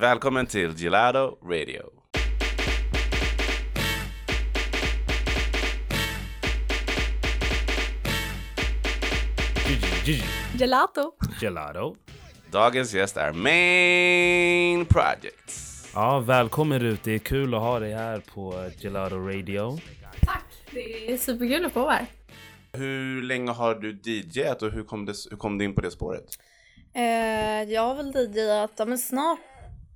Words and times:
Välkommen 0.00 0.46
till 0.46 0.74
Gelato 0.76 1.38
Radio. 1.42 1.82
Gelato. 10.58 11.12
Gelato. 11.40 11.96
Dagens 12.50 12.94
gäst 12.94 13.16
är 13.16 13.32
Main 13.32 14.86
Projects. 14.86 15.90
Ja, 15.94 16.20
välkommen 16.20 16.82
ut. 16.82 17.02
Det 17.04 17.14
är 17.14 17.18
kul 17.18 17.54
att 17.54 17.60
ha 17.60 17.78
dig 17.78 17.92
här 17.94 18.22
på 18.34 18.70
Gelato 18.78 19.16
Radio. 19.16 19.78
Tack. 20.20 20.44
Det 20.70 21.12
är 21.12 21.16
superkul 21.16 21.64
att 21.64 21.72
få 21.72 21.80
vara 21.80 21.92
här. 21.92 22.06
Hur 22.72 23.22
länge 23.22 23.50
har 23.50 23.74
du 23.74 24.00
DJat 24.04 24.62
och 24.62 24.70
hur 24.70 24.84
kom, 24.84 25.04
det, 25.04 25.14
hur 25.30 25.36
kom 25.36 25.58
du 25.58 25.64
in 25.64 25.74
på 25.74 25.80
det 25.80 25.90
spåret? 25.90 26.24
Eh, 26.94 27.72
jag 27.72 27.82
har 27.82 27.94
väl 27.94 28.12
DJat 28.14 28.72
ja, 28.76 28.84
men 28.84 28.98
snart 28.98 29.38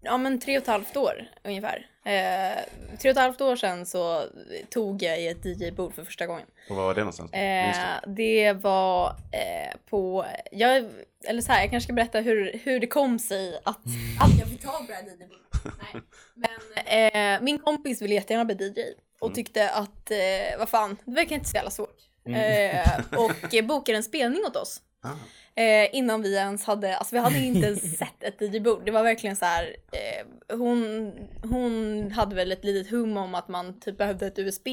ja, 0.02 0.18
men 0.18 0.40
tre 0.40 0.56
och 0.56 0.62
ett 0.62 0.68
halvt 0.68 0.96
år 0.96 1.30
ungefär. 1.44 1.86
Eh, 2.04 2.58
tre 2.98 3.10
och 3.10 3.16
ett 3.16 3.22
halvt 3.22 3.40
år 3.40 3.56
sedan 3.56 3.86
så 3.86 4.24
tog 4.70 5.02
jag 5.02 5.20
i 5.20 5.28
ett 5.28 5.44
DJ-bord 5.44 5.94
för 5.94 6.04
första 6.04 6.26
gången. 6.26 6.46
Och 6.70 6.76
var 6.76 6.84
var 6.84 6.94
det 6.94 7.00
någonstans? 7.00 7.32
Eh, 7.32 7.76
det 8.06 8.52
var 8.52 9.08
eh, 9.08 9.78
på, 9.90 10.26
jag, 10.50 10.84
eller 11.24 11.42
så 11.42 11.52
här, 11.52 11.60
jag 11.60 11.70
kanske 11.70 11.86
ska 11.86 11.92
berätta 11.92 12.20
hur, 12.20 12.60
hur 12.64 12.80
det 12.80 12.86
kom 12.86 13.18
sig 13.18 13.60
att, 13.64 13.66
att 14.20 14.38
jag 14.38 14.48
fick 14.48 14.62
tag 14.62 14.78
på 14.78 14.86
det 14.86 14.94
här 14.94 15.02
DJ-bordet. 15.02 15.42
Nej. 15.64 16.02
Men 16.34 17.34
eh, 17.34 17.42
min 17.42 17.58
kompis 17.58 18.02
ville 18.02 18.14
jättegärna 18.14 18.44
bli 18.44 18.54
DJ 18.54 18.80
och 19.20 19.34
tyckte 19.34 19.70
att, 19.70 20.10
eh, 20.10 20.58
vad 20.58 20.68
fan, 20.68 20.96
det 21.04 21.14
verkar 21.14 21.36
inte 21.36 21.48
så 21.48 21.56
jävla 21.56 21.70
svårt. 21.70 21.98
Eh, 22.26 23.00
och 23.18 23.64
bokade 23.64 23.96
en 23.96 24.02
spelning 24.02 24.44
åt 24.44 24.56
oss. 24.56 24.80
Ah. 25.02 25.16
Eh, 25.54 25.88
innan 25.92 26.22
vi 26.22 26.36
ens 26.36 26.64
hade, 26.64 26.96
alltså 26.96 27.14
vi 27.14 27.20
hade 27.20 27.38
inte 27.38 27.66
ens 27.66 27.98
sett 27.98 28.22
ett 28.22 28.40
DJ-bord. 28.40 28.82
Det 28.84 28.90
var 28.90 29.02
verkligen 29.02 29.36
så 29.36 29.44
här, 29.44 29.76
eh, 29.92 30.56
hon, 30.56 31.12
hon 31.42 32.10
hade 32.12 32.34
väl 32.36 32.52
ett 32.52 32.64
litet 32.64 32.92
hum 32.92 33.16
om 33.16 33.34
att 33.34 33.48
man 33.48 33.80
typ 33.80 33.98
behövde 33.98 34.26
ett 34.26 34.38
USB. 34.38 34.66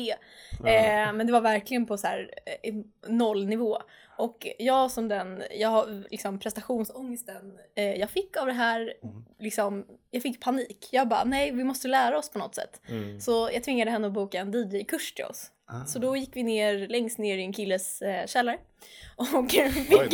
Eh, 0.65 1.13
men 1.13 1.27
det 1.27 1.33
var 1.33 1.41
verkligen 1.41 1.85
på 1.85 1.97
så 1.97 2.07
här 2.07 2.29
eh, 2.63 2.73
nollnivå. 3.07 3.77
Och 4.19 4.47
jag 4.59 4.91
som 4.91 5.07
den, 5.07 5.43
jag 5.51 5.69
har 5.69 6.03
liksom 6.11 6.39
prestationsångesten 6.39 7.57
eh, 7.75 7.93
jag 7.95 8.09
fick 8.09 8.37
av 8.37 8.45
det 8.47 8.53
här, 8.53 8.93
liksom, 9.39 9.85
jag 10.11 10.21
fick 10.23 10.41
panik. 10.41 10.87
Jag 10.91 11.07
bara, 11.07 11.23
nej 11.23 11.51
vi 11.51 11.63
måste 11.63 11.87
lära 11.87 12.17
oss 12.17 12.29
på 12.29 12.39
något 12.39 12.55
sätt. 12.55 12.81
Så 13.19 13.49
jag 13.53 13.63
tvingade 13.63 13.91
henne 13.91 14.07
att 14.07 14.13
boka 14.13 14.39
en 14.39 14.51
DJ-kurs 14.53 15.13
till 15.13 15.25
oss. 15.25 15.51
Så 15.87 15.99
då 15.99 16.17
gick 16.17 16.35
vi 16.35 16.43
ner 16.43 16.87
längst 16.87 17.17
ner 17.17 17.37
i 17.37 17.41
en 17.41 17.53
killes 17.53 18.01
eh, 18.01 18.25
källare. 18.27 18.57
Och 19.15 19.51
fick, 19.51 19.61
Oj, 19.99 20.09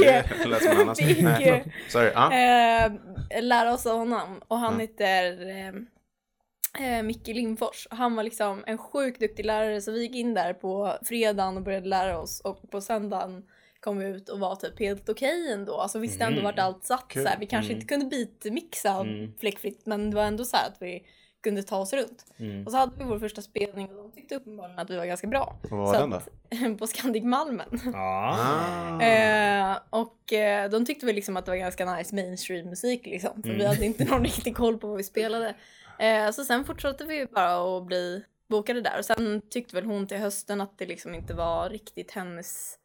fick 0.95 1.21
Nej, 1.21 1.49
eh. 1.49 1.65
Sorry. 1.89 2.11
Ah. 2.15 2.31
eh, 2.33 2.91
lära 3.41 3.73
oss 3.73 3.85
av 3.85 3.97
honom. 3.97 4.41
Och 4.47 4.57
han 4.57 4.73
Ja. 4.73 4.79
heter 4.79 5.47
eh, 5.49 6.97
eh, 6.97 7.03
Micke 7.03 7.27
Lindfors. 7.27 7.87
Han 7.91 8.15
var 8.15 8.23
liksom 8.23 8.63
en 8.67 8.77
sjukt 8.77 9.19
duktig 9.19 9.45
lärare 9.45 9.81
så 9.81 9.91
vi 9.91 10.01
gick 10.01 10.15
in 10.15 10.33
där 10.33 10.53
på 10.53 10.97
fredagen 11.03 11.57
och 11.57 11.63
började 11.63 11.87
lära 11.87 12.19
oss. 12.19 12.39
Och 12.41 12.71
på 12.71 12.81
söndagen 12.81 13.43
kom 13.85 14.01
ut 14.01 14.29
och 14.29 14.39
var 14.39 14.55
typ 14.55 14.79
helt 14.79 15.09
okej 15.09 15.51
ändå. 15.51 15.77
Alltså 15.77 15.99
visste 15.99 16.23
ändå 16.23 16.39
Mm. 16.39 16.43
vart 16.43 16.59
allt 16.59 16.85
satt. 16.85 17.05
Kul. 17.07 17.23
Så 17.23 17.29
här, 17.29 17.37
vi 17.39 17.45
kanske 17.45 17.71
Mm. 17.71 17.81
inte 17.81 17.87
kunde 17.93 18.05
beatmixa 18.05 18.89
Mm. 18.91 19.33
fläckfritt 19.39 19.85
men 19.85 20.09
det 20.09 20.15
var 20.15 20.23
ändå 20.23 20.45
så 20.45 20.57
här 20.57 20.67
att 20.67 20.77
vi 20.79 21.03
kunde 21.43 21.63
ta 21.63 21.77
oss 21.77 21.93
runt. 21.93 22.25
Mm. 22.37 22.65
Och 22.65 22.71
så 22.71 22.77
hade 22.77 22.91
vi 22.97 23.03
vår 23.03 23.19
första 23.19 23.41
spelning 23.41 23.89
och 23.89 23.95
de 23.95 24.11
tyckte 24.11 24.35
uppenbarligen 24.35 24.79
att 24.79 24.89
vi 24.89 24.97
var 24.97 25.05
ganska 25.05 25.27
bra. 25.27 25.55
Vad 25.69 25.79
var 25.79 25.93
så 25.93 25.99
den 25.99 26.09
då? 26.09 26.15
att- 26.17 26.29
på 26.79 26.87
Scandic 26.87 27.23
Malmen. 27.23 27.79
Ja. 27.93 28.35
Ah. 28.39 29.01
Eh, 29.01 29.77
och 29.89 30.33
eh, 30.33 30.69
de 30.69 30.85
tyckte 30.85 31.05
väl 31.05 31.15
liksom 31.15 31.37
att 31.37 31.45
det 31.45 31.51
var 31.51 31.57
ganska 31.57 31.95
nice 31.95 32.15
mainstream 32.15 32.69
musik 32.69 33.05
liksom. 33.05 33.41
För 33.41 33.49
vi 33.49 33.55
Mm. 33.55 33.67
hade 33.67 33.85
inte 33.85 34.05
någon 34.05 34.23
riktig 34.31 34.55
koll 34.55 34.77
på 34.77 34.87
vad 34.87 34.97
vi 34.97 35.03
spelade. 35.03 35.55
Eh, 35.99 36.31
så 36.31 36.43
sen 36.45 36.65
fortsatte 36.65 37.05
vi 37.05 37.25
bara 37.25 37.77
att 37.77 37.85
bli 37.85 38.23
bokade 38.49 38.81
där. 38.81 38.97
Och 38.99 39.05
sen 39.05 39.41
tyckte 39.49 39.75
väl 39.75 39.85
hon 39.85 40.07
till 40.07 40.17
hösten 40.17 40.61
att 40.61 40.77
det 40.77 40.85
liksom 40.85 41.15
inte 41.15 41.33
var 41.33 41.69
riktigt 41.69 42.11
hennes 42.11 42.77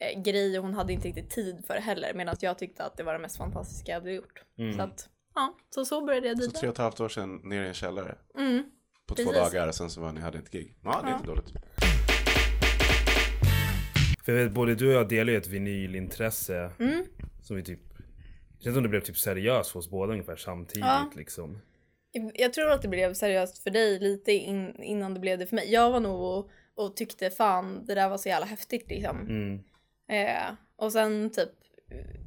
eh, 0.00 0.22
grej 0.22 0.58
och 0.58 0.64
hon 0.64 0.74
hade 0.74 0.92
inte 0.92 1.08
riktigt 1.08 1.30
tid 1.30 1.64
för 1.66 1.74
det 1.74 1.80
heller. 1.80 2.14
Medan 2.14 2.36
jag 2.40 2.58
tyckte 2.58 2.84
att 2.84 2.96
det 2.96 3.02
var 3.02 3.12
det 3.12 3.18
mest 3.18 3.36
fantastiska 3.36 3.92
jag 3.92 4.00
hade 4.00 4.12
gjort. 4.12 4.42
Mm. 4.58 4.76
Så 4.76 4.82
att, 4.82 5.08
ja, 5.34 5.56
så 5.70 5.84
så 5.84 6.04
började 6.04 6.28
jag 6.28 6.38
Så 6.38 6.44
dit. 6.44 6.54
tre 6.54 6.68
och 6.68 6.74
ett 6.74 6.78
halvt 6.78 7.00
år 7.00 7.08
sedan 7.08 7.40
ner 7.44 7.62
i 7.64 7.68
en 7.68 7.74
källare 7.74 8.14
Mm. 8.38 8.62
på 9.06 9.14
två 9.14 9.22
Precis. 9.32 9.52
dagar 9.52 9.68
och 9.68 9.74
sen 9.74 9.90
så 9.90 10.00
var 10.00 10.12
ni 10.12 10.20
hade 10.20 10.38
ett 10.38 10.50
gig. 10.50 10.74
Ja, 10.84 11.00
det 11.02 11.06
är 11.08 11.10
Ja. 11.10 11.16
inte 11.16 11.26
dåligt. 11.26 11.52
För 14.24 14.32
jag 14.36 14.44
vet, 14.44 14.52
både 14.52 14.74
du 14.74 14.86
och 14.86 14.92
jag 14.92 15.08
delar 15.08 15.32
ju 15.32 15.38
ett 15.38 15.46
vinylintresse. 15.46 16.70
Mm. 16.80 17.04
Som 17.42 17.56
vi 17.56 17.62
typ... 17.62 17.80
Det 18.58 18.64
känns 18.64 18.74
som 18.76 18.82
det 18.82 18.88
blev 18.88 19.00
typ 19.00 19.16
seriöst 19.16 19.70
för 19.70 19.78
oss 19.78 19.90
båda 19.90 20.12
ungefär 20.12 20.36
samtidigt 20.36 20.84
Ja. 20.86 21.10
liksom. 21.16 21.58
Jag 22.34 22.52
tror 22.52 22.70
att 22.70 22.82
det 22.82 22.88
blev 22.88 23.14
seriöst 23.14 23.58
för 23.62 23.70
dig 23.70 23.98
lite 23.98 24.32
in, 24.32 24.82
innan 24.82 25.14
det 25.14 25.20
blev 25.20 25.38
det 25.38 25.46
för 25.46 25.56
mig. 25.56 25.72
Jag 25.72 25.90
var 25.90 26.00
nog 26.00 26.20
och, 26.20 26.50
och 26.74 26.96
tyckte 26.96 27.30
fan 27.30 27.86
det 27.86 27.94
där 27.94 28.08
var 28.08 28.18
så 28.18 28.28
jävla 28.28 28.46
häftigt 28.46 28.88
liksom. 28.88 29.20
Mm. 29.20 29.62
Eh, 30.08 30.52
och 30.76 30.92
sen 30.92 31.30
typ, 31.30 31.48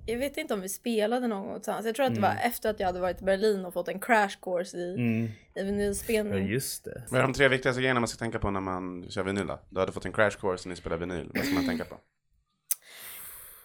jag 0.06 0.18
vet 0.18 0.38
inte 0.38 0.54
om 0.54 0.62
vi 0.62 0.70
spelade 0.70 1.28
någon 1.28 1.48
gång 1.48 1.56
tillsammans. 1.56 1.86
Jag 1.86 1.96
tror 1.96 2.06
att 2.06 2.16
det 2.16 2.22
var 2.22 2.36
efter 2.44 2.70
att 2.70 2.80
jag 2.80 2.88
hade 2.88 3.00
varit 3.00 3.22
i 3.22 3.26
Berlin 3.26 3.66
och 3.66 3.74
fått 3.74 3.88
en 3.88 4.00
crash 4.00 4.38
course 4.42 4.78
i, 4.78 4.94
Mm. 4.96 5.24
i 5.26 5.32
Ja 5.54 5.64
vinylspelning. 5.64 6.48
just 6.48 6.86
det. 6.86 7.04
Vad 7.10 7.20
är 7.20 7.24
de 7.24 7.34
tre 7.34 7.48
viktigaste 7.48 7.82
grejerna 7.82 8.00
man 8.00 8.08
ska 8.08 8.20
tänka 8.20 8.40
på 8.40 8.52
när 8.52 8.60
man 8.62 9.10
kör 9.10 9.24
vinyl 9.24 9.48
då? 9.48 9.60
Du 9.70 9.80
hade 9.80 9.92
fått 9.92 10.06
en 10.06 10.14
crash 10.14 10.32
course 10.40 10.68
när 10.68 10.70
ni 10.70 10.76
spelar 10.76 10.98
vinyl. 10.98 11.32
Vad 11.36 11.46
ska 11.46 11.54
man 11.56 11.68
tänka 11.68 11.86
på? 11.86 11.96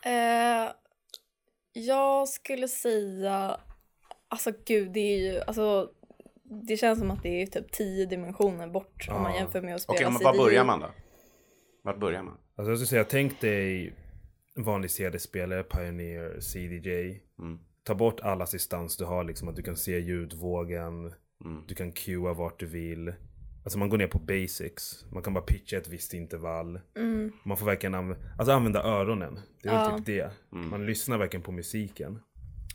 Eh, 0.08 0.70
jag 1.72 2.28
skulle 2.28 2.68
säga, 2.68 3.60
alltså 4.28 4.52
gud 4.66 4.92
det 4.92 5.00
är 5.00 5.32
ju, 5.32 5.40
alltså 5.40 5.90
det 6.66 6.76
känns 6.76 6.98
som 6.98 7.10
att 7.10 7.22
det 7.22 7.42
är 7.42 7.46
typ 7.46 7.72
tio 7.72 8.06
dimensioner 8.06 8.66
bort 8.68 9.08
om 9.10 9.22
man 9.22 9.32
Ja. 9.32 9.38
jämför 9.38 9.60
med 9.60 9.74
att 9.74 9.80
spela 9.82 9.96
Okej, 9.96 10.04
men 10.06 10.18
CD. 10.18 10.24
var 10.24 10.36
börjar 10.44 10.64
man 10.64 10.80
då? 10.80 10.90
Vart 11.82 11.98
börjar 12.00 12.22
man? 12.22 12.34
Alltså 12.56 12.70
jag 12.70 12.78
skulle 12.78 12.86
säga, 12.86 13.04
tänk 13.04 13.40
dig 13.40 13.94
vanlig 14.56 14.90
CD-spelare, 14.90 15.62
Pioneer, 15.62 16.40
CDJ. 16.40 17.20
Mm. 17.38 17.58
Ta 17.84 17.94
bort 17.94 18.20
all 18.20 18.42
assistans 18.42 18.96
du 18.96 19.04
har, 19.04 19.24
liksom 19.24 19.48
att 19.48 19.56
du 19.56 19.62
kan 19.62 19.76
se 19.76 19.98
ljudvågen. 19.98 21.12
Mm. 21.44 21.64
Du 21.68 21.74
kan 21.74 21.92
cuea 21.92 22.32
vart 22.32 22.60
du 22.60 22.66
vill. 22.66 23.12
Alltså 23.64 23.78
man 23.78 23.88
går 23.88 23.98
ner 23.98 24.06
på 24.06 24.18
basics. 24.18 25.04
Man 25.12 25.22
kan 25.22 25.34
bara 25.34 25.44
pitcha 25.44 25.76
ett 25.76 25.88
visst 25.88 26.14
intervall. 26.14 26.80
Mm. 26.98 27.32
Man 27.44 27.56
får 27.56 27.66
verkligen 27.66 27.94
anv- 27.94 28.16
alltså 28.38 28.52
använda 28.52 28.82
öronen. 28.82 29.40
Det 29.62 29.68
är 29.68 29.72
väl 29.72 29.90
Ja. 29.90 29.96
typ 29.98 30.06
det. 30.06 30.30
Man 30.50 30.86
lyssnar 30.86 31.18
verkligen 31.18 31.42
på 31.42 31.52
musiken. 31.52 32.18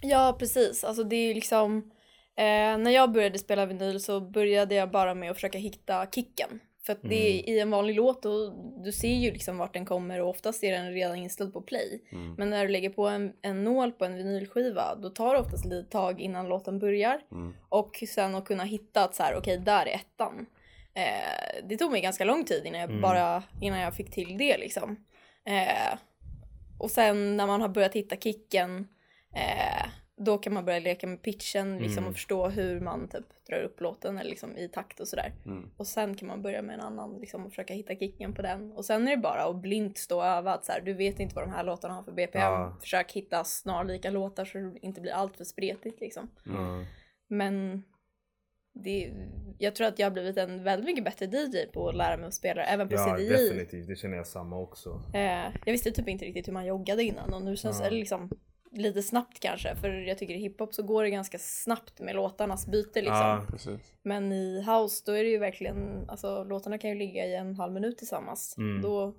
Ja, 0.01 0.35
precis. 0.39 0.83
Alltså 0.83 1.03
det 1.03 1.15
är 1.15 1.27
ju 1.27 1.33
liksom... 1.33 1.77
Eh, 2.37 2.77
när 2.77 2.91
jag 2.91 3.11
började 3.11 3.39
spela 3.39 3.65
vinyl 3.65 3.99
så 3.99 4.19
började 4.21 4.75
jag 4.75 4.91
bara 4.91 5.15
med 5.15 5.31
att 5.31 5.37
försöka 5.37 5.57
hitta 5.57 6.05
kicken. 6.11 6.59
För 6.95 7.05
att 7.05 7.09
det 7.09 7.29
är 7.29 7.49
i 7.49 7.59
en 7.59 7.71
vanlig 7.71 7.95
låt 7.95 8.25
och 8.25 8.53
du 8.83 8.91
ser 8.91 9.13
ju 9.15 9.31
liksom 9.31 9.57
vart 9.57 9.73
den 9.73 9.85
kommer 9.85 10.21
och 10.21 10.29
oftast 10.29 10.63
är 10.63 10.71
den 10.71 10.91
redan 10.93 11.15
inställd 11.15 11.53
på 11.53 11.61
play. 11.61 12.01
Mm. 12.11 12.33
Men 12.37 12.49
när 12.49 12.65
du 12.65 12.71
lägger 12.71 12.89
på 12.89 13.07
en, 13.07 13.33
en 13.41 13.63
nål 13.63 13.91
på 13.91 14.05
en 14.05 14.15
vinylskiva 14.17 14.95
då 14.95 15.09
tar 15.09 15.33
det 15.33 15.39
oftast 15.39 15.65
ett 15.65 15.71
litet 15.71 15.91
tag 15.91 16.21
innan 16.21 16.47
låten 16.47 16.79
börjar. 16.79 17.21
Mm. 17.31 17.53
Och 17.69 18.03
sen 18.07 18.35
att 18.35 18.45
kunna 18.45 18.63
hitta 18.63 19.03
att 19.03 19.15
så 19.15 19.23
här, 19.23 19.35
okej 19.37 19.57
där 19.57 19.85
är 19.85 19.95
ettan. 19.95 20.45
Eh, 20.93 21.63
det 21.63 21.77
tog 21.77 21.91
mig 21.91 22.01
ganska 22.01 22.25
lång 22.25 22.43
tid 22.43 22.65
innan 22.65 22.81
jag, 22.81 22.89
Mm. 22.89 23.01
bara, 23.01 23.43
innan 23.61 23.79
jag 23.79 23.95
fick 23.95 24.11
till 24.11 24.37
det 24.37 24.57
liksom. 24.57 25.05
Eh, 25.45 25.97
och 26.79 26.91
sen 26.91 27.37
när 27.37 27.47
man 27.47 27.61
har 27.61 27.69
börjat 27.69 27.93
hitta 27.95 28.15
kicken 28.15 28.87
eh, 29.35 29.85
då 30.25 30.37
kan 30.37 30.53
man 30.53 30.65
börja 30.65 30.79
leka 30.79 31.07
med 31.07 31.21
pitchen 31.21 31.77
liksom, 31.77 31.97
Mm. 31.97 32.07
och 32.09 32.13
förstå 32.15 32.49
hur 32.49 32.79
man 32.79 33.07
typ 33.07 33.25
drar 33.49 33.61
upp 33.61 33.81
låten 33.81 34.17
eller, 34.17 34.29
liksom, 34.29 34.57
i 34.57 34.67
takt 34.69 34.99
och 34.99 35.07
sådär. 35.07 35.33
Mm. 35.45 35.69
Och 35.77 35.87
sen 35.87 36.15
kan 36.15 36.27
man 36.27 36.41
börja 36.41 36.61
med 36.61 36.73
en 36.73 36.81
annan 36.81 37.17
liksom, 37.19 37.45
och 37.45 37.51
försöka 37.51 37.73
hitta 37.73 37.95
kicken 37.95 38.33
på 38.33 38.41
den. 38.41 38.71
Och 38.71 38.85
sen 38.85 39.07
är 39.07 39.11
det 39.11 39.21
bara 39.21 39.43
att 39.43 39.55
blint 39.61 39.97
stå 39.97 40.17
och 40.17 40.25
öva. 40.25 40.53
Att, 40.53 40.65
så 40.65 40.71
här, 40.71 40.81
du 40.81 40.93
vet 40.93 41.19
inte 41.19 41.35
vad 41.35 41.43
de 41.43 41.51
här 41.51 41.63
låtarna 41.63 41.93
har 41.93 42.03
för 42.03 42.11
BPM. 42.11 42.41
Ja. 42.41 42.77
Försök 42.81 43.11
hitta 43.11 43.43
snarlika 43.43 44.09
låtar 44.09 44.45
så 44.45 44.57
det 44.57 44.79
inte 44.81 45.01
blir 45.01 45.11
allt 45.11 45.37
för 45.37 45.43
spretigt. 45.43 46.01
Liksom. 46.01 46.29
Mm. 46.45 46.85
Men 47.29 47.83
det, 48.73 49.11
jag 49.57 49.75
tror 49.75 49.87
att 49.87 49.99
jag 49.99 50.05
har 50.05 50.11
blivit 50.11 50.37
en 50.37 50.63
väldigt 50.63 50.85
mycket 50.85 51.03
bättre 51.03 51.25
DJ 51.25 51.65
på 51.73 51.89
att 51.89 51.95
lära 51.95 52.17
mig 52.17 52.27
att 52.27 52.33
spela 52.33 52.63
även 52.63 52.87
på 52.87 52.93
Ja, 52.95 53.15
CDI. 53.17 53.29
definitivt. 53.29 53.87
Det 53.87 53.95
känner 53.95 54.17
jag 54.17 54.27
samma 54.27 54.57
också. 54.59 55.03
Eh, 55.13 55.43
jag 55.65 55.71
visste 55.71 55.91
typ 55.91 56.07
inte 56.07 56.25
riktigt 56.25 56.47
hur 56.47 56.53
man 56.53 56.65
joggade 56.65 57.03
innan 57.03 57.33
och 57.33 57.41
nu 57.41 57.55
känns 57.55 57.79
Ja. 57.79 57.89
det 57.89 57.95
liksom 57.95 58.29
lite 58.71 59.01
snabbt 59.01 59.39
kanske 59.39 59.75
för 59.75 59.89
jag 59.89 60.17
tycker 60.17 60.33
i 60.33 60.37
hiphop 60.37 60.73
så 60.73 60.83
går 60.83 61.03
det 61.03 61.09
ganska 61.09 61.37
snabbt 61.39 61.99
med 61.99 62.15
låtarnas 62.15 62.67
byte 62.67 63.01
liksom. 63.01 63.17
Ja. 63.65 63.77
Men 64.03 64.31
i 64.31 64.61
house 64.61 65.03
då 65.05 65.11
är 65.11 65.23
det 65.23 65.29
ju 65.29 65.37
verkligen, 65.37 66.09
alltså 66.09 66.43
låtarna 66.43 66.77
kan 66.77 66.89
ju 66.89 66.95
ligga 66.95 67.25
i 67.25 67.35
en 67.35 67.55
halv 67.55 67.73
minut 67.73 67.97
tillsammans. 67.97 68.55
Mm. 68.57 68.81
Då 68.81 69.15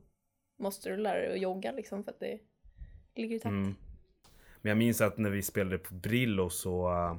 måste 0.58 0.88
du 0.90 0.96
lära 0.96 1.18
dig 1.18 1.32
att 1.32 1.40
jogga 1.40 1.72
liksom 1.72 2.04
för 2.04 2.10
att 2.10 2.20
det 2.20 2.38
ligger 3.16 3.36
i 3.36 3.40
takt. 3.40 3.50
Mm. 3.50 3.74
Men 4.62 4.68
jag 4.70 4.78
minns 4.78 5.00
att 5.00 5.18
när 5.18 5.30
vi 5.30 5.42
spelade 5.42 5.78
på 5.78 5.94
Brillo 5.94 6.50
så... 6.50 6.88
uh, 6.88 7.16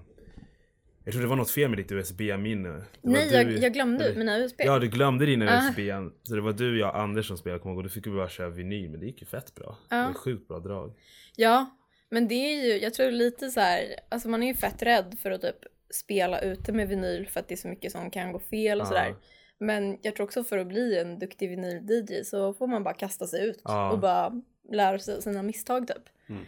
jag 1.06 1.14
tror 1.14 1.22
det 1.22 1.28
var 1.28 1.36
något 1.36 1.52
fel 1.52 1.70
med 1.70 1.80
ditt 1.80 1.92
USB-minne. 1.92 2.70
Det 2.70 2.86
Nej, 3.02 3.30
du- 3.30 3.36
jag, 3.36 3.52
jag 3.64 3.74
glömde 3.74 4.06
eller- 4.06 4.18
mina 4.18 4.38
USB. 4.40 4.56
Ja, 4.62 4.80
du 4.80 4.88
glömde 4.88 5.26
dina 5.26 5.46
Ah. 5.52 5.68
USB. 5.70 5.80
Så 6.24 6.36
det 6.36 6.42
var 6.42 6.54
du, 6.54 6.80
jag 6.80 6.90
och 6.90 7.00
Anders 7.00 7.28
som 7.28 7.38
spelade, 7.38 7.60
kommer 7.60 7.76
ihåg. 7.76 7.84
Då 7.84 7.90
fick 7.90 8.08
vi 8.08 8.12
bara 8.12 8.30
köra 8.30 8.50
vinyl, 8.50 8.90
men 8.92 9.00
det 9.00 9.06
gick 9.06 9.22
ju 9.22 9.26
fett 9.28 9.56
bra. 9.56 9.78
Det 9.90 9.96
Ja. 9.96 10.08
var 10.08 10.14
sjukt 10.14 10.48
bra 10.48 10.60
drag. 10.60 10.94
Ja, 11.36 11.78
men 12.10 12.28
det 12.28 12.36
är 12.36 12.64
ju, 12.66 12.80
jag 12.84 12.94
tror 12.94 13.12
lite 13.12 13.50
så 13.50 13.60
här, 13.60 13.96
alltså 14.10 14.30
man 14.30 14.44
är 14.44 14.48
ju 14.48 14.54
fett 14.54 14.82
rädd 14.82 15.16
för 15.22 15.32
att 15.32 15.42
typ 15.42 15.66
spela 15.94 16.40
ute 16.42 16.72
med 16.72 16.88
vinyl 16.88 17.28
för 17.28 17.40
att 17.40 17.48
det 17.48 17.54
är 17.56 17.58
så 17.58 17.68
mycket 17.68 17.92
som 17.92 18.12
kan 18.12 18.32
gå 18.32 18.40
fel 18.40 18.82
och 18.82 18.86
Ja. 18.86 18.90
sådär. 18.90 19.16
Men 19.58 19.98
jag 20.02 20.16
tror 20.16 20.24
också 20.26 20.44
för 20.44 20.58
att 20.58 20.68
bli 20.68 21.00
en 21.00 21.20
duktig 21.20 21.50
vinyl-DJ 21.50 22.24
så 22.24 22.54
får 22.54 22.68
man 22.68 22.84
bara 22.84 22.94
kasta 22.94 23.28
sig 23.28 23.46
ut 23.48 23.62
Ja. 23.64 23.92
och 23.92 24.00
bara 24.00 24.42
lära 24.72 25.00
sig 25.00 25.22
sina 25.22 25.44
misstag 25.44 25.88
typ. 25.88 26.04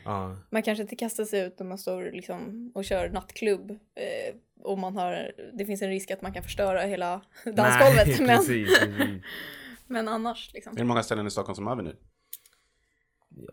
Ja. 0.06 0.38
Man 0.50 0.62
kanske 0.63 0.81
inte 0.81 0.96
kastar 0.96 1.25
sig 1.25 1.40
ut 1.42 1.60
när 1.60 1.66
man 1.66 1.78
står 1.78 2.12
liksom 2.12 2.72
och 2.75 2.86
kör 2.86 3.10
nattklubb 3.10 3.72
eh, 3.72 4.36
och 4.62 4.78
man 4.78 4.96
har, 4.98 5.31
det 5.54 5.66
finns 5.66 5.81
en 5.81 5.90
risk 5.90 6.12
att 6.12 6.22
man 6.22 6.34
kan 6.34 6.44
förstöra 6.44 6.81
hela 6.81 7.22
dansgolvet. 7.46 8.07
Nej, 8.07 8.18
men, 8.28 8.38
precis, 8.38 8.80
precis. 8.80 9.22
men 9.88 10.07
annars 10.07 10.54
liksom. 10.54 10.75
Det 10.75 10.84
många 10.84 11.04
ställen 11.04 11.28
i 11.28 11.31
Stockholm 11.31 11.56
som 11.56 11.68
har 11.68 11.75
vinyl? 11.75 11.96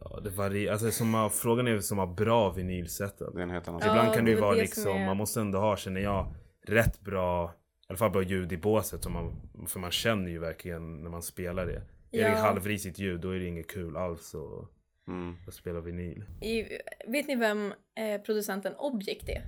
Ja, 0.01 0.21
det 0.21 0.31
varierar. 0.31 0.73
Alltså, 0.73 0.91
som 0.91 1.15
har, 1.15 1.29
frågan 1.29 1.67
är 1.69 1.79
som 1.79 1.99
har 1.99 2.07
bra 2.07 2.51
vinylsetup. 2.53 3.35
Det 3.35 3.39
är 3.41 3.43
en 3.43 3.51
helt 3.51 3.69
annan 3.69 3.81
Ja. 3.85 3.91
Ibland 3.91 4.15
kan 4.15 4.25
det 4.25 4.31
ju 4.31 4.37
vara 4.41 4.55
det 4.55 4.61
liksom, 4.61 4.83
som 4.83 4.97
är- 4.97 5.07
man 5.07 5.17
måste 5.17 5.41
ändå 5.41 5.59
ha, 5.59 5.77
känner 5.77 6.01
jag, 6.01 6.35
rätt 6.67 7.01
bra, 7.01 7.45
i 7.51 7.87
alla 7.89 7.99
fall 7.99 8.11
bra 8.11 8.23
ljud 8.23 8.53
i 8.53 8.57
båset. 8.57 9.03
Som 9.03 9.13
man, 9.13 9.41
för 9.69 9.81
man 9.81 9.91
känner 9.91 10.31
ju 10.31 10.39
verkligen 10.39 11.03
när 11.03 11.11
man 11.11 11.23
spelar 11.23 11.67
det. 11.67 11.83
Är 12.19 12.23
det 12.25 12.29
Ja. 12.31 12.37
halvrisigt 12.37 12.99
ljud, 12.99 13.21
då 13.21 13.31
är 13.31 13.39
det 13.39 13.47
inget 13.47 13.69
kul 13.71 13.97
alls 13.97 14.35
att, 14.35 14.69
Mm. 15.09 15.37
att 15.49 15.55
spela 15.55 15.81
vinyl. 15.81 16.25
I, 16.43 16.63
vet 17.09 17.29
ni 17.29 17.37
vem 17.37 17.73
eh, 17.95 18.21
producenten 18.23 18.75
Object 18.79 19.29
är? 19.29 19.43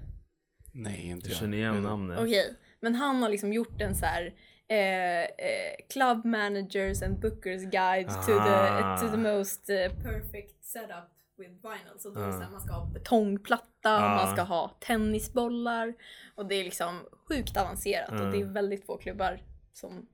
Nej, 0.72 1.06
inte 1.08 1.26
Jag 1.26 1.32
jag. 1.32 1.38
känner 1.38 1.56
igen 1.58 1.82
namnet. 1.82 2.18
Okej, 2.20 2.54
men 2.80 2.94
han 2.94 3.22
har 3.22 3.28
liksom 3.28 3.52
gjort 3.52 3.80
en 3.80 3.94
så 3.94 4.06
här 4.06 4.34
eh, 4.68 5.22
eh, 5.22 5.74
Club 5.92 6.24
Managers 6.24 7.02
and 7.02 7.18
Bookers 7.18 7.62
Guide 7.62 8.08
to, 8.08 8.32
Ah. 8.38 8.98
the, 8.98 9.06
to 9.06 9.10
the 9.12 9.16
most 9.18 9.70
eh, 9.70 9.92
perfect 10.02 10.64
setup 10.64 11.10
with 11.38 11.50
vinyl. 11.50 11.98
Så 11.98 12.10
då 12.10 12.20
är 12.20 12.26
det 12.26 12.28
Ah. 12.28 12.32
så 12.38 12.42
här, 12.42 12.50
man 12.50 12.60
ska 12.60 12.72
ha 12.72 12.86
betongplatta, 12.86 13.96
Ah. 13.96 14.24
man 14.24 14.32
ska 14.36 14.42
ha 14.42 14.68
tennisbollar 14.80 15.94
och 16.34 16.46
det 16.46 16.54
är 16.54 16.64
liksom 16.64 17.00
sjukt 17.28 17.56
avancerat 17.56 18.08
och 18.10 18.26
Ah. 18.26 18.30
det 18.30 18.40
är 18.40 18.44
väldigt 18.44 18.86
få 18.86 18.96
klubbar 18.96 19.42
som 19.72 20.06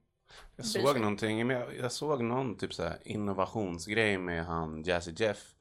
Jag 0.57 0.67
såg 0.67 0.89
sig. 0.89 1.01
någonting, 1.01 1.47
men 1.47 1.57
jag, 1.57 1.77
jag 1.77 1.93
såg 1.93 2.23
någon 2.25 2.57
typ 2.57 2.75
så 2.75 2.83
här 2.83 2.99
innovationsgrej 3.05 4.19
med 4.19 4.45
han 4.45 4.83
Jazzy 4.83 5.13
Jeff 5.17 5.55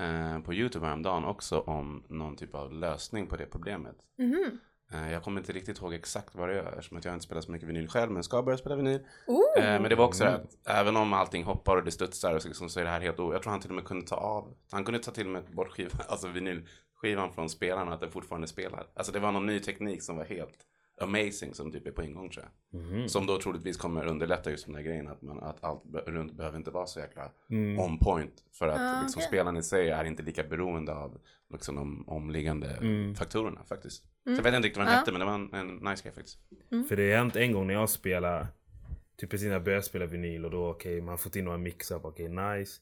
eh, 0.00 0.40
på 0.40 0.54
Youtube 0.54 0.86
häromdagen 0.86 1.24
också 1.24 1.60
om 1.60 2.04
någon 2.08 2.36
typ 2.36 2.54
av 2.54 2.72
lösning 2.72 3.26
på 3.26 3.36
det 3.36 3.46
problemet. 3.46 3.96
Mhm. 4.18 4.34
Eh, 4.44 4.48
jag 4.92 5.22
kommer 5.22 5.40
inte 5.40 5.52
riktigt 5.52 5.78
ihåg 5.78 5.94
exakt 5.94 6.34
vad 6.34 6.48
det 6.48 6.58
är 6.58 6.72
eftersom 6.72 6.98
att 6.98 7.04
jag 7.04 7.14
inte 7.14 7.24
spelar 7.24 7.40
så 7.40 7.52
mycket 7.52 7.68
vinyl 7.68 7.88
själv 7.88 8.12
men 8.12 8.22
ska 8.22 8.42
börja 8.42 8.58
spela 8.58 8.76
vinyl. 8.76 9.00
Ooh. 9.26 9.64
Eh, 9.64 9.80
men 9.80 9.88
det 9.88 9.94
var 9.94 10.04
också 10.04 10.24
det 10.24 10.34
att 10.34 10.56
även 10.64 10.96
om 10.96 11.12
allting 11.12 11.44
hoppar 11.44 11.76
och 11.76 11.84
det 11.84 11.90
studsar 11.90 12.34
och 12.34 12.42
så, 12.42 12.48
liksom, 12.48 12.68
så 12.68 12.80
är 12.80 12.84
det 12.84 12.90
här 12.90 13.00
helt 13.00 13.20
o... 13.20 13.32
Jag 13.32 13.42
tror 13.42 13.50
han 13.50 13.60
till 13.60 13.70
och 13.70 13.76
med 13.76 13.84
kunde 13.84 14.06
ta 14.06 14.16
av, 14.16 14.54
han 14.70 14.84
kunde 14.84 14.98
ta 15.00 15.10
till 15.10 15.26
och 15.26 15.32
med 15.32 15.42
bort 15.52 15.68
skivan, 15.70 16.00
alltså 16.08 16.28
vinylskivan 16.28 17.32
från 17.32 17.48
spelaren 17.48 17.88
och 17.88 17.94
att 17.94 18.00
den 18.00 18.10
fortfarande 18.10 18.46
spelar. 18.48 18.86
Alltså 18.94 19.12
det 19.12 19.18
var 19.18 19.32
någon 19.32 19.46
ny 19.46 19.60
teknik 19.60 20.02
som 20.02 20.16
var 20.16 20.24
helt 20.24 20.66
amazing 21.00 21.54
som 21.54 21.72
typ 21.72 21.86
är 21.86 21.90
på 21.90 22.02
ingång 22.02 22.30
tror 22.30 22.44
jag. 22.70 22.80
Mhm. 22.80 23.08
Som 23.08 23.26
då 23.26 23.38
troligtvis 23.38 23.76
kommer 23.76 24.06
underlätta 24.06 24.50
just 24.50 24.66
den 24.66 24.74
här 24.74 24.82
grejen 24.82 25.08
att, 25.08 25.22
man, 25.22 25.42
att 25.42 25.64
allt 25.64 25.82
runt 26.06 26.32
behöver 26.32 26.58
inte 26.58 26.70
vara 26.70 26.86
så 26.86 27.00
jäkla 27.00 27.30
Mm. 27.50 27.78
on 27.80 27.98
point. 27.98 28.44
För 28.52 28.68
att 28.68 28.80
Ah, 28.80 29.02
liksom, 29.02 29.22
spelaren 29.22 29.56
i 29.56 29.62
sig 29.62 29.90
är 29.90 30.04
inte 30.04 30.22
lika 30.22 30.42
beroende 30.44 30.94
av 30.94 31.18
liksom, 31.52 31.74
de 31.76 32.08
omliggande 32.08 32.68
Mm. 32.70 33.14
faktorerna 33.14 33.64
faktiskt. 33.64 34.02
Så 34.24 34.30
jag 34.30 34.42
vet 34.42 34.54
inte 34.54 34.66
riktigt 34.68 34.76
vad 34.78 34.86
den 34.86 34.92
Ja. 34.92 34.98
hette 34.98 35.12
men 35.12 35.20
det 35.20 35.26
var 35.26 35.34
en, 35.34 35.54
en 35.54 35.76
nice 35.76 36.02
grej 36.02 36.12
faktiskt. 36.14 36.38
För 36.88 36.96
det 36.96 37.10
har 37.10 37.18
hänt 37.18 37.36
en 37.36 37.52
gång 37.52 37.66
när 37.66 37.74
jag 37.74 37.90
spelar, 37.90 38.46
typ 39.16 39.30
precis 39.30 39.46
när 39.46 39.52
jag 39.52 39.64
började 39.64 39.82
spela 39.82 40.06
vinyl 40.06 40.44
och 40.44 40.50
då 40.50 40.68
okej, 40.68 41.00
man 41.00 41.08
har 41.08 41.16
fått 41.16 41.36
in 41.36 41.44
några 41.44 41.58
mixar, 41.58 42.06
okej 42.06 42.28
nice. 42.28 42.80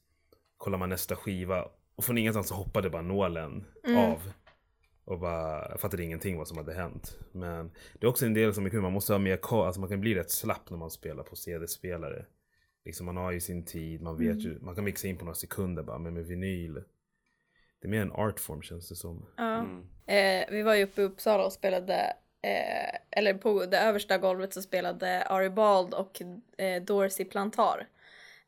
Kollar 0.56 0.78
man 0.78 0.88
nästa 0.88 1.16
skiva 1.16 1.68
och 1.96 2.04
från 2.04 2.18
ingenstans 2.18 2.48
så 2.48 2.54
hoppade 2.54 2.90
bara 2.90 3.02
nålen 3.02 3.64
av. 3.96 4.32
Och 5.04 5.18
bara, 5.18 5.70
jag 5.70 5.80
fattade 5.80 6.04
ingenting 6.04 6.36
vad 6.38 6.48
som 6.48 6.56
hade 6.58 6.74
hänt. 6.74 7.18
Men 7.32 7.70
det 7.98 8.06
är 8.06 8.10
också 8.10 8.26
en 8.26 8.34
del 8.34 8.54
som 8.54 8.66
är 8.66 8.70
kul, 8.70 8.80
man 8.82 8.92
måste 8.92 9.12
ha 9.12 9.18
mer 9.18 9.36
koll, 9.36 9.66
alltså 9.66 9.80
man 9.80 9.90
kan 9.90 10.00
bli 10.00 10.14
rätt 10.14 10.30
slapp 10.30 10.70
när 10.70 10.78
man 10.78 10.90
spelar 10.90 11.22
på 11.22 11.36
CD-spelare. 11.36 12.24
Liksom 12.84 13.06
man 13.06 13.16
har 13.16 13.32
ju 13.32 13.40
sin 13.40 13.64
tid, 13.64 14.02
man 14.02 14.16
vet 14.18 14.38
ju, 14.44 14.58
man 14.60 14.74
kan 14.74 14.84
mixa 14.84 15.08
in 15.08 15.16
på 15.16 15.24
några 15.24 15.34
sekunder 15.34 15.82
bara, 15.82 15.98
men 15.98 16.14
med 16.14 16.26
vinyl. 16.26 16.82
Det 17.80 17.88
är 17.88 17.90
mer 17.90 18.02
en 18.02 18.12
artform 18.12 18.62
känns 18.62 18.88
det 18.88 18.96
som. 18.96 19.26
Ja. 19.36 19.54
Mm. 19.54 19.86
Eh, 20.06 20.46
vi 20.50 20.62
var 20.62 20.74
ju 20.74 20.84
uppe 20.84 21.00
i 21.00 21.04
Uppsala 21.04 21.44
och 21.44 21.52
spelade, 21.52 22.16
eh, 22.42 22.98
eller 23.10 23.34
på 23.34 23.66
det 23.66 23.78
översta 23.78 24.18
golvet 24.18 24.54
så 24.54 24.62
spelade 24.62 25.24
Ari 25.26 25.50
Bald 25.50 25.94
och 25.94 26.22
eh, 26.58 26.82
Dorsey 26.82 27.26
Plantar. 27.26 27.86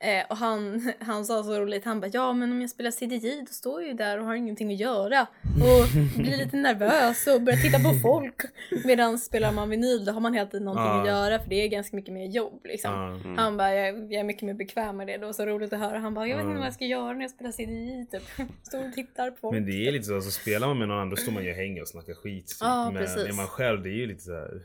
Eh, 0.02 0.25
och 0.31 0.37
han, 0.37 0.93
han 1.00 1.25
sa 1.25 1.43
så 1.43 1.61
roligt, 1.61 1.85
han 1.85 2.00
bara 2.00 2.11
ja 2.12 2.32
men 2.32 2.52
om 2.52 2.61
jag 2.61 2.70
spelar 2.70 2.91
CDJ 2.91 3.41
då 3.41 3.47
står 3.52 3.81
jag 3.81 3.88
ju 3.88 3.94
där 3.94 4.19
och 4.19 4.25
har 4.26 4.35
ingenting 4.35 4.73
att 4.73 4.79
göra 4.81 5.26
och 5.43 5.88
blir 6.17 6.37
lite 6.37 6.56
nervös 6.69 7.26
och 7.26 7.43
börjar 7.43 7.58
titta 7.58 7.79
på 7.79 7.94
folk. 8.02 8.41
Medan 8.85 9.19
spelar 9.19 9.52
man 9.52 9.70
vinyl 9.70 10.05
då 10.05 10.12
har 10.12 10.20
man 10.20 10.35
hela 10.35 10.47
tiden 10.50 10.64
någonting 10.64 10.85
Ja. 10.87 11.00
att 11.00 11.06
göra 11.06 11.38
för 11.43 11.49
det 11.50 11.64
är 11.64 11.69
ganska 11.69 11.97
mycket 11.97 12.14
mer 12.14 12.26
jobb 12.26 12.61
liksom. 12.64 12.93
Ja. 12.93 13.08
Mm. 13.25 13.38
Han 13.38 13.56
bara, 13.56 13.75
jag, 13.75 13.97
jag 14.12 14.20
är 14.20 14.25
mycket 14.25 14.43
mer 14.43 14.55
bekväm 14.55 14.97
med 14.97 15.06
det. 15.06 15.17
Det 15.17 15.26
var 15.26 15.32
så 15.32 15.47
roligt 15.47 15.73
att 15.73 15.79
höra. 15.81 15.99
Han 15.99 16.14
bara, 16.14 16.26
jag 16.26 16.37
vet 16.37 16.44
inte 16.46 16.56
vad 16.58 16.67
jag 16.67 16.75
ska 16.75 16.85
göra 16.85 17.12
när 17.12 17.20
jag 17.20 17.31
spelar 17.31 17.50
CDJ 17.53 18.06
typ. 18.11 18.49
Står 18.62 18.88
och 18.88 18.93
tittar 18.94 19.31
på. 19.31 19.53
Men 19.53 19.67
det 19.67 19.88
är 19.88 19.93
lite 19.93 20.05
så, 20.05 20.14
alltså, 20.14 20.31
spelar 20.31 20.67
man 20.69 20.79
med 20.79 20.88
någon 20.88 20.96
annan 20.96 21.11
då 21.11 21.17
står 21.17 21.32
man 21.32 21.44
ju 21.44 21.50
och 21.50 21.56
hänger 21.56 21.82
och 21.82 21.88
snackar 21.88 22.14
skit. 22.14 22.46
typ. 22.46 22.56
Ja, 22.61 22.91
Men 22.91 23.03
precis. 23.03 23.29
är 23.29 23.32
man 23.32 23.46
själv, 23.46 23.82
det 23.82 23.88
är 23.88 23.94
ju 23.96 24.06
lite 24.06 24.23
så 24.23 24.32
här. 24.32 24.62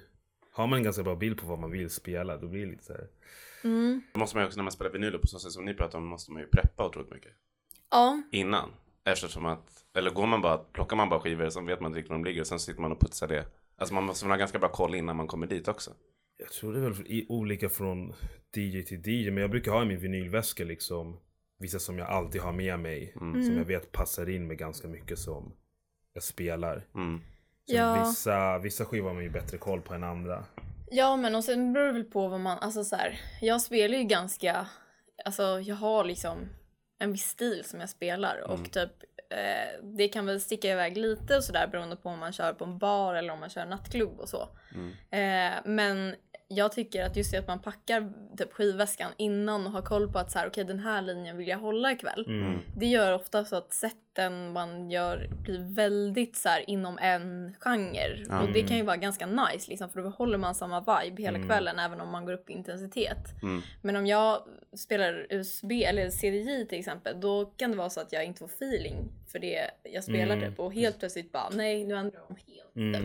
Har 0.53 0.67
man 0.67 0.77
en 0.77 0.83
ganska 0.83 1.03
bra 1.03 1.15
bild 1.15 1.37
på 1.41 1.47
vad 1.47 1.59
man 1.59 1.71
vill 1.71 1.89
spela, 1.89 2.37
då 2.37 2.47
blir 2.47 2.65
det 2.65 2.71
lite 2.71 2.83
så 2.85 2.93
här. 2.93 3.07
Mm. 3.65 4.01
Då 4.13 4.19
måste 4.19 4.35
man 4.37 4.43
ju 4.43 4.47
också 4.47 4.57
när 4.57 4.63
man 4.63 4.71
spelar 4.71 4.91
vinyl 4.91 5.19
på 5.19 5.27
så 5.27 5.39
sätt 5.39 5.51
som 5.51 5.65
ni 5.65 5.73
pratar 5.73 5.97
om 5.99 6.05
måste 6.07 6.31
man 6.31 6.41
ju 6.41 6.47
preppa 6.47 6.85
otroligt 6.85 7.11
mycket. 7.11 7.31
Ja, 7.91 8.21
Innan. 8.31 8.69
Eftersom 9.05 9.45
att, 9.45 9.85
eller 9.97 10.11
går 10.11 10.27
man 10.27 10.41
bara, 10.41 10.57
plockar 10.57 10.95
man 10.97 11.09
bara 11.09 11.19
skivor 11.19 11.49
så 11.49 11.61
vet 11.61 11.79
man 11.81 11.89
inte 11.89 11.97
riktigt 11.99 12.09
var 12.09 12.17
de 12.17 12.25
ligger 12.25 12.41
och 12.41 12.47
sen 12.47 12.59
sitter 12.59 12.81
man 12.81 12.91
och 12.91 12.99
putsar 12.99 13.27
det. 13.27 13.45
Alltså 13.77 13.93
man 13.95 14.03
måste 14.03 14.25
väl 14.25 14.31
ha 14.31 14.37
ganska 14.37 14.59
bra 14.59 14.69
koll 14.69 14.95
innan 14.95 15.15
man 15.15 15.27
kommer 15.27 15.47
dit 15.47 15.67
också. 15.67 15.91
Jag 16.37 16.49
tror 16.49 16.73
det 16.73 16.79
är 16.79 16.89
väl 16.89 17.07
i- 17.07 17.25
olika 17.29 17.69
från 17.69 18.13
DJ 18.55 18.83
till 18.83 19.01
DJ, 19.07 19.31
men 19.31 19.41
jag 19.41 19.51
brukar 19.51 19.71
ha 19.71 19.81
i 19.81 19.85
min 19.85 19.99
vinylväska 19.99 20.63
liksom 20.63 21.19
vissa 21.59 21.79
som 21.79 21.97
jag 21.99 22.07
alltid 22.07 22.41
har 22.41 22.51
med 22.53 22.79
mig. 22.79 23.13
Mm. 23.21 23.43
Som 23.43 23.57
jag 23.57 23.65
vet 23.65 23.91
passar 23.91 24.29
in 24.29 24.47
med 24.47 24.57
ganska 24.57 24.87
mycket 24.87 25.19
som 25.19 25.53
jag 26.13 26.23
spelar. 26.23 26.87
Mm. 26.95 27.19
Så 27.65 27.75
Ja. 27.75 28.03
vissa, 28.07 28.59
vissa 28.59 28.85
skivor 28.85 29.07
har 29.07 29.13
man 29.13 29.23
ju 29.23 29.29
bättre 29.29 29.57
koll 29.57 29.81
på 29.81 29.93
än 29.93 30.03
andra. 30.03 30.45
Ja 30.91 31.15
men 31.15 31.35
och 31.35 31.43
sen 31.43 31.73
beror 31.73 31.85
det 31.85 31.93
väl 31.93 32.03
på 32.03 32.27
vad 32.27 32.39
man, 32.39 32.59
alltså 32.59 32.83
så 32.83 32.95
här, 32.95 33.19
jag 33.41 33.61
spelar 33.61 33.97
ju 33.97 34.03
ganska, 34.03 34.67
alltså 35.25 35.59
jag 35.59 35.75
har 35.75 36.03
liksom 36.03 36.49
en 36.99 37.11
viss 37.11 37.29
stil 37.29 37.63
som 37.65 37.79
jag 37.79 37.89
spelar 37.89 38.51
och 38.51 38.71
typ 38.71 38.91
eh, 39.29 39.85
det 39.97 40.07
kan 40.07 40.25
väl 40.25 40.41
sticka 40.41 40.71
iväg 40.71 40.97
lite 40.97 41.37
och 41.37 41.43
sådär 41.43 41.67
beroende 41.67 41.95
på 41.95 42.09
om 42.09 42.19
man 42.19 42.33
kör 42.33 42.53
på 42.53 42.63
en 42.63 42.77
bar 42.77 43.15
eller 43.15 43.33
om 43.33 43.39
man 43.39 43.49
kör 43.49 43.65
nattklubb 43.65 44.19
och 44.19 44.29
så. 44.29 44.49
Mm. 44.75 44.91
Eh, 44.91 45.61
men 45.65 46.15
jag 46.47 46.71
tycker 46.71 47.03
att 47.05 47.15
just 47.15 47.31
det 47.31 47.37
att 47.37 47.47
man 47.47 47.59
packar 47.59 48.11
typ 48.37 48.53
skivväskan 48.53 49.11
innan 49.17 49.65
och 49.65 49.71
har 49.71 49.81
koll 49.81 50.11
på 50.11 50.19
att 50.19 50.31
så 50.31 50.39
här, 50.39 50.47
okej 50.47 50.63
den 50.63 50.79
här 50.79 51.01
linjen 51.01 51.37
vill 51.37 51.47
jag 51.47 51.57
hålla 51.57 51.91
ikväll. 51.91 52.25
Mm. 52.27 52.59
Det 52.77 52.85
gör 52.85 53.13
ofta 53.13 53.45
så 53.45 53.55
att 53.55 53.73
sätten 53.73 54.53
man 54.53 54.91
gör 54.91 55.27
blir 55.43 55.75
väldigt 55.75 56.35
så 56.35 56.49
här 56.49 56.69
inom 56.69 56.97
en 56.97 57.55
genre. 57.59 58.23
Ja. 58.29 58.41
Och 58.41 58.51
det 58.53 58.61
kan 58.63 58.77
ju 58.77 58.83
vara 58.83 58.97
ganska 58.97 59.25
nice 59.25 59.69
liksom 59.69 59.89
för 59.89 60.01
då 60.01 60.09
håller 60.09 60.37
man 60.37 60.55
samma 60.55 60.79
vibe 60.79 61.21
hela 61.21 61.37
Mm. 61.37 61.47
kvällen 61.49 61.79
även 61.79 62.01
om 62.01 62.09
man 62.11 62.25
går 62.25 62.33
upp 62.33 62.49
i 62.49 62.53
intensitet. 62.53 63.41
Mm. 63.43 63.61
Men 63.81 63.95
om 63.95 64.05
jag 64.07 64.41
spelar 64.77 65.27
USB 65.29 65.71
eller 65.71 66.09
CDJ 66.09 66.65
till 66.67 66.79
exempel 66.79 67.19
då 67.21 67.45
kan 67.45 67.71
det 67.71 67.77
vara 67.77 67.89
så 67.89 67.99
att 68.01 68.13
jag 68.13 68.25
inte 68.25 68.39
får 68.39 68.45
feeling 68.47 68.95
för 69.31 69.39
det 69.39 69.71
jag 69.83 70.03
spelar 70.03 70.35
Mm. 70.35 70.49
typ 70.49 70.59
och 70.59 70.73
helt 70.73 70.99
plötsligt 70.99 71.31
bara 71.31 71.49
nej 71.49 71.85
nu 71.85 71.95
ändrar 71.95 72.19
jag 72.19 72.29
om 72.31 72.35
helt. 72.47 72.95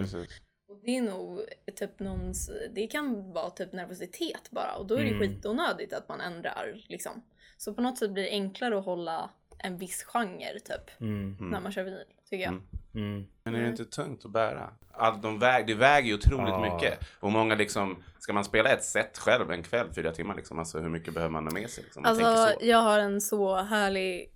Mm. 0.87 1.05
det 1.05 1.11
är 1.11 1.15
nog 1.17 1.41
typ 1.77 1.99
någons, 2.01 2.51
det 2.75 2.87
kan 2.87 3.33
vara 3.33 3.51
typ 3.51 3.73
nervositet 3.73 4.51
bara 4.51 4.75
och 4.75 4.87
då 4.87 4.95
är 4.95 5.03
det 5.05 5.09
Mm. 5.11 5.21
skitonödigt 5.21 5.93
att 5.93 6.09
man 6.09 6.21
ändrar 6.21 6.75
liksom. 6.89 7.23
Så 7.57 7.75
på 7.75 7.83
något 7.83 7.99
sätt 7.99 8.11
blir 8.11 8.23
det 8.23 8.31
enklare 8.31 8.79
att 8.79 8.85
hålla 8.85 9.31
en 9.59 9.79
viss 9.79 10.03
genre 10.05 10.59
typ 10.65 11.01
Mm. 11.01 11.37
när 11.41 11.61
man 11.61 11.73
kör 11.73 11.83
vinyl 11.83 12.05
tycker 12.31 12.45
jag. 12.45 12.53
Mm. 12.53 12.65
Mm. 12.95 13.27
Men 13.43 13.55
är 13.55 13.63
det 13.63 13.69
inte 13.69 13.85
tungt 13.85 14.25
att 14.25 14.31
bära? 14.31 14.71
All, 14.93 15.21
de 15.21 15.39
väg, 15.39 15.67
det 15.67 15.75
väger 15.75 16.09
ju 16.09 16.15
otroligt 16.15 16.49
Ja. 16.49 16.75
mycket. 16.75 16.99
Och 17.21 17.33
många 17.33 17.55
liksom, 17.55 18.03
ska 18.19 18.33
man 18.33 18.45
spela 18.45 18.71
ett 18.73 18.85
set 18.85 19.19
själv 19.19 19.51
en 19.51 19.63
kväll, 19.63 19.87
fyra 19.95 20.13
timmar 20.13 20.35
liksom, 20.37 20.59
alltså 20.59 20.79
hur 20.79 20.89
mycket 20.89 21.15
behöver 21.15 21.33
man 21.33 21.45
ha 21.45 21.53
med 21.53 21.71
sig? 21.71 21.85
Liksom, 21.85 22.05
Alltså 22.05 22.37
så. 22.37 22.53
jag 22.61 22.79
har 22.79 22.99
en 22.99 23.21
så 23.21 23.57
härlig, 23.57 24.31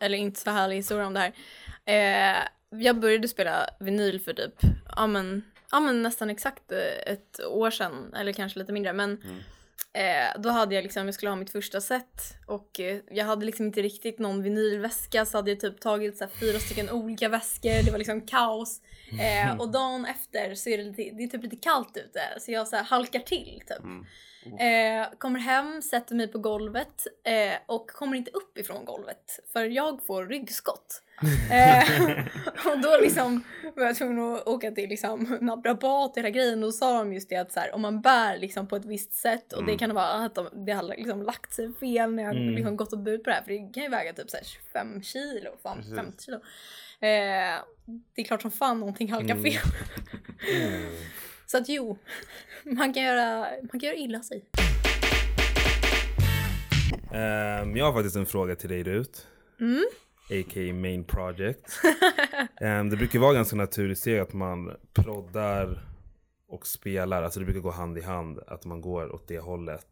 eller 0.00 0.18
inte 0.18 0.40
så 0.40 0.50
härlig 0.50 0.76
historia 0.76 1.06
om 1.06 1.14
det 1.14 1.20
här. 1.20 1.32
Eh, 1.86 2.48
jag 2.82 3.00
började 3.00 3.28
spela 3.28 3.66
vinyl 3.80 4.20
för 4.20 4.32
typ, 4.32 4.54
ja 4.96 5.06
men, 5.06 5.42
ja 5.74 5.80
men 5.80 6.02
nästan 6.02 6.30
exakt 6.30 6.72
eh, 6.72 7.12
ett 7.12 7.40
år 7.50 7.70
sedan, 7.70 8.14
eller 8.14 8.32
kanske 8.32 8.58
lite 8.58 8.72
mindre. 8.72 8.92
Men 8.92 9.10
Mm. 9.24 9.38
eh, 9.92 10.40
då 10.40 10.48
hade 10.50 10.74
jag 10.74 10.82
liksom, 10.82 11.04
jag 11.06 11.14
skulle 11.14 11.30
ha 11.30 11.36
mitt 11.36 11.50
första 11.50 11.80
set 11.80 12.36
Och 12.46 12.80
eh, 12.80 12.98
jag 13.10 13.24
hade 13.24 13.46
liksom 13.46 13.66
inte 13.66 13.82
riktigt 13.82 14.18
någon 14.18 14.42
vinylväska 14.42 15.24
så 15.26 15.38
hade 15.38 15.50
jag 15.50 15.60
typ 15.60 15.80
tagit 15.80 16.16
så 16.18 16.24
här, 16.24 16.30
fyra 16.40 16.58
stycken 16.58 16.90
olika 16.90 17.28
väskor. 17.28 17.84
Det 17.84 17.90
var 17.90 17.98
liksom 17.98 18.20
kaos. 18.20 18.80
Eh, 19.20 19.60
och 19.60 19.70
dagen 19.70 20.04
efter 20.06 20.54
så 20.54 20.70
är 20.70 20.78
det, 20.78 20.84
lite, 20.84 21.02
det 21.16 21.22
är 21.24 21.28
typ 21.28 21.42
lite 21.42 21.56
kallt 21.56 21.96
ute 21.96 22.20
så 22.40 22.52
jag 22.52 22.68
så 22.68 22.76
här, 22.76 22.84
halkar 22.84 23.20
till 23.20 23.62
typ. 23.68 23.78
Mm. 23.78 24.06
Eh, 24.46 25.06
kommer 25.18 25.40
hem, 25.40 25.82
sätter 25.82 26.14
mig 26.14 26.28
på 26.28 26.38
golvet 26.38 27.06
eh, 27.24 27.58
och 27.66 27.90
kommer 27.90 28.16
inte 28.16 28.30
upp 28.30 28.58
ifrån 28.58 28.84
golvet 28.84 29.40
för 29.52 29.64
jag 29.64 30.06
får 30.06 30.26
ryggskott. 30.26 31.00
eh, 31.52 31.88
och 32.72 32.78
då 32.82 32.96
liksom 33.02 33.44
var 33.76 33.84
jag 33.84 33.96
tvungen 33.96 34.18
att 34.34 34.46
åka 34.48 34.70
till 34.70 34.88
liksom, 34.88 35.38
naprapat 35.40 36.10
och 36.10 36.16
hela 36.16 36.30
grejen 36.30 36.54
och 36.62 36.68
då 36.68 36.72
sa 36.72 36.98
de 36.98 37.12
just 37.12 37.28
det 37.28 37.36
att 37.36 37.52
så 37.52 37.60
här, 37.60 37.74
om 37.74 37.82
man 37.82 38.00
bär 38.00 38.38
liksom 38.38 38.68
på 38.68 38.76
ett 38.76 38.84
visst 38.84 39.12
sätt 39.12 39.52
och 39.52 39.62
det 39.64 39.70
Mm. 39.72 39.78
kan 39.78 39.94
vara 39.94 40.06
att 40.12 40.34
de, 40.34 40.48
det 40.66 40.72
har 40.72 40.82
liksom 40.82 41.22
lagt 41.22 41.52
sig 41.52 41.72
fel 41.74 42.14
när 42.14 42.22
jag 42.22 42.36
Mm. 42.36 42.54
liksom 42.54 42.76
gått 42.76 42.92
och 42.92 42.98
burit 42.98 43.24
på 43.24 43.30
det 43.30 43.36
här 43.36 43.42
för 43.42 43.50
det 43.50 43.72
kan 43.74 43.82
ju 43.82 43.88
väga 43.88 44.12
typ 44.12 44.30
så 44.30 44.36
här 44.36 44.44
25 44.44 45.02
kilo, 45.02 45.50
fan, 45.62 45.76
Precis. 45.76 45.96
50 45.96 46.24
kilo. 46.24 46.36
Eh, 47.00 47.60
det 48.14 48.20
är 48.20 48.24
klart 48.24 48.42
som 48.42 48.50
fan 48.50 48.80
någonting 48.80 49.12
halkar 49.12 49.34
Mm. 49.34 49.44
Så 51.54 51.58
att 51.58 51.68
jo, 51.68 51.98
man 52.64 52.94
kan 52.94 53.02
göra, 53.02 53.46
man 53.60 53.80
kan 53.80 53.80
göra 53.80 53.94
illa 53.96 54.22
sig. 54.22 54.44
Ehm, 57.12 57.76
jag 57.76 57.84
har 57.84 57.92
faktiskt 57.92 58.16
en 58.16 58.26
fråga 58.26 58.56
till 58.56 58.68
dig 58.68 58.82
Rut. 58.82 59.26
Mm. 59.60 59.84
A.k.a. 60.30 60.72
main 60.72 61.04
project. 61.04 61.80
Ehm, 62.60 62.90
det 62.90 62.96
brukar 62.96 63.18
vara 63.18 63.34
ganska 63.34 63.56
naturligt 63.56 63.98
steg 63.98 64.18
att 64.18 64.32
man 64.32 64.76
proddar 64.92 65.88
och 66.48 66.66
spelar. 66.66 67.22
Alltså 67.22 67.40
det 67.40 67.46
brukar 67.46 67.60
gå 67.60 67.70
hand 67.70 67.98
i 67.98 68.02
hand 68.02 68.38
att 68.46 68.64
man 68.64 68.80
går 68.80 69.14
åt 69.14 69.28
det 69.28 69.38
hållet. 69.38 69.86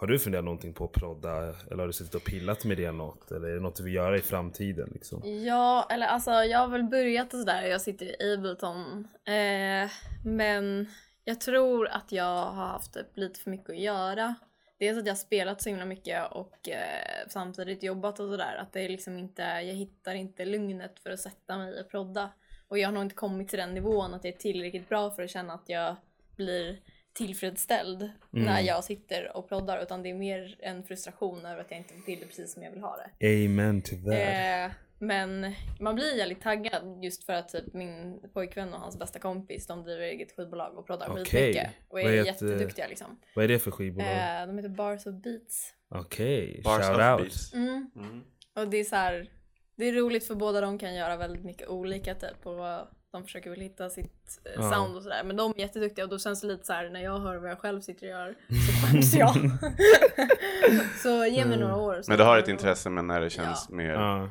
Har 0.00 0.06
du 0.06 0.18
funderat 0.18 0.44
någonting 0.44 0.72
på 0.74 0.84
att 0.84 0.92
prodda? 0.92 1.36
Eller 1.38 1.76
har 1.76 1.86
du 1.86 1.92
suttit 1.92 2.14
och 2.14 2.24
pillat 2.24 2.64
med 2.64 2.76
det 2.76 2.92
något? 2.92 3.30
Eller 3.30 3.48
är 3.48 3.54
det 3.54 3.60
något 3.60 3.76
du 3.76 3.82
vill 3.82 3.94
göra 3.94 4.16
i 4.16 4.20
framtiden? 4.20 4.90
Liksom? 4.94 5.44
Ja, 5.44 5.88
eller 5.90 6.06
alltså 6.06 6.30
jag 6.30 6.58
har 6.58 6.68
väl 6.68 6.84
börjat 6.84 7.34
och 7.34 7.40
sådär. 7.40 7.62
Jag 7.62 7.80
sitter 7.80 8.22
i 8.22 8.34
Ableton. 8.34 9.08
Eh, 9.24 9.90
men 10.24 10.88
jag 11.24 11.40
tror 11.40 11.88
att 11.88 12.12
jag 12.12 12.44
har 12.44 12.66
haft 12.66 12.94
typ 12.94 13.16
lite 13.16 13.40
för 13.40 13.50
mycket 13.50 13.70
att 13.70 13.78
göra. 13.78 14.34
Dels 14.78 14.98
att 14.98 15.06
jag 15.06 15.12
har 15.12 15.18
spelat 15.18 15.62
så 15.62 15.68
himla 15.68 15.84
mycket 15.84 16.32
och 16.32 16.68
eh, 16.68 17.28
samtidigt 17.28 17.82
jobbat 17.82 18.20
och 18.20 18.30
sådär. 18.30 18.56
Att 18.56 18.72
det 18.72 18.80
är 18.80 18.88
liksom 18.88 19.18
inte, 19.18 19.42
jag 19.42 19.74
hittar 19.74 20.14
inte 20.14 20.44
lugnet 20.44 21.00
för 21.00 21.10
att 21.10 21.20
sätta 21.20 21.58
mig 21.58 21.80
och 21.80 21.90
prodda. 21.90 22.30
Och 22.68 22.78
jag 22.78 22.88
har 22.88 22.92
nog 22.92 23.02
inte 23.02 23.14
kommit 23.14 23.48
till 23.48 23.58
den 23.58 23.74
nivån 23.74 24.14
att 24.14 24.24
jag 24.24 24.34
är 24.34 24.38
tillräckligt 24.38 24.88
bra 24.88 25.10
för 25.10 25.22
att 25.22 25.30
känna 25.30 25.54
att 25.54 25.68
jag 25.68 25.96
blir 26.36 26.80
tillfredsställd 27.18 28.10
när 28.30 28.60
jag 28.60 28.84
sitter 28.84 29.36
och 29.36 29.48
proddar. 29.48 29.82
Utan 29.82 30.02
det 30.02 30.10
är 30.10 30.14
mer 30.14 30.56
en 30.60 30.84
frustration 30.84 31.46
över 31.46 31.60
att 31.60 31.70
jag 31.70 31.78
inte 31.80 31.94
får 31.94 32.00
till 32.02 32.18
det 32.20 32.26
precis 32.26 32.52
som 32.54 32.62
jag 32.62 32.70
vill 32.70 32.80
ha 32.80 32.96
det. 33.20 33.44
Amen 33.44 33.82
to 33.82 33.90
that. 33.90 34.14
Eh, 34.14 34.76
men 35.00 35.54
man 35.80 35.94
blir 35.94 36.16
jävligt 36.18 36.40
taggad 36.42 36.98
just 37.04 37.24
för 37.24 37.32
att 37.32 37.48
typ 37.48 37.74
min 37.74 38.20
pojkvän 38.34 38.74
och 38.74 38.80
hans 38.80 38.98
bästa 38.98 39.18
kompis 39.18 39.66
de 39.66 39.82
driver 39.82 40.02
eget 40.02 40.32
skivbolag 40.36 40.78
och 40.78 40.86
proddar 40.86 41.10
Okej. 41.10 41.24
skitmycket. 41.24 41.70
Och 41.88 42.00
är 42.00 42.04
Vad 42.04 42.12
heter- 42.12 42.26
jätteduktiga 42.26 42.86
liksom. 42.88 43.18
Vad 43.34 43.44
är 43.44 43.48
det 43.48 43.58
för 43.58 43.70
skivbolag? 43.70 44.08
Eh, 44.40 44.46
de 44.46 44.56
heter 44.56 44.68
Bars 44.68 45.06
of 45.06 45.14
Beats. 45.14 45.74
Okej, 45.90 46.60
Bars 46.64 46.86
shout 46.86 46.96
of 46.96 47.02
out. 47.02 47.20
Beats. 47.20 47.54
Mm. 47.54 47.90
Mm. 47.96 48.22
Och 48.56 48.68
det 48.68 48.76
är 48.76 48.84
så 48.84 48.96
här, 48.96 49.30
det 49.76 49.84
är 49.88 49.92
roligt 49.92 50.26
för 50.26 50.34
båda 50.34 50.60
de 50.60 50.78
kan 50.78 50.94
göra 50.94 51.16
väldigt 51.16 51.44
mycket 51.44 51.68
olika 51.68 52.14
typ 52.14 52.46
och 52.46 52.88
de 53.10 53.24
försöker 53.24 53.50
väl 53.50 53.60
hitta 53.60 53.90
sitt 53.90 54.40
eh, 54.44 54.52
Ja. 54.56 54.70
sound 54.72 54.96
och 54.96 55.02
sådär. 55.02 55.24
Men 55.24 55.36
de 55.36 55.50
är 55.56 55.58
jätteduktiga 55.60 56.04
och 56.04 56.10
då 56.10 56.18
känns 56.18 56.40
det 56.40 56.46
lite 56.46 56.64
så 56.66 56.72
här 56.72 56.90
när 56.90 57.00
jag 57.00 57.18
hör 57.18 57.36
vad 57.36 57.50
jag 57.50 57.58
själv 57.58 57.80
sitter 57.80 58.06
och 58.06 58.10
gör 58.10 58.34
så 58.48 58.86
skäms 58.86 59.14
jag. 59.14 59.34
så 61.02 61.26
ge 61.26 61.44
mig 61.44 61.58
några 61.58 61.76
år. 61.76 62.02
så 62.02 62.10
Men 62.10 62.18
du 62.18 62.24
har 62.24 62.38
ett 62.38 62.48
intresse 62.48 62.90
men 62.90 63.06
när 63.06 63.20
det 63.20 63.30
känns 63.30 63.66
Ja. 63.68 63.74
mer, 63.76 63.90
Ja. 63.92 64.22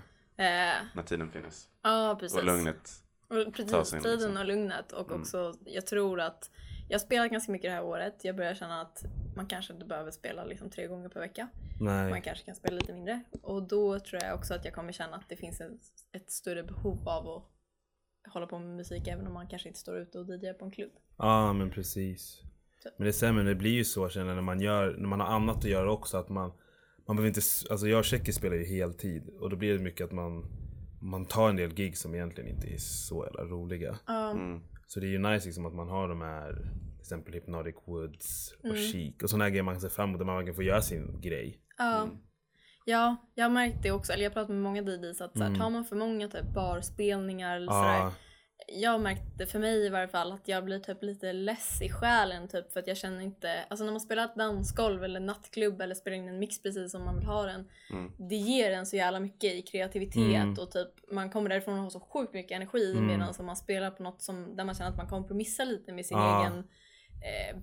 Eh, 0.43 0.75
när 0.93 1.03
tiden 1.03 1.31
finns. 1.31 1.67
ja, 1.83 2.17
precis. 2.19 2.37
Och 2.37 2.45
lugnet. 2.45 2.91
Och 3.29 3.53
precis, 3.53 3.87
sig 3.89 3.97
in, 3.97 4.03
tiden 4.03 4.17
liksom. 4.19 4.37
och 4.37 4.45
lugnet 4.45 4.91
och 4.91 5.07
Mm. 5.09 5.21
också 5.21 5.53
jag 5.65 5.85
tror 5.87 6.19
att 6.21 6.49
jag 6.89 6.95
har 6.99 6.99
spelat 7.05 7.31
ganska 7.31 7.51
mycket 7.51 7.69
det 7.71 7.75
här 7.75 7.83
året. 7.83 8.15
Jag 8.23 8.35
börjar 8.35 8.53
känna 8.55 8.81
att 8.81 9.03
man 9.35 9.47
kanske 9.47 9.73
inte 9.73 9.85
behöver 9.85 10.11
spela 10.11 10.45
liksom 10.45 10.69
tre 10.69 10.87
gånger 10.87 11.09
per 11.09 11.19
vecka. 11.19 11.47
Man 11.81 12.09
Nej. 12.11 12.21
kanske 12.25 12.45
kan 12.45 12.55
spela 12.55 12.75
lite 12.75 12.93
mindre. 12.93 13.21
Och 13.41 13.63
då 13.63 13.99
tror 13.99 14.23
jag 14.23 14.35
också 14.35 14.53
att 14.53 14.65
jag 14.65 14.73
kommer 14.73 14.91
känna 14.91 15.15
att 15.17 15.29
det 15.29 15.35
finns 15.35 15.61
ett, 15.61 15.71
ett 16.11 16.31
större 16.31 16.63
behov 16.63 17.09
av 17.09 17.27
att 17.29 17.43
hålla 18.29 18.47
på 18.47 18.59
med 18.59 18.75
musik 18.75 19.07
även 19.07 19.27
om 19.27 19.33
man 19.33 19.47
kanske 19.47 19.67
inte 19.67 19.79
står 19.79 19.97
ute 19.97 20.19
och 20.19 20.25
DJar 20.27 20.53
på 20.53 20.65
en 20.65 20.71
klubb. 20.71 20.91
Ja 21.17 21.53
men 21.53 21.69
precis. 21.69 22.41
Så. 22.83 22.89
Men 22.97 23.05
det 23.05 23.13
stämmer, 23.13 23.43
det 23.43 23.55
blir 23.55 23.71
ju 23.71 23.83
så 23.83 24.09
känner 24.09 24.35
när 24.35 24.41
man 24.41 24.59
gör, 24.61 24.95
när 24.97 25.07
man 25.07 25.19
har 25.19 25.27
annat 25.27 25.57
att 25.57 25.63
göra 25.63 25.91
också 25.91 26.17
att 26.17 26.29
man 26.29 26.51
Man 27.07 27.15
behöver 27.15 27.27
inte, 27.27 27.41
alltså 27.71 27.87
jag 27.87 27.99
och 27.99 28.05
Tjeckis 28.05 28.35
spelar 28.35 28.55
ju 28.55 28.65
heltid 28.65 29.29
och 29.39 29.49
då 29.49 29.55
blir 29.55 29.73
det 29.73 29.83
mycket 29.83 30.05
att 30.05 30.11
man 30.11 30.45
Man 31.01 31.25
tar 31.25 31.49
en 31.49 31.55
del 31.55 31.73
gig 31.73 31.97
som 31.97 32.15
egentligen 32.15 32.49
inte 32.49 32.67
är 32.67 32.77
så 32.77 33.25
jävla 33.25 33.43
roliga. 33.43 33.97
Ja, 34.07 34.31
Mm. 34.31 34.61
Så 34.87 34.99
det 34.99 35.05
är 35.05 35.09
ju 35.09 35.17
nice 35.17 35.45
liksom 35.45 35.65
att 35.65 35.73
man 35.73 35.87
har 35.87 36.09
de 36.09 36.21
här 36.21 36.53
Till 36.93 36.99
exempel 37.01 37.33
Hypnotic 37.33 37.75
Woods 37.85 38.53
och 38.59 38.65
Mm. 38.65 38.77
Chic 38.77 39.15
och 39.23 39.29
sådana 39.29 39.43
här 39.43 39.49
grejer 39.51 39.63
man 39.63 39.73
kan 39.73 39.81
se 39.81 39.89
fram 39.89 40.09
emot 40.09 40.19
där 40.19 40.25
man 40.25 40.35
verkligen 40.35 40.55
får 40.55 40.63
göra 40.63 40.81
sin 40.81 41.21
grej. 41.21 41.59
ja. 41.77 42.01
Mm. 42.03 42.17
Ja, 42.87 43.15
jag 43.35 43.45
har 43.45 43.49
märkt 43.49 43.83
det 43.83 43.91
också. 43.91 44.13
Eller 44.13 44.23
jag 44.23 44.29
har 44.29 44.33
pratat 44.33 44.49
med 44.49 44.57
många 44.61 44.81
DJs 44.81 45.21
att 45.21 45.33
så 45.33 45.39
här, 45.39 45.47
Mm. 45.47 45.59
tar 45.59 45.69
man 45.69 45.85
för 45.85 45.95
många 45.95 46.27
typ 46.27 46.53
barspelningar 46.53 47.55
eller 47.55 47.71
sådär. 47.71 47.97
Ja, 47.99 48.11
jag 48.67 48.91
har 48.91 48.99
märkt 48.99 49.37
det 49.37 49.45
för 49.47 49.59
mig 49.59 49.85
i 49.85 49.89
varje 49.89 50.07
fall 50.07 50.31
att 50.31 50.47
jag 50.47 50.65
blir 50.65 50.79
typ 50.79 51.03
lite 51.03 51.33
less 51.33 51.81
i 51.81 51.89
själen 51.89 52.47
typ 52.47 52.71
för 52.73 52.79
att 52.79 52.87
jag 52.87 52.97
känner 52.97 53.21
inte, 53.21 53.63
alltså 53.69 53.83
när 53.85 53.91
man 53.91 54.01
spelar 54.01 54.25
ett 54.25 54.35
dansgolv 54.35 55.03
eller 55.03 55.19
nattklubb 55.19 55.81
eller 55.81 55.95
spelar 55.95 56.17
in 56.17 56.27
en 56.27 56.39
mix 56.39 56.61
precis 56.63 56.91
som 56.91 57.05
man 57.05 57.15
vill 57.17 57.25
ha 57.25 57.43
den. 57.43 57.67
Mm. 57.91 58.11
Det 58.29 58.35
ger 58.35 58.71
en 58.71 58.85
så 58.85 58.95
jävla 58.95 59.19
mycket 59.19 59.53
i 59.53 59.61
kreativitet 59.61 60.17
Mm. 60.35 60.55
och 60.59 60.71
typ 60.71 61.11
man 61.11 61.29
kommer 61.29 61.49
därifrån 61.49 61.73
och 61.77 61.83
har 61.83 61.89
så 61.89 61.99
sjukt 61.99 62.33
mycket 62.33 62.55
energi 62.55 62.91
Mm. 62.91 63.07
medan 63.07 63.33
man 63.45 63.55
spelar 63.55 63.91
på 63.91 64.03
något 64.03 64.21
som, 64.21 64.55
där 64.55 64.63
man 64.63 64.75
känner 64.75 64.91
att 64.91 64.97
man 64.97 65.07
kompromissar 65.07 65.65
lite 65.65 65.91
med 65.93 66.05
sin 66.05 66.17
Ja. 66.17 66.41
egen 66.41 66.57
eh, 67.23 67.57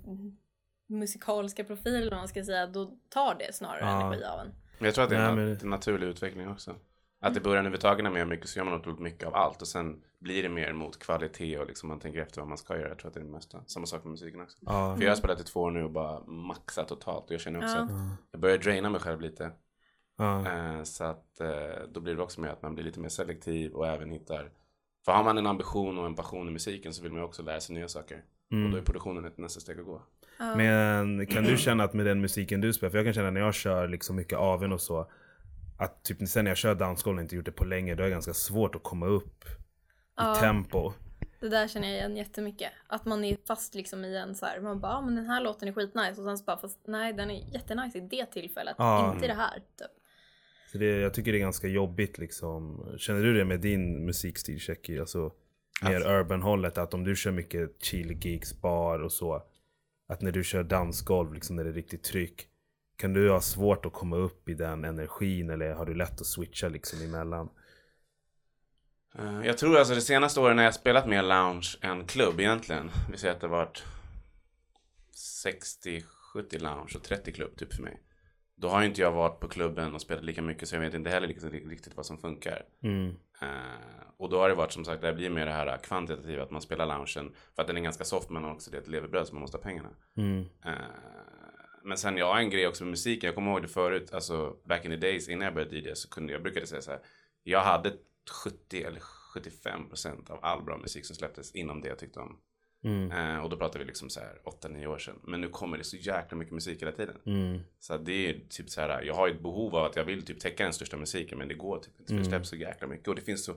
musikaliska 0.89 1.65
profil 1.65 1.95
eller 1.95 2.11
vad 2.11 2.19
man 2.21 2.29
ska 2.29 2.45
säga, 2.45 2.67
då 2.67 2.97
tar 3.09 3.35
det 3.39 3.55
snarare 3.55 3.81
Ja. 3.81 4.01
energi 4.07 4.25
av 4.25 4.41
en. 4.41 4.55
Jag 4.85 4.95
tror 4.95 5.05
att 5.05 5.11
det 5.11 5.17
är 5.17 5.21
Nej, 5.21 5.29
en, 5.45 5.51
men- 5.51 5.59
en 5.63 5.71
naturlig 5.71 6.07
utveckling 6.07 6.49
också. 6.49 6.75
Att 7.21 7.37
i 7.37 7.41
början 7.41 7.65
när 7.65 7.71
vi 7.71 7.79
tagen 7.79 8.13
med 8.13 8.29
mycket 8.29 8.49
så 8.49 8.59
gör 8.59 8.65
man 8.65 8.75
otroligt 8.75 9.01
mycket 9.01 9.27
av 9.29 9.35
allt 9.35 9.63
och 9.63 9.69
sen 9.69 10.03
blir 10.19 10.43
det 10.43 10.49
mer 10.49 10.73
mot 10.73 10.99
kvalitet 10.99 11.59
och 11.59 11.67
liksom 11.67 11.89
man 11.89 12.01
tänker 12.01 12.21
efter 12.21 12.41
vad 12.41 12.49
man 12.49 12.59
ska 12.59 12.77
göra. 12.79 12.89
Jag 12.89 12.99
tror 12.99 13.09
att 13.09 13.15
det 13.15 13.21
är 13.21 13.25
det 13.25 13.31
mesta. 13.31 13.59
Samma 13.67 13.87
sak 13.87 14.05
med 14.05 14.11
musiken 14.11 14.41
också. 14.41 14.59
ja. 14.61 14.97
För 14.97 15.03
jag 15.05 15.11
har 15.11 15.17
spelat 15.17 15.41
i 15.41 15.45
två 15.45 15.61
år 15.61 15.71
nu 15.71 15.85
och 15.85 15.91
bara 15.91 16.21
maxat 16.27 16.89
totalt 16.89 17.25
och 17.25 17.33
jag 17.33 17.41
känner 17.41 17.59
också 17.59 17.77
Ja. 17.77 17.83
att 17.83 17.91
jag 18.31 18.41
börjar 18.41 18.59
draina 18.59 18.91
mig 18.91 19.01
själv 19.01 19.21
lite. 19.21 19.51
Eh, 20.21 20.83
så 20.83 21.05
att 21.05 21.41
eh, 21.41 21.49
då 21.89 22.01
blir 22.01 22.15
det 22.15 22.23
också 22.23 22.41
mer 22.41 22.49
att 22.49 22.63
man 22.63 22.75
blir 22.75 22.85
lite 22.85 23.01
mer 23.01 23.09
selektiv 23.09 23.73
och 23.73 23.87
även 23.87 24.11
hittar 24.11 24.51
för 25.05 25.13
har 25.13 25.25
man 25.25 25.39
en 25.39 25.47
ambition 25.47 25.99
och 25.99 26.07
en 26.07 26.15
passion 26.15 26.49
i 26.49 26.51
musiken 26.51 26.95
så 26.95 27.03
vill 27.03 27.13
man 27.13 27.23
också 27.23 27.43
lära 27.43 27.61
sig 27.61 27.75
nya 27.75 27.89
saker. 27.89 28.25
Och 28.51 28.57
då 28.57 28.67
är 28.67 28.71
Mm. 28.73 28.85
produktionen 28.85 29.25
ett 29.25 29.39
nästa 29.39 29.61
steg 29.61 29.79
att 29.79 29.85
gå. 29.87 30.03
Ja. 30.39 30.55
Men 30.57 31.27
kan 31.27 31.45
du 31.45 31.57
känna 31.59 31.85
att 31.85 31.95
med 31.95 32.07
den 32.07 32.21
musiken 32.21 32.61
du 32.61 32.73
spelar, 32.73 32.91
för 32.91 32.99
jag 32.99 33.07
kan 33.07 33.15
känna 33.15 33.31
när 33.31 33.41
jag 33.41 33.55
kör 33.55 33.89
liksom 33.89 34.17
mycket 34.17 34.39
aven 34.39 34.73
och 34.73 34.81
så 34.81 35.11
Att 35.79 36.05
typ 36.05 36.29
sen 36.29 36.45
när 36.45 36.51
jag 36.51 36.59
kör 36.59 36.75
dansgolv 36.75 37.17
och 37.17 37.23
inte 37.23 37.37
gjort 37.37 37.45
det 37.45 37.53
på 37.53 37.65
länge, 37.65 37.95
då 37.95 38.03
är 38.03 38.05
det 38.05 38.11
ganska 38.11 38.35
svårt 38.35 38.75
att 38.75 38.83
komma 38.83 39.07
upp 39.07 39.45
i 39.45 39.49
Ja. 40.17 40.35
tempo. 40.35 40.93
Det 41.41 41.49
där 41.49 41.69
känner 41.69 41.89
jag 41.89 41.97
igen 41.97 42.17
jättemycket. 42.17 42.73
Att 42.87 43.05
man 43.05 43.25
är 43.25 43.37
fast 43.47 43.75
liksom 43.75 44.05
i 44.05 44.17
en 44.17 44.35
så 44.35 44.47
här, 44.47 44.61
man 44.61 44.81
bara, 44.81 44.93
ah, 44.93 45.01
men 45.03 45.15
den 45.15 45.27
här 45.27 45.41
låten 45.41 45.69
är 45.69 45.73
skitnice 45.73 46.21
och 46.21 46.25
sen 46.27 46.39
så 46.39 46.45
bara, 46.45 46.57
fast 46.59 46.79
nej 46.87 47.13
den 47.13 47.31
är 47.31 47.53
jättenice 47.55 47.99
i 47.99 48.01
det 48.01 48.27
tillfället, 48.27 48.75
Ja. 48.79 49.13
inte 49.15 49.25
i 49.25 49.29
det 49.29 49.35
här. 49.35 49.55
Typ. 49.55 49.91
Så 50.73 50.79
det, 50.79 50.87
jag 50.87 51.15
tycker 51.15 51.33
det 51.33 51.39
är 51.39 51.41
ganska 51.41 51.69
jobbigt 51.69 52.19
liksom. 52.19 52.87
Känner 52.99 53.23
du 53.23 53.35
det 53.35 53.45
med 53.45 53.61
din 53.61 54.05
musikstil 54.07 54.61
Checky? 54.61 54.99
Alltså 54.99 55.33
mer 55.83 55.95
Alltså- 55.95 56.09
urban-hållet, 56.11 56.79
att 56.79 56.95
om 56.95 57.05
du 57.05 57.17
kör 57.17 57.31
mycket 57.31 57.83
chill 57.83 58.13
gigs, 58.27 58.61
bar 58.61 58.99
och 58.99 59.13
så. 59.13 59.43
Att 60.09 60.21
när 60.23 60.33
du 60.33 60.45
kör 60.45 60.63
dansgolv, 60.63 61.35
liksom 61.35 61.57
när 61.57 61.65
det 61.65 61.71
är 61.71 61.75
riktigt 61.75 62.03
tryck. 62.05 62.49
Kan 62.97 63.13
du 63.13 63.31
ha 63.31 63.41
svårt 63.41 63.87
att 63.87 63.93
komma 63.93 64.17
upp 64.17 64.49
i 64.49 64.55
den 64.55 64.85
energin 64.85 65.51
eller 65.51 65.75
har 65.75 65.87
du 65.87 65.95
lätt 65.95 66.21
att 66.21 66.27
switcha 66.27 66.69
liksom 66.69 67.03
emellan? 67.03 67.49
Eh, 69.19 69.47
Jag 69.47 69.59
tror 69.59 69.79
alltså 69.79 69.95
de 69.95 70.01
senaste 70.01 70.41
åren 70.41 70.57
när 70.57 70.65
jag 70.65 70.75
spelat 70.75 71.09
mer 71.09 71.23
lounge 71.23 71.77
än 71.81 72.07
klubb 72.07 72.41
egentligen. 72.41 72.91
Vi 73.11 73.17
säger 73.19 73.35
att 73.35 73.41
det 73.41 73.47
har 73.47 73.57
varit 73.57 73.85
60-70 75.13 76.59
lounge 76.59 76.93
och 76.97 77.03
30 77.03 77.33
klubb 77.33 77.57
typ 77.57 77.75
för 77.75 77.83
mig. 77.83 78.01
Då 78.57 78.69
har 78.69 78.81
ju 78.81 78.87
inte 78.89 79.01
jag 79.01 79.13
varit 79.13 79.41
på 79.41 79.49
klubben 79.49 79.95
och 79.95 80.01
spelat 80.01 80.25
lika 80.25 80.43
mycket 80.43 80.69
så 80.69 80.75
jag 80.77 80.81
vet 80.81 80.95
inte 80.95 81.11
heller 81.11 81.27
liksom 81.29 81.51
riktigt 81.51 81.97
vad 81.97 82.07
som 82.07 82.19
funkar. 82.19 82.63
Mm. 82.83 83.15
Eh, 83.43 83.49
och 84.17 84.31
då 84.31 84.39
har 84.39 84.49
det 84.49 84.55
varit 84.55 84.73
som 84.73 84.85
sagt, 84.85 85.03
det 85.03 85.13
blir 85.13 85.31
mer 85.31 85.47
det 85.47 85.53
här 85.53 85.79
kvantitativa 85.79 86.43
att 86.43 86.51
man 86.51 86.63
spelar 86.63 86.87
loungen 86.87 87.35
för 87.55 87.63
att 87.63 87.67
den 87.67 87.77
är 87.77 87.81
ganska 87.81 88.05
soft 88.05 88.31
men 88.31 88.45
också 88.45 88.71
det 88.71 88.77
är 88.77 88.81
ett 88.81 88.89
levebröd 88.89 89.27
som 89.27 89.35
man 89.35 89.41
måste 89.41 89.57
ha 89.57 89.63
pengarna. 89.63 89.89
Mm. 90.17 90.45
Eh, 90.65 90.73
men 91.83 91.99
sen 91.99 92.17
jag 92.17 92.27
har 92.27 92.39
en 92.39 92.51
grej 92.51 92.67
också 92.67 92.85
med 92.85 92.91
musiken. 92.91 93.27
Jag 93.27 93.35
kommer 93.35 93.51
ihåg 93.51 93.63
det 93.63 93.69
förut, 93.69 94.15
alltså 94.15 94.57
back 94.65 94.85
in 94.85 94.91
the 94.91 94.97
days 94.97 95.29
innan 95.29 95.45
jag 95.45 95.55
började 95.55 95.77
DJ 95.77 95.95
så 95.95 96.09
kunde 96.09 96.33
jag 96.33 96.43
brukade 96.43 96.67
säga 96.67 96.83
så 96.83 96.91
här. 96.91 97.01
Jag 97.43 97.61
hade 97.61 97.93
70 98.45 98.83
eller 98.83 99.01
75 99.01 99.89
procent 99.89 100.31
av 100.31 100.39
all 100.43 100.63
bra 100.63 100.79
musik 100.79 101.07
som 101.07 101.17
släpptes 101.17 101.53
inom 101.53 101.81
det 101.81 101.89
jag 101.89 101.99
tyckte 101.99 102.21
om. 102.21 102.41
Mm. 102.85 103.11
Eh, 103.11 103.45
och 103.45 103.51
då 103.51 103.57
pratar 103.57 103.79
vi 103.79 103.85
liksom 103.85 104.11
så 104.11 104.21
här 104.21 104.39
8-9 104.45 104.87
år 104.87 104.99
sedan. 104.99 105.15
Men 105.23 105.41
nu 105.41 105.49
kommer 105.49 105.79
det 105.79 105.85
så 105.85 105.97
jäkla 105.97 106.37
mycket 106.37 106.55
musik 106.55 106.83
hela 106.83 106.93
tiden. 106.93 107.17
Mm. 107.27 107.61
Så 107.81 107.97
det 107.97 108.31
är 108.31 108.41
typ 108.49 108.71
så 108.71 108.81
här, 108.81 109.03
jag 109.03 109.15
har 109.15 109.29
ett 109.29 109.43
behov 109.43 109.77
av 109.77 109.85
att 109.85 109.97
jag 109.97 110.05
vill 110.05 110.23
typ 110.23 110.41
täcka 110.41 110.65
den 110.65 110.73
största 110.73 110.97
musiken 110.97 111.39
men 111.39 111.49
det 111.49 111.55
går 111.55 111.79
typ 111.79 112.01
inte. 112.01 112.13
För 112.13 112.19
det 112.19 112.25
släpps 112.25 112.49
så 112.49 112.57
jäkla 112.57 112.87
mycket. 112.87 113.09
Och 113.09 113.15
det 113.15 113.23
finns 113.23 113.45
så 113.45 113.55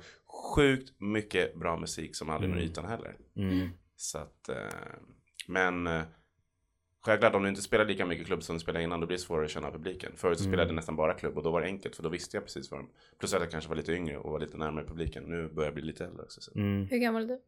sjukt 0.56 0.94
mycket 0.98 1.56
bra 1.56 1.78
musik 1.78 2.16
som 2.16 2.30
aldrig 2.30 2.52
når 2.52 2.60
ytan 2.60 2.86
heller. 2.86 3.16
Mm. 3.36 3.70
Så 3.96 4.18
att, 4.18 4.50
eh, 4.50 4.56
men 5.48 5.88
eh, 5.88 6.02
självklart 7.02 7.36
om 7.36 7.44
du 7.44 7.50
inte 7.50 7.62
spelar 7.62 7.86
lika 7.86 8.06
mycket 8.06 8.28
klubb 8.28 8.44
som 8.44 8.56
du 8.56 8.60
spelade 8.60 8.84
innan 8.84 9.00
då 9.00 9.08
blir 9.08 9.18
det 9.18 9.24
svårare 9.24 9.46
att 9.46 9.52
känna 9.52 9.72
publiken. 9.72 10.12
Förut 10.16 10.38
så 10.38 10.44
spelade 10.44 10.70
jag 10.70 10.76
nästan 10.76 10.96
bara 10.96 11.14
klubb 11.14 11.38
och 11.38 11.44
då 11.44 11.52
var 11.52 11.62
det 11.62 11.68
enkelt 11.68 11.96
för 11.96 12.04
då 12.04 12.10
visste 12.10 12.38
jag 12.38 12.44
precis 12.44 12.72
vad 12.72 12.80
de, 12.80 12.90
plus 13.20 13.34
att 13.34 13.42
jag 13.42 13.52
kanske 13.52 13.70
var 13.70 13.76
lite 13.76 13.94
yngre 13.94 14.18
och 14.18 14.32
var 14.32 14.40
lite 14.40 14.58
närmare 14.58 14.86
publiken. 14.86 15.24
Nu 15.24 15.48
börjar 15.48 15.68
jag 15.68 15.74
bli 15.74 15.84
lite 15.84 16.06
äldre 16.06 16.24
också. 16.24 16.42
Så. 16.42 16.52
Mm. 16.56 16.88
Hur 16.90 16.98
gammal 16.98 17.24
är 17.24 17.28
du? 17.28 17.40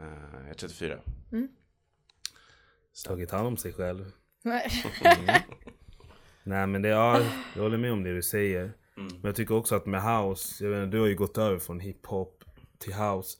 Eh, 0.00 0.06
jag 0.40 0.50
är 0.50 0.54
34. 0.54 0.98
Tagit 3.06 3.30
hand 3.30 3.46
om 3.46 3.56
sig 3.56 3.72
själv. 3.72 4.12
Nej. 4.42 4.70
Nej 6.42 6.66
men 6.66 6.82
det 6.82 6.88
är, 6.88 7.22
jag 7.54 7.62
håller 7.62 7.78
med 7.78 7.92
om 7.92 8.02
det 8.02 8.14
du 8.14 8.22
säger. 8.22 8.62
Mm. 8.62 9.08
Men 9.08 9.22
jag 9.22 9.36
tycker 9.36 9.54
också 9.54 9.74
att 9.74 9.86
med 9.86 10.02
house, 10.02 10.64
jag 10.64 10.70
vet 10.70 10.84
inte, 10.84 10.96
du 10.96 11.00
har 11.00 11.06
ju 11.06 11.16
gått 11.16 11.38
över 11.38 11.58
från 11.58 11.80
hiphop 11.80 12.44
till 12.78 12.94
house. 12.94 13.38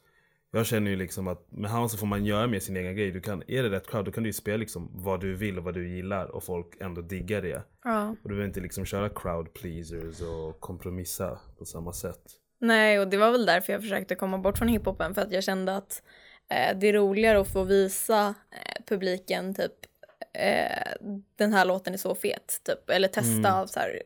Jag 0.51 0.67
känner 0.67 0.91
ju 0.91 0.97
liksom 0.97 1.29
att 1.29 1.53
med 1.53 1.71
house 1.71 1.97
får 1.97 2.07
man 2.07 2.25
göra 2.25 2.47
med 2.47 2.63
sin 2.63 2.77
egen 2.77 2.97
grej. 2.97 3.11
Du 3.11 3.21
kan, 3.21 3.43
är 3.47 3.63
det 3.63 3.71
rätt 3.71 3.91
crowd 3.91 4.05
då 4.05 4.13
kan 4.13 4.23
du 4.23 4.29
ju 4.29 4.33
spela 4.33 4.57
liksom 4.57 4.91
vad 4.95 5.21
du 5.21 5.35
vill 5.35 5.59
och 5.59 5.65
vad 5.65 5.75
du 5.75 5.89
gillar 5.89 6.27
och 6.27 6.45
folk 6.45 6.67
ändå 6.81 7.03
diggar 7.03 7.43
det. 7.43 7.63
Ja. 7.85 8.09
Och 8.09 8.17
du 8.23 8.29
behöver 8.29 8.47
inte 8.47 8.61
liksom 8.61 8.85
köra 8.85 9.09
crowd 9.09 9.55
pleasers 9.55 10.21
och 10.21 10.61
kompromissa 10.61 11.41
på 11.59 11.65
samma 11.65 11.93
sätt. 11.93 12.23
Nej, 12.59 13.01
och 13.01 13.09
det 13.09 13.17
var 13.17 13.33
väl 13.33 13.47
därför 13.47 13.73
jag 13.73 13.83
försökte 13.83 14.15
komma 14.15 14.39
bort 14.39 14.59
från 14.59 14.69
hiphopen 14.69 15.15
för 15.15 15.23
att 15.23 15.33
jag 15.33 15.45
kände 15.45 15.77
att 15.77 16.03
det 16.49 16.87
är 16.87 16.93
roligare 16.93 17.41
att 17.41 17.53
få 17.53 17.65
visa 17.65 18.35
eh, 18.51 18.85
publiken 18.87 19.55
typ 19.55 19.87
eh, 20.33 20.93
den 21.37 21.53
här 21.53 21.65
låten 21.65 21.95
är 21.95 21.99
så 21.99 22.15
fet, 22.15 22.61
typ. 22.65 22.91
Eller 22.91 23.09
testa 23.09 23.61
av 23.61 23.67
så 23.67 23.81
här, 23.81 24.03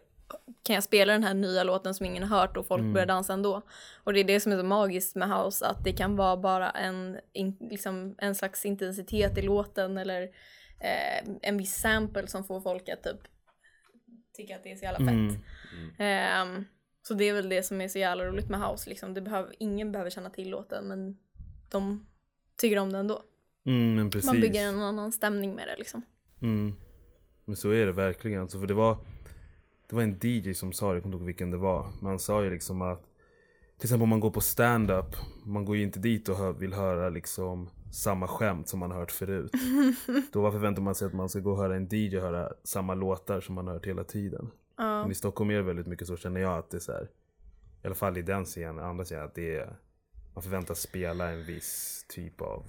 kan 0.63 0.75
jag 0.75 0.85
spela 0.85 1.13
den 1.13 1.25
här 1.25 1.35
nya 1.35 1.65
låten 1.65 1.95
som 1.95 2.07
ingen 2.07 2.23
har 2.23 2.39
hört 2.39 2.57
och 2.57 2.67
folk 2.67 2.83
börjar 2.93 3.07
dansa 3.07 3.33
ändå. 3.33 3.63
Och 4.05 4.13
det 4.13 4.21
är 4.21 4.25
det 4.25 4.41
som 4.41 4.53
är 4.53 4.57
så 4.57 4.65
magiskt 4.65 5.17
med 5.17 5.29
house, 5.29 5.67
att 5.67 5.85
det 5.85 5.93
kan 5.93 6.17
vara 6.17 6.37
bara 6.37 6.71
en, 6.71 7.21
in, 7.33 7.57
liksom, 7.61 8.15
en 8.19 8.35
slags 8.35 8.65
intensitet 8.65 9.39
i 9.39 9.43
låten 9.43 9.99
eller 9.99 10.23
eh, 10.81 11.29
en 11.43 11.57
viss 11.57 11.75
sample 11.75 12.27
som 12.27 12.45
får 12.45 12.61
folk 12.61 12.89
att 12.89 13.03
typ 13.03 13.21
tycka 14.37 14.57
att 14.57 14.63
det 14.63 14.73
är 14.73 14.77
så 14.77 14.85
jävla 14.85 14.99
fett. 14.99 15.43
Mm. 15.77 15.95
Ehm, 15.99 16.65
så 17.03 17.15
det 17.15 17.25
är 17.25 17.33
väl 17.33 17.49
det 17.49 17.63
som 17.63 17.81
är 17.81 17.89
så 17.89 17.99
jävla 17.99 18.25
roligt 18.25 18.49
med 18.49 18.61
house. 18.61 18.91
Liksom. 18.91 19.15
Det 19.15 19.21
behöver, 19.21 19.55
ingen 19.59 19.93
behöver 19.93 20.11
känna 20.11 20.31
till 20.31 20.51
låten 20.51 20.85
men 20.85 21.17
de 21.71 22.07
tycker 22.61 22.79
om 22.79 22.93
den 22.93 23.01
ändå. 23.01 23.23
Mm. 23.67 24.11
Man 24.25 24.41
bygger 24.41 24.69
en 24.69 24.83
annan 24.83 25.13
stämning 25.13 25.55
med 25.55 25.69
det 25.69 25.77
liksom. 25.79 26.03
Mm. 26.43 26.75
Men 27.45 27.57
så 27.57 27.71
är 27.71 27.87
det 27.87 27.93
verkligen. 27.93 28.41
Alltså, 28.41 28.61
för 28.61 28.67
det 28.67 28.75
var, 28.75 28.97
det 29.89 29.97
var 29.97 30.03
en 30.03 30.19
DJ 30.23 30.55
som 30.55 30.73
sa 30.73 30.89
det, 30.89 30.95
jag 30.95 31.03
kommer 31.03 31.15
inte 31.15 31.23
ihåg 31.23 31.27
vilken 31.27 31.51
det 31.51 31.57
var. 31.57 31.91
Men 32.01 32.07
han 32.07 32.19
sa 32.19 32.45
ju 32.45 32.51
liksom 32.51 32.83
att 32.83 33.03
till 33.79 33.87
exempel 33.87 34.03
om 34.03 34.09
man 34.09 34.21
går 34.21 34.31
på 34.31 34.41
stand-up, 34.41 35.17
man 35.45 35.65
går 35.65 35.77
ju 35.77 35.83
inte 35.83 35.99
dit 35.99 36.29
och 36.29 36.37
hör, 36.37 36.53
vill 36.53 36.73
höra 36.73 37.09
liksom 37.09 37.71
samma 37.93 38.29
skämt 38.29 38.69
som 38.69 38.81
man 38.81 38.91
har 38.91 38.99
hört 38.99 39.11
förut. 39.11 39.53
Då 40.33 40.41
varför 40.41 40.59
väntar 40.59 40.83
man 40.83 40.95
sig 40.95 41.07
att 41.07 41.15
man 41.15 41.29
ska 41.29 41.41
gå 41.41 41.51
och 41.51 41.59
höra 41.59 41.77
en 41.77 41.89
DJ 41.91 42.17
och 42.17 42.23
höra 42.23 42.53
samma 42.65 42.95
låtar 42.95 43.41
som 43.41 43.55
man 43.55 43.67
har 43.67 43.75
hört 43.75 43.87
hela 43.87 44.05
tiden? 44.05 44.51
Ja. 44.77 45.03
Men 45.03 45.11
i 45.11 45.15
Stockholm 45.15 45.51
är 45.51 45.55
det 45.55 45.63
väldigt 45.63 45.87
mycket 45.87 46.07
så 46.07 46.17
känner 46.17 46.41
jag 46.41 46.59
att 46.59 46.71
det 46.71 46.77
är 46.77 46.81
så 46.81 46.93
här, 46.93 47.09
i 47.83 47.87
alla 47.87 47.95
fall 47.95 48.19
i 48.19 48.23
den 48.23 48.45
scenen, 48.45 48.85
andra 48.85 49.05
scenen, 49.05 49.25
att 49.25 49.35
det 49.35 49.57
är, 49.57 49.77
man 50.35 50.43
förväntas 50.43 50.81
spela 50.81 51.29
en 51.31 51.45
viss 51.45 52.05
typ 52.09 52.41
av 52.41 52.65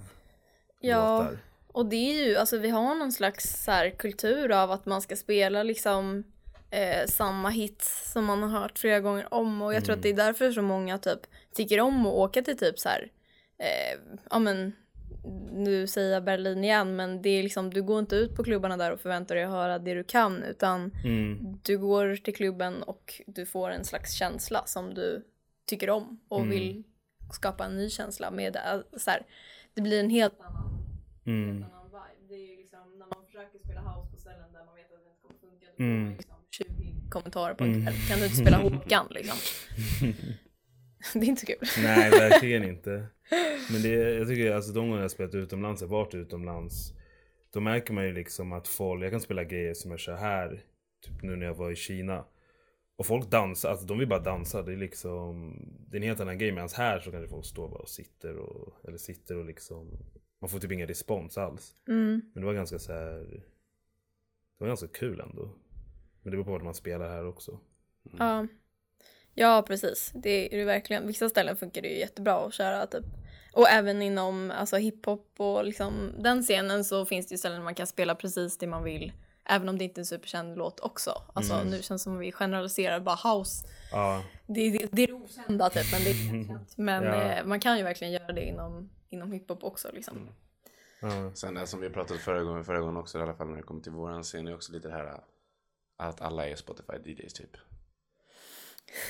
Ja, 0.80 1.18
låtar. 1.22 1.38
och 1.72 1.86
det 1.86 1.96
är 1.96 2.26
ju, 2.26 2.36
alltså 2.36 2.58
vi 2.58 2.68
har 2.68 2.94
någon 2.94 3.12
slags 3.12 3.64
så 3.64 3.70
här, 3.70 3.90
kultur 3.90 4.50
av 4.52 4.70
att 4.70 4.86
man 4.86 5.02
ska 5.02 5.16
spela 5.16 5.62
liksom 5.62 6.24
eh, 6.70 7.06
samma 7.06 7.50
hits 7.50 8.12
som 8.12 8.24
man 8.24 8.42
har 8.42 8.60
hört 8.60 8.78
flera 8.78 9.00
gånger 9.00 9.34
om 9.34 9.62
och 9.62 9.74
jag 9.74 9.84
tror 9.84 9.96
att 9.96 10.02
det 10.02 10.08
är 10.08 10.14
därför 10.14 10.52
så 10.52 10.62
många 10.62 10.98
typ 10.98 11.20
tycker 11.54 11.80
om 11.80 12.06
att 12.06 12.12
åka 12.12 12.42
till 12.42 12.58
typ 12.58 12.78
så 12.78 12.88
här, 12.88 13.10
eh, 13.58 14.18
ja 14.30 14.38
men 14.38 14.72
nu 15.52 15.86
säger 15.86 16.12
jag 16.12 16.24
Berlin 16.24 16.64
igen 16.64 16.96
men 16.96 17.22
det 17.22 17.28
är 17.30 17.42
liksom, 17.42 17.70
du 17.74 17.82
går 17.82 17.98
inte 17.98 18.16
ut 18.16 18.36
på 18.36 18.44
klubbarna 18.44 18.76
där 18.76 18.92
och 18.92 19.00
förväntar 19.00 19.34
dig 19.34 19.44
att 19.44 19.50
höra 19.50 19.78
det 19.78 19.94
du 19.94 20.04
kan 20.04 20.42
utan 20.42 20.90
Mm. 21.04 21.58
du 21.62 21.78
går 21.78 22.16
till 22.16 22.34
klubben 22.34 22.82
och 22.82 23.22
du 23.26 23.46
får 23.46 23.70
en 23.70 23.84
slags 23.84 24.14
känsla 24.14 24.62
som 24.66 24.94
du 24.94 25.24
tycker 25.66 25.90
om 25.90 26.20
och 26.28 26.52
vill 26.52 26.82
skapa 27.34 27.64
en 27.64 27.76
ny 27.76 27.90
känsla 27.90 28.30
med 28.30 28.56
äh, 28.56 28.80
så 28.98 29.10
här, 29.10 29.22
det 29.74 29.80
blir 29.82 30.00
en 30.00 30.10
helt 30.10 30.40
annan 30.40 30.68
Mm. 31.26 31.62
annan 31.64 31.84
vibe. 31.86 32.28
Det 32.28 32.34
är 32.34 32.50
ju 32.50 32.56
liksom 32.56 32.98
när 32.98 33.06
man 33.06 33.26
försöker 33.26 33.58
spela 33.58 33.80
house 33.80 34.10
på 34.12 34.16
ställen 34.16 34.52
där 34.52 34.64
man 34.64 34.74
vet 34.74 34.84
att 34.84 34.90
det 35.04 35.08
inte 35.08 35.20
kommer 35.22 35.38
funka. 35.40 35.66
Då 35.76 35.84
Mm. 35.84 35.98
får 35.98 36.04
man 36.04 36.16
liksom 36.16 36.36
20 36.50 37.10
kommentarer 37.10 37.54
på 37.54 37.64
en 37.64 37.82
kväll. 37.84 37.94
Kan 38.08 38.18
du 38.18 38.24
inte 38.24 38.36
spela 38.36 38.56
Håkan 38.62 39.06
liksom? 39.10 39.36
det 41.14 41.18
är 41.26 41.28
inte 41.28 41.46
kul. 41.46 41.58
Nej, 41.82 42.10
verkligen 42.10 42.64
inte. 42.64 43.06
Men 43.72 43.82
det, 43.82 43.88
jag 43.88 44.28
tycker 44.28 44.52
alltså 44.54 44.72
de 44.72 44.88
gånger 44.88 45.02
jag 45.02 45.10
spelat 45.10 45.34
utomlands, 45.34 45.82
jag 45.82 45.88
har 45.88 45.96
varit 45.96 46.14
utomlands. 46.14 46.92
Då 47.52 47.60
märker 47.60 47.92
man 47.92 48.04
ju 48.04 48.12
liksom 48.12 48.52
att 48.52 48.68
folk, 48.68 49.04
jag 49.04 49.10
kan 49.10 49.20
spela 49.20 49.44
grejer 49.44 49.74
som 49.74 49.90
jag 49.90 50.00
kör 50.00 50.16
här, 50.16 50.64
typ 51.04 51.22
nu 51.22 51.36
när 51.36 51.46
jag 51.46 51.54
var 51.54 51.70
i 51.70 51.76
Kina. 51.76 52.24
Och 52.96 53.06
folk 53.06 53.30
dansar, 53.30 53.70
alltså 53.70 53.86
de 53.86 53.98
vill 53.98 54.08
bara 54.08 54.20
dansa. 54.20 54.62
Det 54.62 54.72
är 54.72 54.76
liksom, 54.76 55.56
det 55.88 55.96
är 55.96 56.00
en 56.00 56.06
helt 56.06 56.20
annan 56.20 56.38
grej. 56.38 56.52
Medan 56.52 56.68
här 56.76 57.00
så 57.00 57.10
kanske 57.10 57.28
folk 57.28 57.46
står 57.46 57.68
bara 57.68 57.82
och 57.82 57.88
sitter 57.88 58.36
och, 58.36 58.74
eller 58.88 58.98
sitter 58.98 59.36
och 59.36 59.44
liksom, 59.44 59.98
man 60.40 60.50
får 60.50 60.58
typ 60.58 60.72
ingen 60.72 60.88
respons 60.88 61.38
alls. 61.38 61.74
Mm. 61.88 62.22
Men 62.34 62.40
det 62.40 62.46
var 62.46 62.54
ganska 62.54 62.78
så 62.78 62.92
här, 62.92 63.42
det 64.58 64.64
var 64.64 64.66
ganska 64.66 64.88
kul 64.88 65.20
ändå. 65.20 65.42
Men 66.22 66.30
det 66.30 66.36
beror 66.36 66.44
på 66.44 66.50
vart 66.50 66.64
man 66.64 66.74
spelar 66.74 67.08
här 67.08 67.26
också. 67.26 67.58
Ja. 68.18 68.46
ja, 69.34 69.64
precis. 69.66 70.12
Det 70.14 70.54
är 70.54 70.58
det 70.58 70.64
verkligen. 70.64 71.06
Vissa 71.06 71.28
ställen 71.28 71.56
funkar 71.56 71.82
det 71.82 71.88
ju 71.88 71.98
jättebra 71.98 72.46
att 72.46 72.54
köra 72.54 72.86
typ. 72.86 73.04
Och 73.52 73.68
även 73.68 74.02
inom 74.02 74.50
alltså, 74.50 74.76
hiphop 74.76 75.34
och 75.36 75.64
liksom, 75.64 76.12
den 76.18 76.42
scenen 76.42 76.84
så 76.84 77.04
finns 77.04 77.26
det 77.26 77.32
ju 77.32 77.38
ställen 77.38 77.58
där 77.58 77.64
man 77.64 77.74
kan 77.74 77.86
spela 77.86 78.14
precis 78.14 78.58
det 78.58 78.66
man 78.66 78.84
vill. 78.84 79.12
Även 79.44 79.68
om 79.68 79.78
det 79.78 79.84
inte 79.84 79.98
är 79.98 80.02
en 80.02 80.06
superkänd 80.06 80.58
låt 80.58 80.80
också. 80.80 81.22
Alltså 81.34 81.64
nu 81.64 81.70
känns 81.82 81.88
det 81.88 81.98
som 81.98 82.14
att 82.16 82.22
vi 82.22 82.32
generaliserar 82.32 83.00
bara 83.00 83.34
house. 83.34 83.66
Ja, 83.92 84.24
Det, 84.46 84.70
det, 84.70 84.88
det 84.92 85.02
är 85.02 85.06
det 85.06 85.12
okända 85.12 85.70
typ 85.70 85.92
men 85.92 86.04
det 86.04 86.10
är 86.10 86.44
känt. 86.48 86.76
Men 86.78 87.04
Ja. 87.04 87.14
eh, 87.14 87.44
man 87.44 87.60
kan 87.60 87.76
ju 87.78 87.82
verkligen 87.84 88.12
göra 88.12 88.32
det 88.32 88.44
inom, 88.44 88.90
inom 89.08 89.32
hiphop 89.32 89.64
också 89.64 89.90
liksom. 89.92 90.28
ja. 91.00 91.30
Sen 91.34 91.54
det 91.54 91.66
som 91.66 91.80
vi 91.80 91.90
pratade 91.90 92.20
förra 92.20 92.42
gången, 92.42 92.64
förra 92.64 92.80
gången 92.80 92.96
också 92.96 93.18
i 93.18 93.22
alla 93.22 93.34
fall 93.34 93.48
när 93.48 93.56
det 93.56 93.62
kommer 93.62 93.82
till 93.82 93.92
våran 93.92 94.22
scen 94.22 94.48
är 94.48 94.54
också 94.54 94.72
lite 94.72 94.88
det 94.88 94.94
här 94.94 95.20
att 95.96 96.20
alla 96.20 96.48
är 96.48 96.56
Spotify 96.56 96.92
DJs 97.04 97.32
typ. 97.32 97.50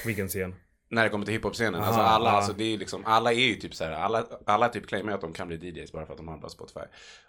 Vilken 0.07 0.29
scen? 0.29 0.55
När 0.93 1.05
det 1.05 1.11
kommer 1.11 1.25
till 1.25 1.35
hiphop-scenen. 1.35 1.83
Alltså 1.83 2.01
alla, 2.01 2.31
alltså 2.31 2.53
det 2.53 2.65
är 2.65 2.79
liksom, 2.79 3.03
alla 3.05 3.33
är 3.33 3.37
ju 3.37 3.55
typ 3.55 3.75
så 3.75 3.85
här, 3.85 3.93
alla, 3.93 4.27
alla 4.47 4.69
typ 4.69 4.87
claimar 4.87 5.13
att 5.13 5.21
de 5.21 5.33
kan 5.33 5.49
bli 5.49 5.57
DJs 5.57 5.93
bara 5.93 6.07
för 6.07 6.13
att 6.13 6.19
de 6.19 6.29
har 6.29 6.39
bra 6.39 6.49
Spotify. 6.49 6.81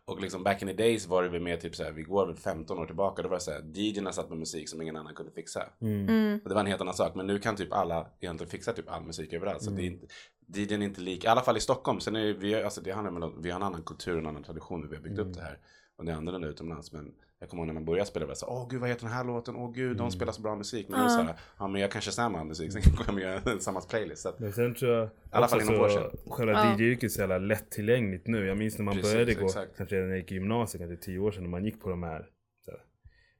Och 0.06 0.22
liksom 0.22 0.44
back 0.44 0.62
in 0.62 0.68
the 0.68 0.74
days 0.74 1.08
var 1.08 1.24
det 1.24 1.30
väl 1.30 1.42
mer 1.42 1.58
typ 1.58 1.76
så 1.76 1.84
här, 1.84 1.92
vi 1.92 2.04
går 2.04 2.26
väl 2.26 2.36
15 2.36 2.80
år 2.80 2.86
tillbaka, 2.86 3.22
då 3.22 3.30
var 3.30 3.36
det 3.36 3.42
så 3.42 3.52
här, 3.52 3.62
DJerna 3.74 4.12
satt 4.12 4.30
med 4.30 4.38
musik 4.38 4.70
som 4.70 4.82
ingen 4.82 4.96
annan 4.96 5.14
kunde 5.14 5.32
fixa. 5.32 5.64
Mm. 5.82 6.40
Och 6.44 6.50
det 6.50 6.56
var 6.56 6.62
en 6.62 6.68
helt 6.68 6.82
annan 6.82 6.94
sak, 6.94 7.16
men 7.16 7.28
nu 7.28 7.40
kan 7.40 7.56
typ 7.56 7.74
alla 7.74 8.08
egentligen 8.20 8.52
fixa 8.52 8.74
typ 8.74 8.92
all 8.92 9.04
musik 9.04 9.34
överallt. 9.34 9.62
Så 9.64 9.72
det 9.72 9.82
är 9.82 9.86
inte, 9.86 10.08
DJn 10.56 10.82
är 10.82 10.86
inte 10.86 11.02
lik, 11.02 11.24
i 11.24 11.28
alla 11.28 11.42
fall 11.42 11.58
i 11.58 11.62
Stockholm. 11.62 12.00
Sen 12.00 12.16
är 12.16 12.34
vi, 12.34 12.64
alltså 12.64 12.82
det 12.82 12.92
handlar 12.92 13.28
om, 13.28 13.42
vi 13.42 13.50
har 13.50 13.60
en 13.60 13.64
annan 13.64 13.84
kultur, 13.84 14.18
en 14.18 14.28
annan 14.28 14.44
tradition, 14.44 14.90
vi 14.90 14.96
har 14.96 15.04
byggt 15.04 15.20
upp 15.20 15.34
det 15.34 15.42
här. 15.42 15.58
Och 15.98 16.06
det 16.06 16.12
är 16.12 16.16
annorlunda 16.16 16.48
utomlands. 16.48 16.92
Men 16.92 17.14
jag 17.44 17.50
kommer 17.50 17.62
ihåg 17.62 17.68
när 17.68 17.74
man 17.74 17.86
började 17.86 18.10
spela, 18.10 18.36
så 18.36 18.48
åh 18.48 18.68
gud 18.70 18.82
vad 18.82 18.90
heter 18.90 19.04
den 19.06 19.14
här 19.14 19.24
låten, 19.24 19.56
åh 19.56 19.72
gud 19.74 19.98
de 19.98 20.12
spelar 20.12 20.32
så 20.34 20.42
bra 20.42 20.56
musik. 20.56 20.90
Men 20.90 21.04
det 21.04 21.10
så 21.10 21.22
här, 21.22 21.36
ja 21.60 21.68
men 21.68 21.82
jag 21.82 21.92
kanske 21.92 22.12
samma 22.12 22.44
musik, 22.44 22.72
sen 22.72 22.82
kommer 22.82 23.22
jag 23.22 23.44
göra 23.46 23.60
samma 23.60 23.82
playlist. 23.82 24.22
Så 24.22 24.30
att, 24.30 24.40
Men 24.40 24.54
sen 24.54 24.76
tror 24.76 24.92
jag 24.92 25.10
alla 25.32 25.48
fall 25.48 25.62
inom 25.62 25.78
vår 25.78 25.90
så 25.90 26.12
själva 26.28 26.54
Ja. 26.54 26.76
DJ-yrket 26.78 27.04
är 27.04 27.08
så 27.08 27.20
jävla 27.20 27.38
lättillgängligt 27.38 28.28
nu. 28.28 28.46
Jag 28.46 28.58
minns 28.58 28.78
när 28.78 28.86
man 28.86 28.96
Precis, 28.96 29.14
började 29.14 29.34
gå, 29.34 29.46
exakt. 29.46 29.78
kanske 29.78 29.96
när 29.96 30.08
jag 30.08 30.18
gick 30.18 30.32
i 30.32 30.36
gymnasiet, 30.36 30.82
kanske 30.82 31.06
tio 31.06 31.20
år 31.20 31.32
sedan, 31.32 31.44
när 31.44 31.50
man 31.50 31.66
gick 31.66 31.82
på 31.82 31.90
de 31.90 32.04
här, 32.04 32.30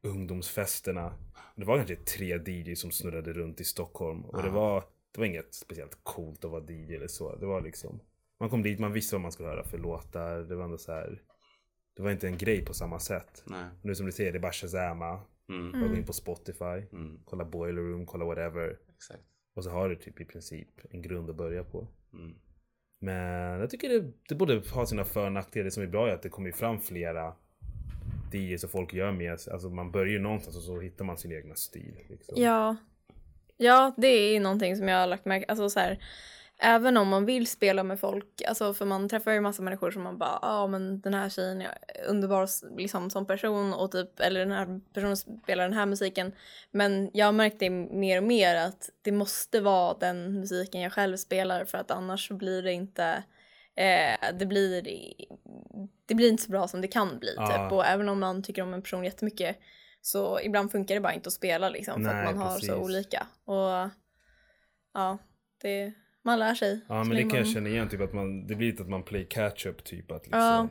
ungdomsfesterna. 0.04 1.14
Det 1.56 1.66
var 1.66 1.78
kanske 1.78 1.96
tre 1.96 2.38
DJ 2.46 2.76
som 2.76 2.92
snurrade 2.92 3.34
runt 3.34 3.62
i 3.62 3.64
Stockholm. 3.64 4.26
Och 4.26 4.44
det, 4.44 4.50
var, 4.50 4.84
det 5.12 5.20
var 5.20 5.26
inget 5.26 5.54
speciellt 5.54 5.98
coolt 6.04 6.46
att 6.46 6.52
vara 6.52 6.64
DJ 6.72 6.96
eller 6.96 7.08
så. 7.08 7.36
Det 7.36 7.46
var 7.46 7.62
liksom, 7.62 8.00
man 8.40 8.50
kom 8.50 8.64
dit, 8.64 8.80
man 8.80 8.94
visste 8.94 9.16
vad 9.16 9.22
man 9.22 9.32
skulle 9.32 9.50
höra 9.50 9.64
för 9.64 9.78
låtar. 9.78 10.38
Det 10.38 10.56
var 10.56 10.64
ändå 10.64 10.78
så 10.78 10.92
här, 10.92 11.22
det 11.96 12.02
var 12.04 12.12
inte 12.12 12.28
en 12.28 12.38
grej 12.38 12.66
på 12.66 12.74
samma 12.74 13.00
sätt. 13.00 13.44
nej. 13.48 13.66
Nu 13.82 13.96
som 13.96 14.06
du 14.06 14.12
säger, 14.12 14.32
det 14.32 14.38
är 14.38 14.42
bara 14.42 14.52
Shazama. 14.52 15.20
Mm, 15.50 15.72
Bara 15.72 15.88
gå 15.88 15.96
in 15.96 16.06
på 16.06 16.14
Spotify, 16.14 16.64
mm, 16.92 17.20
kolla 17.26 17.46
Boiler 17.46 17.82
Room, 17.82 18.06
kolla 18.06 18.26
whatever. 18.26 18.78
exakt. 18.96 19.20
Och 19.56 19.64
så 19.64 19.70
har 19.70 19.90
du 19.90 19.96
typ 19.96 20.22
i 20.22 20.26
princip 20.26 20.68
en 20.90 21.02
grund 21.02 21.30
att 21.30 21.36
börja 21.36 21.64
på. 21.64 21.88
Mm. 22.14 22.36
Men 23.00 23.60
jag 23.60 23.70
tycker 23.70 23.90
det, 23.90 24.12
det 24.30 24.36
borde 24.36 24.62
ha 24.74 24.86
sina 24.86 25.06
för 25.06 25.26
och 25.26 25.32
nackdelar. 25.32 25.64
Det 25.66 25.72
som 25.72 25.84
är 25.84 25.88
bra 25.88 26.10
är 26.10 26.14
att 26.14 26.22
det 26.22 26.30
kommer 26.30 26.48
ju 26.48 26.54
fram 26.54 26.80
flera 26.80 27.34
DJs 28.34 28.64
och 28.64 28.70
folk 28.72 28.94
gör 28.94 29.12
mer. 29.12 29.32
Alltså 29.52 29.70
man 29.70 29.92
börjar 29.92 30.12
ju 30.14 30.20
någonstans 30.20 30.58
och 30.58 30.64
så 30.64 30.80
hittar 30.80 31.06
man 31.06 31.18
sin 31.18 31.32
egna 31.32 31.56
stil. 31.56 31.96
Liksom. 32.10 32.34
Ja. 32.38 32.76
Ja, 33.58 33.94
det 33.98 34.08
är 34.08 34.40
någonting 34.40 34.76
som 34.76 34.88
jag 34.88 35.00
har 35.00 35.08
lagt 35.08 35.26
märke 35.26 35.46
alltså 35.48 35.70
så 35.70 35.80
här, 35.80 36.04
även 36.64 36.98
om 36.98 37.08
man 37.08 37.26
vill 37.26 37.48
spela 37.48 37.84
med 37.84 38.00
folk, 38.00 38.42
alltså 38.48 38.74
för 38.74 38.86
man 38.86 39.10
träffar 39.10 39.32
ju 39.32 39.42
massa 39.42 39.62
människor 39.62 39.92
som 39.92 40.04
man 40.04 40.18
bara, 40.18 40.40
ja 40.42 40.48
ah, 40.48 40.68
men 40.68 41.02
den 41.02 41.14
här 41.14 41.30
tjejen 41.30 41.62
är 41.62 41.78
underbar 42.08 42.48
liksom 42.78 43.10
som 43.10 43.26
person 43.26 43.74
och 43.74 43.92
typ, 43.92 44.20
eller 44.20 44.40
den 44.40 44.52
här 44.52 44.80
personen 44.94 45.18
spelar 45.18 45.64
den 45.64 45.78
här 45.78 45.86
musiken. 45.86 46.32
Men 46.72 47.10
jag 47.14 47.26
har 47.26 47.34
märkt 47.34 47.60
det 47.60 47.70
mer 47.70 48.18
och 48.18 48.24
mer 48.24 48.56
att 48.56 48.90
det 49.02 49.12
måste 49.12 49.62
vara 49.62 49.98
den 50.00 50.40
musiken 50.40 50.82
jag 50.82 50.94
själv 50.94 51.18
spelar 51.18 51.66
för 51.66 51.78
att 51.78 51.92
annars 51.92 52.28
så 52.28 52.34
blir 52.34 52.62
det 52.62 52.74
inte 52.74 53.24
Eh, 53.76 54.34
det, 54.34 54.46
blir, 54.46 54.82
det 56.06 56.16
blir 56.16 56.30
inte 56.30 56.44
så 56.44 56.52
bra 56.52 56.68
som 56.68 56.82
det 56.82 56.88
kan 56.88 57.20
bli. 57.20 57.34
Ja. 57.38 57.48
Typ. 57.48 57.72
Och 57.72 57.86
även 57.86 58.10
om 58.10 58.20
man 58.20 58.44
tycker 58.44 58.62
om 58.62 58.74
en 58.74 58.82
person 58.82 59.04
jättemycket 59.04 59.58
så 60.02 60.40
ibland 60.40 60.72
funkar 60.72 60.96
det 60.96 61.02
bara 61.02 61.14
inte 61.14 61.28
att 61.28 61.34
spela 61.34 61.70
liksom, 61.70 62.04
för 62.04 62.14
Nej, 62.14 62.26
att 62.26 62.36
man 62.36 62.48
har 62.48 62.54
precis. 62.54 62.70
så 62.70 62.76
olika. 62.76 63.28
Och 63.46 63.90
ja, 64.94 65.18
det, 65.62 65.94
man 66.24 66.40
lär 66.40 66.54
sig. 66.56 66.80
Ja 66.88 67.04
men 67.04 67.10
det 67.18 67.22
kan 67.24 67.30
jag 67.38 67.46
man- 67.46 67.54
känna 67.54 67.70
igen, 67.70 67.90
typ 67.90 68.02
att 68.02 68.14
man, 68.14 68.48
det 68.48 68.56
blir 68.56 68.72
lite 68.72 68.84
att 68.84 68.90
man 68.90 69.04
play 69.04 69.26
catch 69.26 69.66
up 69.66 69.84
typ. 69.84 70.12
Att 70.12 70.24
liksom, 70.24 70.40
Ja. 70.42 70.68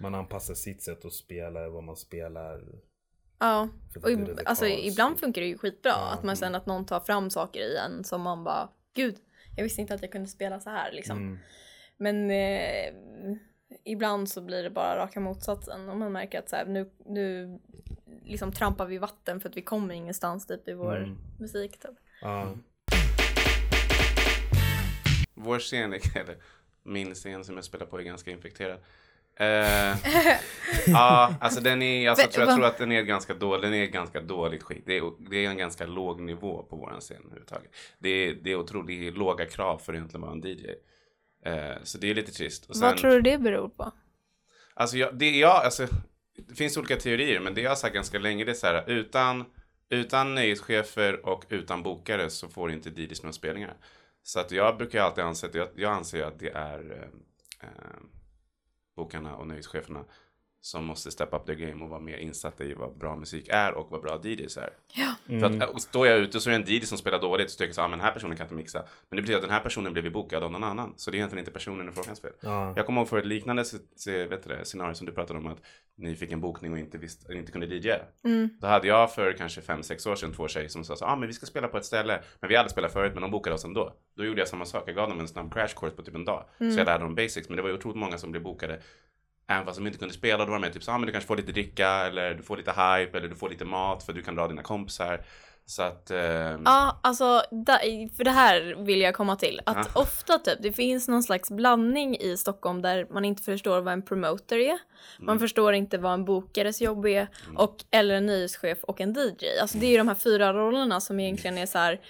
Man 0.00 0.14
anpassar 0.14 0.54
sitt 0.54 0.82
sätt 0.82 1.04
att 1.04 1.12
spela, 1.12 1.68
vad 1.68 1.84
man 1.84 1.96
spelar. 1.96 2.60
Ja, 3.38 3.68
och 3.96 4.08
ib- 4.10 4.42
alltså, 4.44 4.66
ibland 4.66 5.20
funkar 5.20 5.40
det 5.42 5.48
ju 5.48 5.58
skitbra. 5.58 5.90
Ja, 5.90 6.10
att 6.12 6.22
man 6.24 6.36
sen 6.36 6.48
mm. 6.48 6.60
att 6.60 6.66
någon 6.66 6.86
tar 6.86 7.00
fram 7.00 7.30
saker 7.30 7.60
i 7.60 7.76
en 7.76 8.04
som 8.04 8.20
man 8.22 8.44
bara, 8.44 8.68
gud, 8.94 9.16
jag 9.56 9.62
visste 9.64 9.80
inte 9.80 9.94
att 9.94 10.02
jag 10.02 10.12
kunde 10.12 10.28
spela 10.28 10.60
så 10.60 10.70
här 10.70 10.92
liksom. 10.92 11.18
Mm. 11.18 11.38
Men 11.96 12.30
eh, 12.30 12.94
ibland 13.84 14.28
så 14.28 14.40
blir 14.40 14.62
det 14.62 14.70
bara 14.70 14.96
raka 14.98 15.20
motsatsen. 15.20 15.88
Och 15.88 15.96
man 15.96 16.12
märker 16.12 16.38
att 16.38 16.48
så 16.48 16.56
här, 16.56 16.66
nu, 16.66 16.90
nu 17.06 17.58
liksom 18.24 18.52
trampar 18.52 18.86
vi 18.86 18.98
vatten 18.98 19.40
för 19.40 19.48
att 19.48 19.56
vi 19.56 19.62
kommer 19.62 19.94
ingenstans 19.94 20.46
typ 20.46 20.68
i 20.68 20.72
vår 20.74 20.96
Mm. 20.96 21.18
musik. 21.38 21.78
Typ. 21.80 21.96
Ja. 22.22 22.54
Vår 25.38 25.58
scen, 25.58 25.92
eller 26.14 26.36
min 26.82 27.14
scen 27.14 27.44
som 27.44 27.54
jag 27.54 27.64
spelar 27.64 27.86
på 27.86 27.98
är 27.98 28.02
ganska 28.02 28.30
infekterad. 28.30 28.78
Eh, 29.40 29.96
ja, 30.86 31.34
alltså 31.40 31.60
den 31.60 31.82
är, 31.82 32.08
alltså, 32.08 32.24
jag, 32.24 32.32
tror, 32.32 32.46
jag 32.46 32.56
tror 32.56 32.66
att 32.66 32.78
den 32.78 32.92
är 32.92 33.02
ganska 33.02 33.34
dålig, 33.34 33.62
den 33.62 33.74
är 33.74 33.86
ganska 33.86 34.20
dåligt 34.20 34.62
skick. 34.62 34.82
Det 34.86 34.96
är, 34.96 35.30
det 35.30 35.44
är 35.44 35.50
en 35.50 35.58
ganska 35.58 35.86
låg 35.86 36.20
nivå 36.20 36.62
på 36.62 36.76
våran 36.76 37.00
scen 37.00 37.22
överhuvudtaget. 37.24 37.70
Det 37.98 38.08
är, 38.08 38.34
det 38.34 38.50
är 38.50 38.56
otroligt 38.56 39.16
låga 39.16 39.46
krav 39.46 39.78
för 39.78 39.94
egentligen 39.94 40.20
vara 40.20 40.32
en 40.32 40.40
DJ. 40.40 40.66
Eh, 41.44 41.82
så 41.82 41.98
det 41.98 42.10
är 42.10 42.14
lite 42.14 42.32
trist. 42.32 42.70
Och 42.70 42.76
Vad 42.76 42.96
tror 42.96 43.10
du 43.10 43.20
det 43.20 43.38
beror 43.38 43.68
på? 43.68 43.92
Alltså, 44.74 44.96
jag, 44.96 45.18
det, 45.18 45.30
jag, 45.30 45.64
alltså, 45.64 45.86
det 46.48 46.54
finns 46.54 46.76
olika 46.76 46.96
teorier, 46.96 47.40
men 47.40 47.54
det 47.54 47.60
jag 47.60 47.70
har 47.70 47.76
sagt 47.76 47.94
ganska 47.94 48.18
länge 48.18 48.44
det 48.44 48.50
är 48.50 48.54
så 48.54 48.66
här, 48.66 48.90
utan, 48.90 49.44
utan 49.88 50.34
nöjeschefer 50.34 51.26
och 51.26 51.44
utan 51.48 51.82
bokare 51.82 52.30
så 52.30 52.48
får 52.48 52.70
inte 52.72 52.90
DJs 52.90 53.22
några 53.22 53.32
spelningar. 53.32 53.76
Så 54.28 54.40
att 54.40 54.50
jag 54.50 54.76
brukar 54.76 55.02
alltid 55.02 55.24
anse 55.24 55.46
att, 55.46 55.54
jag, 55.54 55.68
jag 55.74 55.92
anser 55.92 56.24
att 56.24 56.38
det 56.38 56.50
är 56.50 56.90
eh, 57.60 57.68
eh 57.68 58.00
bokarna 58.96 59.36
och 59.36 59.46
nöjescheferna 59.46 60.04
som 60.60 60.84
måste 60.84 61.10
step 61.10 61.28
up 61.32 61.46
their 61.46 61.56
game 61.56 61.84
och 61.84 61.90
vara 61.90 62.00
mer 62.00 62.16
insatta 62.16 62.64
i 62.64 62.74
vad 62.74 62.98
bra 62.98 63.16
musik 63.16 63.48
är 63.48 63.72
och 63.72 63.90
vad 63.90 64.02
bra 64.02 64.20
DJs 64.24 64.56
är. 64.56 64.70
Ja. 64.94 65.14
För 65.40 65.46
att 65.46 65.62
äh, 65.62 65.76
står 65.76 66.06
jag 66.06 66.18
ute 66.18 66.40
så 66.40 66.50
är 66.50 66.58
det 66.58 66.64
en 66.64 66.74
DJ 66.74 66.80
som 66.80 66.98
spelar 66.98 67.20
dåligt 67.20 67.50
så 67.50 67.58
tycker 67.58 67.68
jag 67.68 67.74
så, 67.74 67.82
ah, 67.82 67.88
men 67.88 67.98
den 67.98 68.06
här 68.06 68.12
personen 68.12 68.36
kan 68.36 68.44
inte 68.44 68.54
mixa. 68.54 68.78
Men 69.08 69.16
det 69.16 69.22
betyder 69.22 69.38
att 69.38 69.44
den 69.44 69.52
här 69.52 69.60
personen 69.60 69.92
blev 69.92 70.12
bokad 70.12 70.42
av 70.42 70.52
någon 70.52 70.64
annan. 70.64 70.94
Så 70.96 71.10
det 71.10 71.16
är 71.16 71.18
egentligen 71.18 71.42
inte 71.42 71.52
personen 71.52 71.88
i 71.88 71.92
frågans 71.92 72.20
fel. 72.20 72.32
Ja. 72.40 72.72
Jag 72.76 72.86
kommer 72.86 73.00
ihåg 73.00 73.08
för 73.08 73.18
ett 73.18 73.26
liknande 73.26 73.64
vet 74.06 74.42
du 74.42 74.54
det, 74.54 74.64
scenario 74.64 74.94
som 74.94 75.06
du 75.06 75.12
pratade 75.12 75.38
om 75.38 75.46
att 75.46 75.62
ni 75.96 76.16
fick 76.16 76.32
en 76.32 76.40
bokning 76.40 76.72
och 76.72 76.78
inte, 76.78 76.98
visste, 76.98 77.32
inte 77.32 77.52
kunde 77.52 77.66
DJ. 77.66 77.92
Mm. 78.24 78.48
Då 78.60 78.66
hade 78.66 78.86
jag 78.86 79.14
för 79.14 79.32
kanske 79.32 79.60
fem 79.60 79.82
sex 79.82 80.06
år 80.06 80.14
sedan 80.14 80.32
två 80.32 80.48
tjejer 80.48 80.68
som 80.68 80.84
sa 80.84 80.96
så 80.96 81.04
ah, 81.04 81.16
men 81.16 81.28
vi 81.28 81.34
ska 81.34 81.46
spela 81.46 81.68
på 81.68 81.76
ett 81.76 81.84
ställe. 81.84 82.22
Men 82.40 82.48
vi 82.48 82.56
hade 82.56 82.70
spelat 82.70 82.92
förut 82.92 83.12
men 83.14 83.22
de 83.22 83.30
bokade 83.30 83.54
oss 83.54 83.64
ändå. 83.64 83.94
Då 84.16 84.24
gjorde 84.24 84.40
jag 84.40 84.48
samma 84.48 84.64
sak. 84.64 84.82
Jag 84.86 84.94
gav 84.94 85.08
dem 85.08 85.20
en 85.20 85.28
snabb 85.28 85.52
crash 85.52 85.74
course 85.76 85.96
på 85.96 86.02
typ 86.02 86.14
en 86.14 86.24
dag. 86.24 86.44
Mm. 86.60 86.72
Så 86.72 86.80
jag 86.80 86.86
lärde 86.86 87.04
dem 87.04 87.14
basics. 87.14 87.48
Men 87.48 87.56
det 87.56 87.62
var 87.62 87.68
ju 87.68 87.74
otroligt 87.74 87.98
många 87.98 88.18
som 88.18 88.30
blev 88.30 88.42
bokade. 88.42 88.80
Även 89.50 89.64
fast 89.64 89.78
de 89.78 89.86
inte 89.86 89.98
kunde 89.98 90.14
spela. 90.14 90.38
Då 90.38 90.50
var 90.50 90.52
de 90.52 90.60
med 90.60 90.72
typ 90.72 90.82
så 90.84 90.90
ah, 90.92 90.98
men 90.98 91.06
du 91.06 91.12
kanske 91.12 91.28
får 91.28 91.36
lite 91.36 91.52
dricka 91.52 91.88
eller 91.88 92.34
du 92.34 92.42
får 92.42 92.56
lite 92.56 92.70
hype 92.70 93.18
eller 93.18 93.28
du 93.28 93.34
får 93.36 93.48
lite 93.50 93.64
mat 93.64 94.02
för 94.02 94.12
du 94.12 94.22
kan 94.22 94.34
dra 94.34 94.48
dina 94.48 94.62
kompisar. 94.62 95.20
Så 95.66 95.82
att... 95.82 96.10
ehm, 96.10 96.62
Ja, 96.64 97.00
alltså 97.02 97.42
där, 97.50 98.16
för 98.16 98.24
det 98.24 98.30
här 98.30 98.84
vill 98.84 99.00
jag 99.00 99.14
komma 99.14 99.36
till. 99.36 99.60
Att 99.66 99.76
Ja. 99.94 100.00
ofta 100.00 100.38
typ, 100.38 100.58
det 100.62 100.72
finns 100.72 101.08
någon 101.08 101.22
slags 101.22 101.50
blandning 101.50 102.16
i 102.16 102.36
Stockholm 102.36 102.82
där 102.82 103.06
man 103.10 103.24
inte 103.24 103.42
förstår 103.42 103.80
vad 103.80 103.92
en 103.92 104.02
promoter 104.02 104.58
är. 104.58 104.78
Man 105.18 105.28
Mm. 105.28 105.38
förstår 105.38 105.72
inte 105.74 105.98
vad 105.98 106.12
en 106.14 106.24
bokares 106.24 106.80
jobb 106.80 107.06
är. 107.06 107.28
Och, 107.56 107.76
eller 107.90 108.14
en 108.14 108.26
nyhetschef 108.26 108.78
och 108.84 109.00
en 109.00 109.12
DJ. 109.12 109.58
Alltså 109.62 109.78
det 109.78 109.86
är 109.86 109.90
ju 109.90 109.96
de 109.98 110.08
här 110.08 110.14
fyra 110.14 110.52
rollerna 110.52 111.00
som 111.00 111.20
egentligen 111.20 111.58
är 111.58 111.66
så 111.66 111.78
här. 111.78 112.00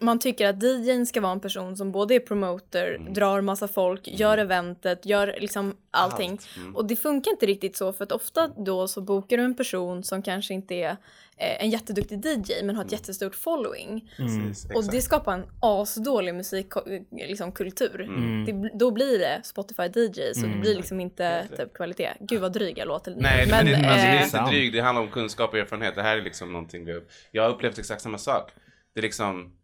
Man 0.00 0.18
tycker 0.18 0.48
att 0.48 0.62
DJn 0.62 1.06
ska 1.06 1.20
vara 1.20 1.32
en 1.32 1.40
person 1.40 1.76
som 1.76 1.92
både 1.92 2.14
är 2.14 2.20
promoter, 2.20 2.94
Mm. 2.94 3.12
drar 3.14 3.40
massa 3.40 3.68
folk, 3.68 4.08
gör 4.08 4.38
eventet, 4.38 5.06
gör 5.06 5.36
liksom 5.40 5.76
allting. 5.90 6.30
Allt. 6.30 6.48
Mm. 6.56 6.76
Och 6.76 6.86
det 6.86 6.96
funkar 6.96 7.30
inte 7.30 7.46
riktigt 7.46 7.76
så 7.76 7.92
för 7.92 8.04
att 8.04 8.12
ofta 8.12 8.48
då 8.48 8.88
så 8.88 9.00
bokar 9.00 9.36
du 9.36 9.42
en 9.42 9.54
person 9.56 10.04
som 10.04 10.22
kanske 10.22 10.54
inte 10.54 10.74
är 10.74 10.90
eh, 11.36 11.62
en 11.64 11.70
jätteduktig 11.70 12.24
DJ 12.26 12.62
men 12.62 12.76
har 12.76 12.84
ett 12.84 12.92
jättestort 12.92 13.34
following. 13.34 14.10
precis, 14.16 14.66
Och 14.74 14.84
det 14.90 15.02
skapar 15.02 15.32
en 15.32 15.44
asdålig 15.60 16.34
musikkultur. 16.34 17.04
Liksom, 17.10 17.52
kultur. 17.52 18.00
Mm. 18.00 18.44
Det, 18.62 18.70
då 18.78 18.90
blir 18.90 19.18
det 19.18 19.40
Spotify 19.44 19.82
DJs 19.82 20.42
och 20.42 20.48
det 20.48 20.56
blir 20.60 20.76
liksom 20.76 21.00
inte 21.00 21.46
typ 21.56 21.74
kvalitet. 21.74 22.10
Gud 22.20 22.40
vad 22.40 22.52
dryg 22.52 22.78
jag 22.78 22.88
låter. 22.88 23.14
Nej, 23.16 23.46
men, 23.50 23.66
det, 23.66 23.74
alltså, 23.74 23.86
det 23.90 24.12
är 24.12 24.16
eh, 24.16 24.24
inte 24.24 24.38
drygt. 24.50 24.72
Det 24.74 24.80
handlar 24.80 25.02
om 25.02 25.10
kunskap 25.10 25.50
och 25.52 25.58
erfarenhet. 25.58 25.94
Det 25.94 26.02
här 26.02 26.16
är 26.16 26.22
liksom 26.22 26.52
någonting 26.52 26.84
vi... 26.84 27.00
Jag 27.30 27.42
har 27.42 27.50
upplevt 27.50 27.78
exakt 27.78 28.02
samma 28.02 28.18
sak. 28.18 28.50
Det 28.94 29.00
är 29.00 29.02
liksom... 29.02 29.54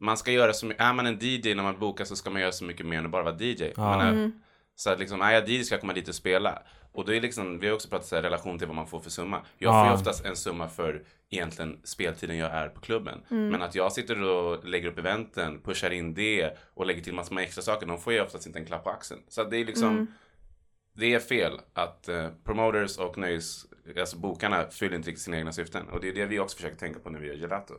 Man 0.00 0.16
ska 0.16 0.32
göra 0.32 0.52
så 0.52 0.66
mycket... 0.66 0.82
Är 0.82 0.92
man 0.92 1.06
en 1.06 1.18
DJ 1.20 1.54
när 1.54 1.62
man 1.62 1.78
bokar 1.78 2.04
så 2.04 2.16
ska 2.16 2.30
man 2.30 2.40
göra 2.42 2.52
så 2.52 2.64
mycket 2.64 2.86
mer 2.86 2.98
än 2.98 3.04
att 3.04 3.10
bara 3.10 3.22
vara 3.22 3.36
DJ. 3.42 3.72
Ja. 3.76 3.82
Man 3.82 4.00
är, 4.00 4.12
Mm. 4.12 4.32
Så 4.74 4.90
att 4.90 4.98
liksom, 4.98 5.20
är 5.22 5.32
jag 5.32 5.48
DJ 5.48 5.62
ska 5.64 5.74
jag 5.74 5.80
komma 5.80 5.92
dit 5.92 6.08
och 6.08 6.14
spela. 6.14 6.62
Och 6.92 7.04
då 7.04 7.14
är 7.14 7.20
liksom, 7.20 7.58
vi 7.58 7.66
har 7.66 7.74
också 7.74 7.88
pratat 7.88 8.06
så 8.06 8.16
här, 8.16 8.22
relation 8.22 8.58
till 8.58 8.66
vad 8.66 8.76
man 8.76 8.86
får 8.86 9.00
för 9.00 9.10
summa. 9.10 9.40
Jag 9.58 9.74
Ja. 9.74 9.82
får 9.84 9.88
ju 9.92 9.94
oftast 9.94 10.24
en 10.24 10.36
summa 10.36 10.68
för 10.68 11.02
egentligen 11.30 11.80
speltiden 11.84 12.36
jag 12.36 12.50
är 12.52 12.68
på 12.68 12.80
klubben. 12.80 13.20
Mm. 13.30 13.48
Men 13.48 13.62
att 13.62 13.74
jag 13.74 13.92
sitter 13.92 14.22
och 14.22 14.64
lägger 14.64 14.88
upp 14.88 14.98
eventen, 14.98 15.60
pushar 15.62 15.90
in 15.90 16.14
det 16.14 16.58
och 16.74 16.86
lägger 16.86 17.02
till 17.02 17.14
massor 17.14 17.34
med 17.34 17.44
extra 17.44 17.62
saker, 17.62 17.86
de 17.86 17.98
får 17.98 18.12
ju 18.12 18.20
oftast 18.20 18.46
inte 18.46 18.58
en 18.58 18.64
klapp 18.66 18.84
på 18.84 18.90
axeln. 18.90 19.20
Så 19.28 19.40
att 19.42 19.50
det 19.50 19.56
är 19.56 19.64
liksom, 19.64 19.88
Mm. 19.88 20.06
det 20.94 21.14
är 21.14 21.18
fel 21.20 21.60
att 21.74 22.08
eh, 22.08 22.28
promoters 22.44 22.98
och 22.98 23.18
nöjes, 23.18 23.66
alltså 23.98 24.16
bokarna 24.18 24.66
fyller 24.70 24.96
inte 24.96 25.08
riktigt 25.08 25.24
sina 25.24 25.38
egna 25.38 25.52
syften. 25.52 25.88
Och 25.88 26.00
det 26.00 26.08
är 26.08 26.14
det 26.14 26.26
vi 26.26 26.38
också 26.38 26.56
försöker 26.56 26.76
tänka 26.76 27.00
på 27.00 27.10
när 27.10 27.20
vi 27.20 27.26
gör 27.26 27.34
gelato. 27.34 27.74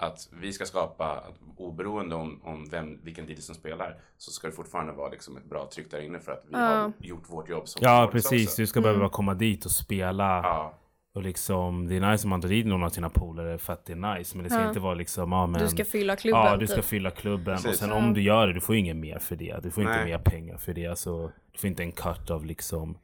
Att 0.00 0.28
vi 0.40 0.52
ska 0.52 0.64
skapa, 0.64 1.22
oberoende 1.56 2.14
om, 2.14 2.40
om 2.44 2.68
vem, 2.70 2.98
vilken 3.02 3.30
DJ 3.30 3.34
som 3.36 3.54
spelar, 3.54 3.96
så 4.16 4.30
ska 4.30 4.46
det 4.46 4.52
fortfarande 4.52 4.92
vara 4.92 5.08
liksom 5.10 5.36
ett 5.36 5.44
bra 5.44 5.68
tryck 5.74 5.90
där 5.90 6.00
inne 6.00 6.20
för 6.20 6.32
att 6.32 6.42
vi 6.46 6.52
Ja. 6.52 6.58
har 6.60 6.92
gjort 6.98 7.24
vårt 7.30 7.48
jobb 7.48 7.68
som 7.68 7.80
Ja 7.84 8.08
precis, 8.12 8.48
också. 8.48 8.62
du 8.62 8.66
ska 8.66 8.80
behöva 8.80 9.08
komma 9.08 9.34
dit 9.34 9.64
och 9.64 9.70
spela. 9.70 10.24
Ja, 10.24 10.74
Och 11.14 11.22
liksom, 11.22 11.86
det 11.88 11.96
är 11.96 12.10
nice 12.10 12.24
om 12.26 12.30
man 12.30 12.40
tar 12.40 12.48
dit 12.48 12.66
någon 12.66 12.82
av 12.82 12.88
sina 12.90 13.10
polare 13.10 13.58
för 13.58 13.72
att 13.72 13.84
det 13.86 13.92
är 13.92 14.16
nice. 14.18 14.36
Men 14.36 14.44
det 14.44 14.50
ska 14.50 14.60
Ja. 14.60 14.68
inte 14.68 14.80
vara 14.80 14.94
liksom, 14.94 15.32
ja 15.32 15.46
men. 15.46 15.60
Du 15.62 15.68
ska 15.68 15.84
fylla 15.84 16.16
klubben. 16.16 16.40
Ja, 16.44 16.56
du 16.56 16.66
ska 16.66 16.76
typ. 16.76 16.84
fylla 16.84 17.10
klubben. 17.10 17.54
Och 17.54 17.62
Precis. 17.62 17.80
sen 17.80 17.88
Ja. 17.90 17.96
om 17.96 18.14
du 18.14 18.22
gör 18.22 18.46
det, 18.46 18.52
du 18.52 18.60
får 18.60 18.76
inget 18.76 18.96
mer 18.96 19.18
för 19.18 19.36
det. 19.36 19.60
Du 19.62 19.70
får 19.70 19.82
inte 19.82 19.96
Nej. 19.96 20.04
mer 20.04 20.18
pengar 20.18 20.56
för 20.56 20.74
det. 20.74 20.86
Alltså, 20.86 21.26
du 21.52 21.58
får 21.58 21.68
inte 21.68 21.82
en 21.82 21.92
cut 21.92 22.30
av 22.30 22.44
liksom. 22.44 22.98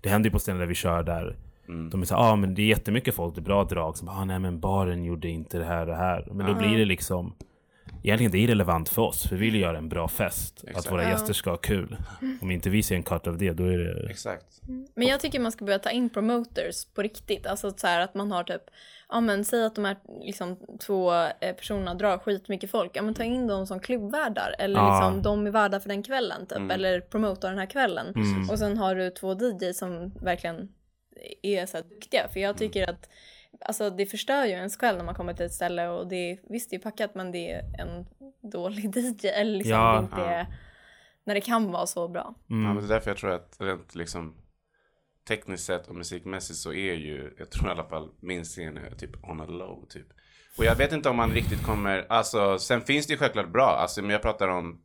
Det 0.00 0.08
händer 0.08 0.28
ju 0.28 0.32
på 0.32 0.38
ställen 0.38 0.58
där 0.60 0.66
vi 0.66 0.74
kör 0.74 1.02
där. 1.02 1.36
Mm. 1.70 1.90
De 1.90 2.02
är 2.02 2.06
såhär, 2.06 2.22
ja 2.22 2.30
ah, 2.30 2.36
men 2.36 2.54
det 2.54 2.62
är 2.62 2.66
jättemycket 2.66 3.14
folk, 3.14 3.34
det 3.34 3.40
är 3.40 3.42
bra 3.42 3.64
drag. 3.64 3.96
Som 3.96 4.08
ah, 4.08 4.24
nej 4.24 4.38
men 4.38 4.60
baren 4.60 5.04
gjorde 5.04 5.28
inte 5.28 5.58
det 5.58 5.64
här 5.64 5.80
och 5.80 5.86
det 5.86 5.96
här. 5.96 6.28
Men 6.32 6.46
då 6.46 6.54
blir 6.54 6.78
det 6.78 6.84
liksom. 6.84 7.34
Egentligen 8.02 8.32
det 8.32 8.38
är 8.38 8.40
irrelevant 8.40 8.88
för 8.88 9.02
oss. 9.02 9.28
För 9.28 9.36
vi 9.36 9.50
vill 9.50 9.60
göra 9.60 9.78
en 9.78 9.88
bra 9.88 10.08
fest. 10.08 10.64
Exakt. 10.66 10.86
Att 10.86 10.92
våra 10.92 11.08
gäster 11.08 11.32
ska 11.32 11.50
ha 11.50 11.56
kul. 11.56 11.96
Om 12.42 12.50
inte 12.50 12.70
vi 12.70 12.82
ser 12.82 12.96
en 12.96 13.02
cut 13.02 13.26
av 13.26 13.38
det, 13.38 13.52
då 13.52 13.64
är 13.64 13.78
det... 13.78 14.10
exakt. 14.10 14.60
Men 14.94 15.08
jag 15.08 15.20
tycker 15.20 15.40
man 15.40 15.52
ska 15.52 15.64
börja 15.64 15.78
ta 15.78 15.90
in 15.90 16.10
promoters 16.10 16.84
på 16.94 17.02
riktigt. 17.02 17.46
Alltså 17.46 17.70
så 17.76 17.86
här 17.86 18.00
att 18.00 18.14
man 18.14 18.32
har 18.32 18.44
typ, 18.44 18.62
ja 19.08 19.20
men 19.20 19.44
säg 19.44 19.64
att 19.64 19.74
de 19.74 19.84
här 19.84 19.96
liksom, 20.20 20.56
två 20.86 21.12
eh, 21.14 21.54
personerna 21.56 21.94
drar 21.94 22.18
skitmycket 22.18 22.70
folk. 22.70 22.90
Ja 22.94 23.02
men 23.02 23.14
ta 23.14 23.24
in 23.24 23.46
dem 23.46 23.66
som 23.66 23.80
klubbvärdar. 23.80 24.54
Eller 24.58 24.80
Ja. 24.80 25.00
liksom 25.00 25.22
de 25.22 25.46
är 25.46 25.50
värdar 25.50 25.80
för 25.80 25.88
den 25.88 26.02
kvällen 26.02 26.46
typ. 26.46 26.58
Mm. 26.58 26.70
Eller 26.70 27.00
promotar 27.00 27.48
den 27.48 27.58
här 27.58 27.66
kvällen. 27.66 28.14
Mm. 28.14 28.50
Och 28.50 28.58
sen 28.58 28.78
har 28.78 28.94
du 28.94 29.10
två 29.10 29.34
DJs 29.34 29.78
som 29.78 30.12
verkligen 30.22 30.68
är 31.42 31.66
så 31.66 31.76
här 31.76 31.84
duktiga. 31.84 32.28
För 32.28 32.40
jag 32.40 32.58
tycker 32.58 32.90
att 32.90 33.08
Alltså 33.64 33.90
det 33.90 34.06
förstör 34.06 34.44
ju 34.44 34.50
ens 34.50 34.76
kväll 34.76 34.96
när 34.96 35.04
man 35.04 35.14
kommer 35.14 35.34
till 35.34 35.46
ett 35.46 35.52
ställe 35.52 35.88
och 35.88 36.06
det 36.08 36.30
är, 36.30 36.38
visst 36.48 36.70
det 36.70 36.76
är 36.76 36.80
packat 36.80 37.14
men 37.14 37.32
det 37.32 37.50
är 37.50 37.62
en 37.78 38.06
dålig 38.50 38.96
DJ 38.96 39.28
eller 39.28 39.56
liksom 39.58 39.72
Ja. 39.78 39.92
det 39.94 40.00
inte 40.04 40.16
Ja. 40.20 40.26
är, 40.30 40.46
när 41.24 41.34
det 41.34 41.40
kan 41.40 41.72
vara 41.72 41.86
så 41.86 42.08
bra. 42.08 42.34
Ja, 42.48 42.54
Mm. 42.54 42.74
men 42.74 42.76
det 42.76 42.84
är 42.84 42.94
därför 42.94 43.10
jag 43.10 43.18
tror 43.18 43.30
att 43.30 43.56
rent 43.60 43.94
liksom 43.94 44.36
tekniskt 45.28 45.64
sett 45.64 45.88
och 45.88 45.94
musikmässigt 45.94 46.58
så 46.58 46.72
är 46.72 46.94
ju, 46.94 47.34
jag 47.38 47.50
tror 47.50 47.68
i 47.68 47.70
alla 47.70 47.84
fall 47.84 48.10
min 48.20 48.44
scen 48.44 48.76
är 48.76 48.90
typ 48.90 49.24
on 49.24 49.40
a 49.40 49.46
low 49.46 49.86
typ. 49.88 50.06
Och 50.58 50.64
jag 50.64 50.76
vet 50.76 50.92
inte 50.92 51.08
om 51.08 51.16
man 51.16 51.30
riktigt 51.30 51.62
kommer, 51.62 52.06
alltså 52.08 52.58
sen 52.58 52.80
finns 52.80 53.06
det 53.06 53.12
ju 53.12 53.18
självklart 53.18 53.52
bra, 53.52 53.66
alltså 53.82 54.02
men 54.02 54.10
jag 54.10 54.22
pratar 54.22 54.48
om, 54.48 54.82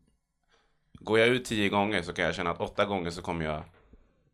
går 0.94 1.20
jag 1.20 1.28
ut 1.28 1.46
tio 1.46 1.70
gånger 1.70 2.02
så 2.02 2.14
kan 2.14 2.26
jag 2.26 2.36
känna 2.36 2.52
att 2.52 2.62
åtta 2.62 2.86
gånger 2.86 3.10
så 3.10 3.22
kommer 3.22 3.46
jag 3.46 3.64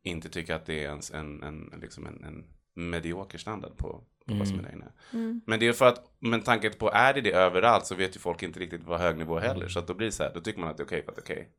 inte 0.04 0.30
tycka 0.30 0.56
att 0.56 0.66
det 0.66 0.84
är 0.84 0.90
ens 0.90 1.12
en, 1.12 1.44
en, 1.44 1.80
liksom 1.82 2.06
en, 2.06 2.24
en 2.24 2.46
medioker 2.90 3.38
standard 3.38 3.78
på, 3.78 4.04
på 4.28 4.34
vad 4.34 4.48
som 4.48 4.60
är 4.60 4.64
där 4.64 4.74
inne. 4.74 4.92
Mm. 5.14 5.42
Men 5.46 5.60
det 5.60 5.68
är 5.68 5.74
för 5.74 5.88
att, 5.88 6.12
med 6.20 6.46
tanke 6.46 6.70
på, 6.70 6.92
är 6.92 7.14
det 7.14 7.22
det 7.22 7.32
överallt 7.32 7.86
så 7.86 7.96
vet 7.96 8.16
ju 8.16 8.20
folk 8.20 8.44
inte 8.44 8.60
riktigt 8.60 8.84
vad 8.84 9.00
hög 9.00 9.18
nivå 9.18 9.40
heller. 9.40 9.68
Så 9.68 9.80
att 9.80 9.88
då 9.88 9.94
blir 9.94 10.08
det 10.08 10.12
så 10.12 10.24
här, 10.24 10.32
då 10.34 10.42
tycker 10.42 10.60
man 10.60 10.70
att 10.70 10.78
det 10.78 10.84
är 10.84 10.86
okej 10.86 11.04
för 11.04 11.12
att 11.12 11.16
det 11.16 11.32
är 11.32 11.36
okej. 11.36 11.50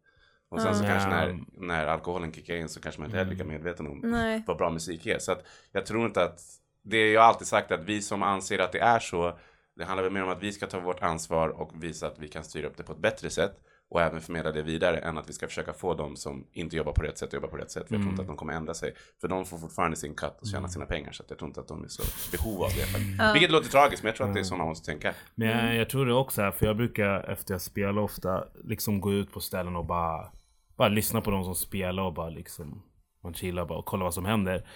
Och 0.48 0.60
sen 0.60 0.74
så 0.74 0.84
Ja. 0.84 0.88
kanske 0.88 1.08
när, 1.08 1.38
när 1.52 1.86
alkoholen 1.86 2.32
kickar 2.32 2.54
in 2.54 2.68
så 2.68 2.80
kanske 2.80 3.00
man 3.00 3.08
inte 3.08 3.20
är 3.20 3.24
lika 3.24 3.44
medveten 3.44 3.86
om 3.86 4.00
Nej. 4.04 4.42
vad 4.46 4.56
bra 4.56 4.70
musik 4.70 5.06
är. 5.06 5.18
Så 5.18 5.32
att 5.32 5.46
jag 5.72 5.86
tror 5.86 6.06
inte 6.06 6.24
att, 6.24 6.40
det 6.82 6.96
är 6.96 7.14
jag 7.14 7.24
alltid 7.24 7.46
sagt 7.46 7.72
att 7.72 7.84
vi 7.84 8.02
som 8.02 8.22
anser 8.22 8.58
att 8.58 8.72
det 8.72 8.78
är 8.78 8.98
så, 8.98 9.38
det 9.76 9.84
handlar 9.84 10.02
väl 10.02 10.12
mer 10.12 10.22
om 10.22 10.28
att 10.28 10.42
vi 10.42 10.52
ska 10.52 10.66
ta 10.66 10.80
vårt 10.80 11.02
ansvar 11.02 11.48
och 11.48 11.84
visa 11.84 12.06
att 12.06 12.18
vi 12.18 12.28
kan 12.28 12.44
styra 12.44 12.66
upp 12.66 12.76
det 12.76 12.82
på 12.82 12.92
ett 12.92 12.98
bättre 12.98 13.30
sätt 13.30 13.60
och 13.92 14.02
även 14.02 14.20
förmedla 14.20 14.52
det 14.52 14.62
vidare 14.62 14.98
än 14.98 15.18
att 15.18 15.28
vi 15.28 15.32
ska 15.32 15.46
försöka 15.46 15.72
få 15.72 15.94
dem 15.94 16.16
som 16.16 16.46
inte 16.52 16.76
jobbar 16.76 16.92
på 16.92 17.02
rätt 17.02 17.18
sätt 17.18 17.26
att 17.28 17.32
jobba 17.32 17.48
på 17.48 17.56
rätt 17.56 17.70
sätt. 17.70 17.88
För 17.88 17.94
jag 17.94 18.02
tror 18.02 18.10
inte 18.10 18.22
att 18.22 18.28
de 18.28 18.36
kommer 18.36 18.52
ändra 18.52 18.74
sig. 18.74 18.94
För 19.20 19.28
de 19.28 19.44
får 19.44 19.58
fortfarande 19.58 19.96
sin 19.96 20.14
cut 20.14 20.40
och 20.40 20.46
tjäna 20.46 20.68
sina 20.68 20.86
pengar 20.86 21.12
så 21.12 21.22
att 21.22 21.30
jag 21.30 21.38
tror 21.38 21.48
inte 21.48 21.60
att 21.60 21.68
de 21.68 21.84
är 21.84 21.88
så 21.88 22.02
behov 22.36 22.62
av 22.62 22.70
det. 22.76 22.86
faktiskt. 22.86 23.34
Vilket 23.34 23.50
låter 23.50 23.68
tragiskt 23.68 24.02
men 24.02 24.08
jag 24.08 24.16
tror 24.16 24.28
att 24.28 24.34
det 24.34 24.40
är 24.40 24.44
så 24.44 24.56
man 24.56 24.68
måste 24.68 24.86
tänka. 24.86 25.14
Men 25.34 25.48
jag, 25.48 25.76
jag 25.76 25.90
tror 25.90 26.06
det 26.06 26.14
också, 26.14 26.42
här, 26.42 26.50
för 26.50 26.66
jag 26.66 26.76
brukar 26.76 27.30
efter 27.30 27.54
jag 27.54 27.60
spelar 27.60 27.98
ofta 27.98 28.44
liksom 28.64 29.00
gå 29.00 29.12
ut 29.12 29.32
på 29.32 29.40
ställen 29.40 29.76
och 29.76 29.86
bara, 29.86 30.30
bara 30.76 30.88
lyssna 30.88 31.20
på 31.20 31.30
de 31.30 31.44
som 31.44 31.54
spelar 31.54 32.02
och 32.02 32.14
bara 32.14 32.28
liksom 32.30 32.82
man 33.22 33.34
chillar 33.34 33.64
bara 33.64 33.78
och 33.78 33.84
kollar 33.84 34.04
vad 34.04 34.14
som 34.14 34.24
händer. 34.24 34.66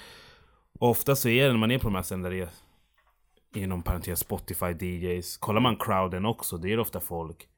Och 0.78 0.90
ofta 0.90 1.16
så 1.16 1.28
är 1.28 1.46
det 1.46 1.52
när 1.52 1.58
man 1.58 1.70
är 1.70 1.78
på 1.78 1.88
de 1.88 1.94
här 1.94 2.02
ställena 2.02 2.28
där 2.28 2.36
det 2.36 2.42
är 3.60 3.62
inom 3.62 3.82
parentes 3.82 4.20
Spotify 4.20 4.66
DJs. 4.66 5.36
Kollar 5.36 5.60
man 5.60 5.76
crowden 5.76 6.26
också, 6.26 6.56
det 6.56 6.72
är 6.72 6.78
ofta 6.78 7.00
folk 7.00 7.48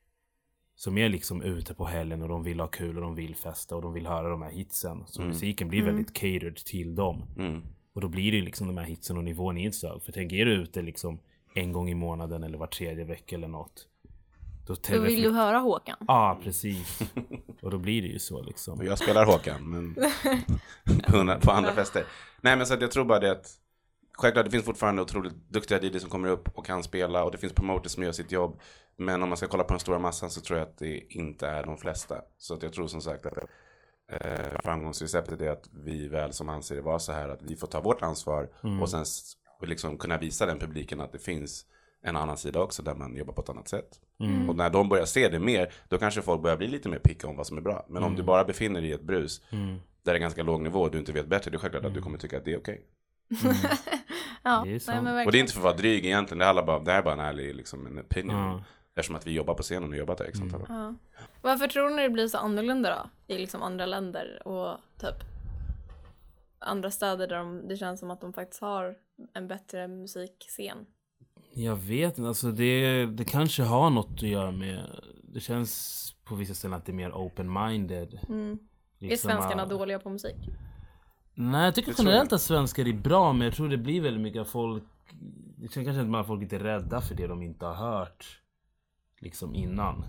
som 0.78 0.98
är 0.98 1.08
liksom 1.08 1.42
ute 1.42 1.74
på 1.74 1.84
helgen 1.84 2.22
och 2.22 2.28
de 2.28 2.42
vill 2.42 2.60
ha 2.60 2.66
kul 2.66 2.96
och 2.96 3.02
de 3.02 3.14
vill 3.14 3.36
festa 3.36 3.76
och 3.76 3.82
de 3.82 3.92
vill 3.92 4.06
höra 4.06 4.28
de 4.28 4.42
här 4.42 4.50
hitsen. 4.50 5.04
Så 5.06 5.22
musiken 5.22 5.68
blir 5.68 5.82
väldigt 5.82 6.12
catered 6.12 6.56
till 6.56 6.94
dem. 6.94 7.26
Mm. 7.38 7.62
Och 7.92 8.00
då 8.00 8.08
blir 8.08 8.32
det 8.32 8.40
liksom 8.40 8.66
de 8.66 8.76
här 8.76 8.84
hitsen 8.84 9.16
och 9.16 9.24
nivån 9.24 9.58
är 9.58 9.64
inte 9.64 9.76
så 9.76 9.88
hög. 9.88 10.02
För 10.02 10.12
tänk, 10.12 10.32
är 10.32 10.44
du 10.44 10.52
ute 10.52 10.82
liksom 10.82 11.20
en 11.54 11.72
gång 11.72 11.90
i 11.90 11.94
månaden 11.94 12.42
eller 12.42 12.58
var 12.58 12.66
tredje 12.66 13.04
vecka 13.04 13.36
eller 13.36 13.48
något. 13.48 13.86
Då, 14.66 14.74
Då 14.90 15.00
vill 15.00 15.22
du 15.22 15.30
höra 15.30 15.58
Håkan. 15.58 15.96
Ja, 16.00 16.06
ah, 16.06 16.40
precis. 16.42 17.00
Och 17.62 17.70
då 17.70 17.78
blir 17.78 18.02
det 18.02 18.08
ju 18.08 18.18
så 18.18 18.42
liksom. 18.42 18.84
Jag 18.84 18.98
spelar 18.98 19.26
Håkan, 19.26 19.70
men 19.70 19.94
på, 21.02 21.38
på 21.46 21.50
andra 21.50 21.72
fester. 21.74 22.04
Nej, 22.40 22.56
men 22.56 22.66
så 22.66 22.74
att 22.74 22.80
jag 22.80 22.90
tror 22.90 23.04
bara 23.04 23.20
det 23.20 23.30
att 23.30 23.46
självklart 24.18 24.44
det 24.44 24.50
finns 24.50 24.64
fortfarande 24.64 25.02
otroligt 25.02 25.34
duktiga 25.48 25.82
DJs 25.82 26.00
som 26.00 26.10
kommer 26.10 26.28
upp 26.28 26.48
och 26.58 26.66
kan 26.66 26.82
spela 26.82 27.24
och 27.24 27.30
det 27.32 27.38
finns 27.38 27.52
promoters 27.52 27.92
som 27.92 28.02
gör 28.02 28.12
sitt 28.12 28.32
jobb. 28.32 28.60
Men 28.96 29.22
om 29.22 29.28
man 29.28 29.38
ska 29.38 29.46
kolla 29.46 29.64
på 29.64 29.72
den 29.72 29.80
stora 29.80 29.98
massan 29.98 30.30
så 30.30 30.40
tror 30.40 30.58
jag 30.58 30.68
att 30.68 30.78
det 30.78 31.14
inte 31.14 31.46
är 31.46 31.62
de 31.62 31.78
flesta. 31.78 32.22
Så 32.38 32.54
att 32.54 32.62
jag 32.62 32.72
tror 32.72 32.86
som 32.86 33.00
sagt 33.00 33.26
att 33.26 33.36
eh, 34.12 34.60
framgångsreceptet 34.64 35.40
är 35.40 35.50
att 35.50 35.68
vi 35.84 36.08
väl 36.08 36.32
som 36.32 36.48
anser 36.48 36.76
det 36.76 36.82
vara 36.82 36.98
så 36.98 37.12
här 37.12 37.28
att 37.28 37.42
vi 37.42 37.56
får 37.56 37.66
ta 37.66 37.80
vårt 37.80 38.02
ansvar 38.02 38.48
och 38.82 38.90
sen 38.90 39.04
liksom 39.66 39.98
kunna 39.98 40.18
visa 40.18 40.46
den 40.46 40.58
publiken 40.58 41.00
att 41.00 41.12
det 41.12 41.18
finns 41.18 41.66
en 42.02 42.16
annan 42.16 42.36
sida 42.36 42.60
också 42.60 42.82
där 42.82 42.94
man 42.94 43.16
jobbar 43.16 43.32
på 43.34 43.42
ett 43.42 43.48
annat 43.48 43.68
sätt. 43.68 44.00
Och 44.48 44.56
när 44.56 44.70
de 44.70 44.88
börjar 44.88 45.04
se 45.04 45.28
det 45.28 45.38
mer, 45.38 45.72
då 45.88 45.98
kanske 45.98 46.22
folk 46.22 46.42
börjar 46.42 46.56
bli 46.56 46.66
lite 46.68 46.88
mer 46.88 46.98
picka 46.98 47.28
om 47.28 47.36
vad 47.36 47.46
som 47.46 47.56
är 47.56 47.60
bra. 47.62 47.86
Men 47.88 48.02
om 48.02 48.16
du 48.16 48.22
bara 48.22 48.44
befinner 48.44 48.80
dig 48.80 48.90
i 48.90 48.92
ett 48.92 49.02
brus 49.02 49.42
där 50.02 50.12
det 50.12 50.18
är 50.18 50.18
ganska 50.18 50.42
låg 50.42 50.60
nivå 50.62 50.80
och 50.80 50.90
du 50.90 50.98
inte 50.98 51.12
vet 51.12 51.26
bättre, 51.26 51.50
det 51.50 51.56
är 51.56 51.58
självklart 51.58 51.84
att 51.84 51.94
du 51.94 52.02
kommer 52.02 52.18
tycka 52.18 52.38
att 52.38 52.44
det 52.44 52.52
är 52.52 52.58
okej. 52.58 52.86
Ja, 54.42 54.62
Det 54.64 54.88
är 54.88 55.02
nej, 55.02 55.26
Och 55.26 55.32
det 55.32 55.38
är 55.38 55.40
inte 55.40 55.52
för 55.52 55.60
att 55.60 55.64
vara 55.64 55.76
dryg 55.76 56.06
egentligen, 56.06 56.38
det, 56.38 56.44
handlar 56.44 56.66
bara, 56.66 56.78
det 56.78 56.90
här 56.90 56.98
är 56.98 57.02
bara 57.02 57.14
en 57.14 57.20
ärlig 57.20 57.54
liksom, 57.54 57.86
en 57.86 58.00
opinion. 58.00 58.36
Ja. 58.36 58.62
Eftersom 58.94 59.16
att 59.16 59.26
vi 59.26 59.32
jobbar 59.32 59.54
på 59.54 59.62
scenen 59.62 59.90
och 59.90 59.96
jobbat 59.96 60.18
där 60.18 60.24
x 60.24 60.40
antal 60.40 60.60
år. 60.60 60.66
Ja. 60.68 60.94
Varför 61.42 61.68
tror 61.68 61.90
ni 61.90 62.02
det 62.02 62.10
blir 62.10 62.28
så 62.28 62.38
annorlunda 62.38 62.90
då? 62.90 63.34
I 63.34 63.38
liksom 63.38 63.62
andra 63.62 63.86
länder 63.86 64.48
och 64.48 64.78
typ 65.00 65.24
andra 66.58 66.90
städer 66.90 67.26
där 67.26 67.36
de, 67.36 67.68
det 67.68 67.76
känns 67.76 68.00
som 68.00 68.10
att 68.10 68.20
de 68.20 68.32
faktiskt 68.32 68.60
har 68.60 68.94
en 69.34 69.48
bättre 69.48 69.88
musikscen. 69.88 70.86
Jag 71.52 71.76
vet 71.76 72.18
inte, 72.18 72.28
alltså 72.28 72.50
det, 72.50 73.06
det 73.06 73.24
kanske 73.24 73.62
har 73.62 73.90
något 73.90 74.12
att 74.12 74.22
göra 74.22 74.50
med... 74.50 74.84
Det 75.22 75.40
känns 75.40 76.04
på 76.24 76.34
vissa 76.34 76.54
ställen 76.54 76.78
att 76.78 76.86
det 76.86 76.92
är 76.92 76.94
mer 76.94 77.10
open-minded. 77.10 78.18
Mm. 78.28 78.58
Är 79.00 79.08
Liksom, 79.08 79.30
svenskarna 79.30 79.62
ah, 79.62 79.66
dåliga 79.66 79.98
på 79.98 80.10
musik? 80.10 80.36
Nej, 81.40 81.64
jag 81.64 81.74
tycker 81.74 81.94
generellt 81.98 82.32
att 82.32 82.40
svenskar 82.40 82.88
är 82.88 82.92
bra, 82.92 83.32
men 83.32 83.44
jag 83.44 83.54
tror 83.54 83.68
det 83.68 83.76
blir 83.76 84.00
väldigt 84.00 84.22
mycket 84.22 84.40
att 84.40 84.48
folk... 84.48 84.82
Det 85.56 85.72
känns 85.72 85.86
kanske 85.86 86.18
att 86.18 86.26
folk 86.26 86.38
är 86.38 86.42
lite 86.42 86.64
rädda 86.64 87.00
för 87.00 87.14
det 87.14 87.26
de 87.26 87.42
inte 87.42 87.66
har 87.66 87.74
hört 87.74 88.40
liksom 89.20 89.54
innan. 89.54 90.04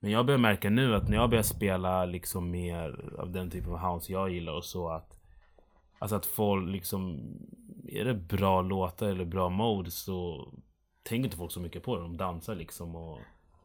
Men 0.00 0.10
jag 0.10 0.26
börjar 0.26 0.38
märka 0.38 0.70
nu 0.70 0.94
att 0.94 1.08
när 1.08 1.16
jag 1.16 1.30
börjar 1.30 1.42
spela 1.42 2.04
liksom 2.04 2.50
mer 2.50 3.14
av 3.18 3.30
den 3.30 3.50
typen 3.50 3.72
av 3.72 3.78
house 3.78 4.12
jag 4.12 4.30
gillar 4.30 4.52
och 4.52 4.64
så 4.64 4.88
att 4.88 5.20
Alltså 5.98 6.16
att 6.16 6.26
folk 6.26 6.68
liksom 6.68 7.20
Är 7.88 8.04
det 8.04 8.14
bra 8.14 8.62
låtar 8.62 9.08
eller 9.08 9.24
bra 9.24 9.48
mode 9.48 9.90
så 9.90 10.48
Tänker 11.02 11.24
inte 11.24 11.36
folk 11.36 11.52
så 11.52 11.60
mycket 11.60 11.82
på 11.82 11.96
det, 11.96 12.02
de 12.02 12.16
dansar 12.16 12.54
liksom 12.54 12.96
och 12.96 13.18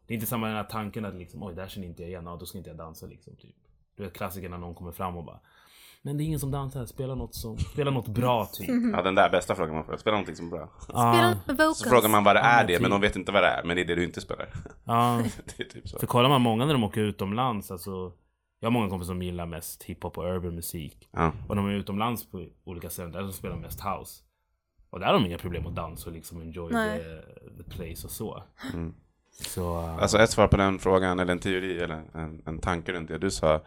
Det 0.07 0.13
är 0.13 0.15
inte 0.15 0.27
samma 0.27 0.47
den 0.47 0.55
här 0.55 0.63
tanken 0.63 1.05
att 1.05 1.15
liksom 1.15 1.43
oj 1.43 1.55
där 1.55 1.67
känner 1.67 1.87
inte 1.87 2.01
jag 2.01 2.09
igen, 2.09 2.25
ja, 2.25 2.37
då 2.39 2.45
ska 2.45 2.57
inte 2.57 2.69
jag 2.69 2.77
dansa 2.77 3.05
liksom 3.05 3.35
typ. 3.35 3.55
Du 3.95 4.03
vet 4.03 4.13
klassiker 4.13 4.49
när 4.49 4.57
någon 4.57 4.75
kommer 4.75 4.91
fram 4.91 5.17
och 5.17 5.23
bara 5.23 5.39
Men 6.05 6.17
det 6.17 6.23
är 6.23 6.25
ingen 6.25 6.39
som 6.39 6.51
dansar, 6.51 6.85
spela 6.85 7.15
något 7.15 7.35
som, 7.35 7.57
spela 7.57 7.91
något 7.91 8.07
bra 8.07 8.45
typ 8.45 8.69
Ja, 8.93 9.01
den 9.01 9.15
där 9.15 9.29
bästa 9.29 9.55
frågan 9.55 9.75
man 9.75 9.85
får. 9.85 9.97
Spela 9.97 10.13
någonting 10.13 10.35
som 10.35 10.45
är 10.45 10.49
bra. 10.49 10.69
Spela 10.81 11.37
vocals. 11.47 11.77
Så 11.77 11.89
frågar 11.89 12.09
man 12.09 12.23
vad 12.23 12.35
det 12.35 12.39
är 12.39 12.67
det, 12.67 12.73
typ. 12.73 12.81
men 12.81 12.91
de 12.91 13.01
vet 13.01 13.15
inte 13.15 13.31
vad 13.31 13.43
det 13.43 13.47
är. 13.47 13.63
Men 13.63 13.75
det 13.75 13.81
är 13.81 13.85
det 13.85 13.95
du 13.95 14.03
inte 14.03 14.21
spelar. 14.21 14.49
ja. 14.83 15.23
det 15.57 15.63
är 15.63 15.69
typ 15.69 15.87
så. 15.87 15.99
För 15.99 16.07
kollar 16.07 16.29
man 16.29 16.41
många 16.41 16.65
när 16.65 16.73
de 16.73 16.83
åker 16.83 17.01
utomlands, 17.01 17.71
alltså 17.71 18.11
Jag 18.59 18.67
har 18.67 18.71
många 18.71 18.89
kompisar 18.89 19.13
som 19.13 19.21
gillar 19.21 19.45
mest 19.45 19.83
hiphop 19.83 20.17
och 20.17 20.35
urban 20.35 20.55
musik 20.55 21.09
Ja. 21.11 21.31
Och 21.47 21.55
de 21.55 21.65
är 21.67 21.73
utomlands 21.73 22.31
på 22.31 22.45
olika 22.63 22.89
ställen, 22.89 23.11
där 23.11 23.21
de 23.21 23.31
spelar 23.33 23.55
mest 23.55 23.81
house 23.81 24.23
Och 24.89 24.99
där 24.99 25.05
har 25.07 25.13
de 25.13 25.25
inga 25.25 25.37
problem 25.37 25.67
att 25.67 25.75
dansa 25.75 26.09
och 26.09 26.15
liksom 26.15 26.41
enjoy 26.41 26.73
Nej. 26.73 26.99
the, 26.99 27.63
the 27.63 27.69
place 27.69 28.07
och 28.07 28.11
så 28.11 28.43
Mm. 28.73 28.93
Så 29.31 29.79
uh, 29.79 30.01
Alltså 30.01 30.17
ett 30.17 30.29
svar 30.29 30.47
på 30.47 30.57
den 30.57 30.79
frågan, 30.79 31.19
eller 31.19 31.31
en 31.31 31.39
teori, 31.39 31.79
eller 31.79 32.03
en, 32.13 32.41
en 32.45 32.59
tanke 32.59 32.93
runt 32.93 33.07
det 33.07 33.17
du 33.17 33.31
sa. 33.31 33.61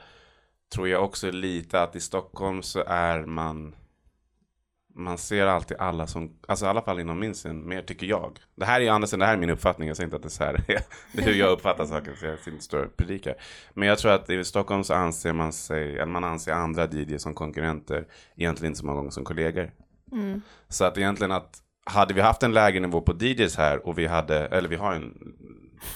Tror 0.74 0.88
jag 0.88 1.04
också 1.04 1.31
lite 1.31 1.83
att 1.83 1.96
i 1.96 2.00
Stockholm 2.00 2.62
så 2.62 2.85
är 2.87 3.26
man 3.26 3.74
man 4.98 5.18
ser 5.18 5.46
alltid 5.46 5.76
alla 5.76 6.07
som, 6.07 6.38
alltså 6.48 6.66
i 6.66 6.68
alla 6.68 6.83
fall 6.83 7.00
inom 7.00 7.18
min 7.18 7.35
scen, 7.35 7.68
mer 7.68 7.83
tycker 7.83 8.07
jag. 8.07 8.38
Det 8.54 8.64
här 8.64 8.81
är 8.81 8.85
ju 8.85 8.90
andra 8.90 9.07
sidan, 9.07 9.20
det 9.20 9.26
här 9.26 9.33
är 9.33 9.38
min 9.38 9.50
uppfattning, 9.50 9.88
jag 9.88 9.96
säger 9.96 10.07
inte 10.07 10.16
att 10.16 10.22
det 10.22 10.26
är 10.26 10.31
så 10.31 10.44
här, 10.44 10.64
det 11.12 11.22
är 11.22 11.26
hur 11.26 11.35
jag 11.35 11.50
uppfattar 11.50 11.87
saker, 11.87 12.14
så 12.14 12.26
jag 12.26 12.38
inte 12.46 12.64
står 12.64 12.85
och 12.85 12.96
predikar. 12.96 13.35
Men 13.74 13.88
jag 13.88 13.98
tror 13.98 14.12
att 14.12 14.31
i 14.31 14.44
Stockholm 14.44 14.85
så 14.85 14.94
anser 14.94 15.33
man 15.33 15.52
sig, 15.52 15.94
eller 15.94 16.07
man 16.07 16.24
anser 16.24 16.52
andra 16.52 16.87
DJs 16.87 17.22
som 17.22 17.35
konkurrenter, 17.35 18.07
egentligen 18.37 18.70
inte 18.70 18.81
så 18.81 18.87
många 18.87 18.96
gånger 18.96 19.11
som 19.11 19.24
kollegor. 19.24 19.70
Mm. 20.12 20.42
Så 20.68 20.85
att 20.85 20.98
egentligen 20.98 21.33
att 21.33 21.62
hade 21.85 22.14
vi 22.14 22.20
haft 22.20 22.42
en 22.42 22.52
lägre 22.52 22.81
nivå 22.81 23.00
på 23.00 23.12
DJs 23.12 23.57
här 23.57 23.87
och 23.87 23.98
vi 23.98 24.07
hade, 24.07 24.46
eller 24.46 24.68
vi 24.68 24.76
har 24.76 24.94
en 24.94 25.35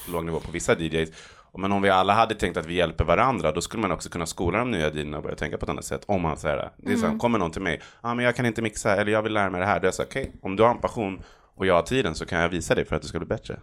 låg 0.08 0.24
nivå 0.24 0.40
på 0.40 0.50
vissa 0.50 0.78
DJs. 0.78 1.10
Men 1.58 1.72
om 1.72 1.82
vi 1.82 1.90
alla 1.90 2.12
hade 2.12 2.34
tänkt 2.34 2.56
att 2.56 2.66
vi 2.66 2.74
hjälper 2.74 3.04
varandra, 3.04 3.52
då 3.52 3.60
skulle 3.60 3.80
man 3.82 3.92
också 3.92 4.08
kunna 4.08 4.26
skola 4.26 4.58
de 4.58 4.70
nya 4.70 4.90
DJerna 4.90 5.16
och 5.16 5.22
börja 5.22 5.36
tänka 5.36 5.58
på 5.58 5.64
ett 5.64 5.70
annat 5.70 5.84
sätt. 5.84 6.04
Om 6.06 6.22
man 6.22 6.36
säger 6.36 6.70
det 6.76 6.92
är 6.92 6.96
så 6.96 7.06
här, 7.06 7.18
kommer 7.18 7.38
någon 7.38 7.50
till 7.50 7.62
mig, 7.62 7.80
ja 8.02 8.10
ah, 8.10 8.14
men 8.14 8.24
jag 8.24 8.36
kan 8.36 8.46
inte 8.46 8.62
mixa, 8.62 8.96
eller 8.96 9.12
jag 9.12 9.22
vill 9.22 9.32
lära 9.32 9.50
mig 9.50 9.60
det 9.60 9.66
här. 9.66 9.80
Då 9.80 9.84
är 9.84 9.86
jag 9.86 9.94
så 9.94 10.02
okej, 10.02 10.32
om 10.42 10.56
du 10.56 10.62
har 10.62 10.70
en 10.70 10.80
passion 10.80 11.22
och 11.56 11.66
jag 11.66 11.74
har 11.74 11.82
tiden 11.82 12.14
så 12.14 12.26
kan 12.26 12.40
jag 12.40 12.48
visa 12.48 12.74
dig 12.74 12.84
för 12.84 12.96
att 12.96 13.02
du 13.02 13.08
ska 13.08 13.18
bli 13.18 13.26
bättre. 13.28 13.60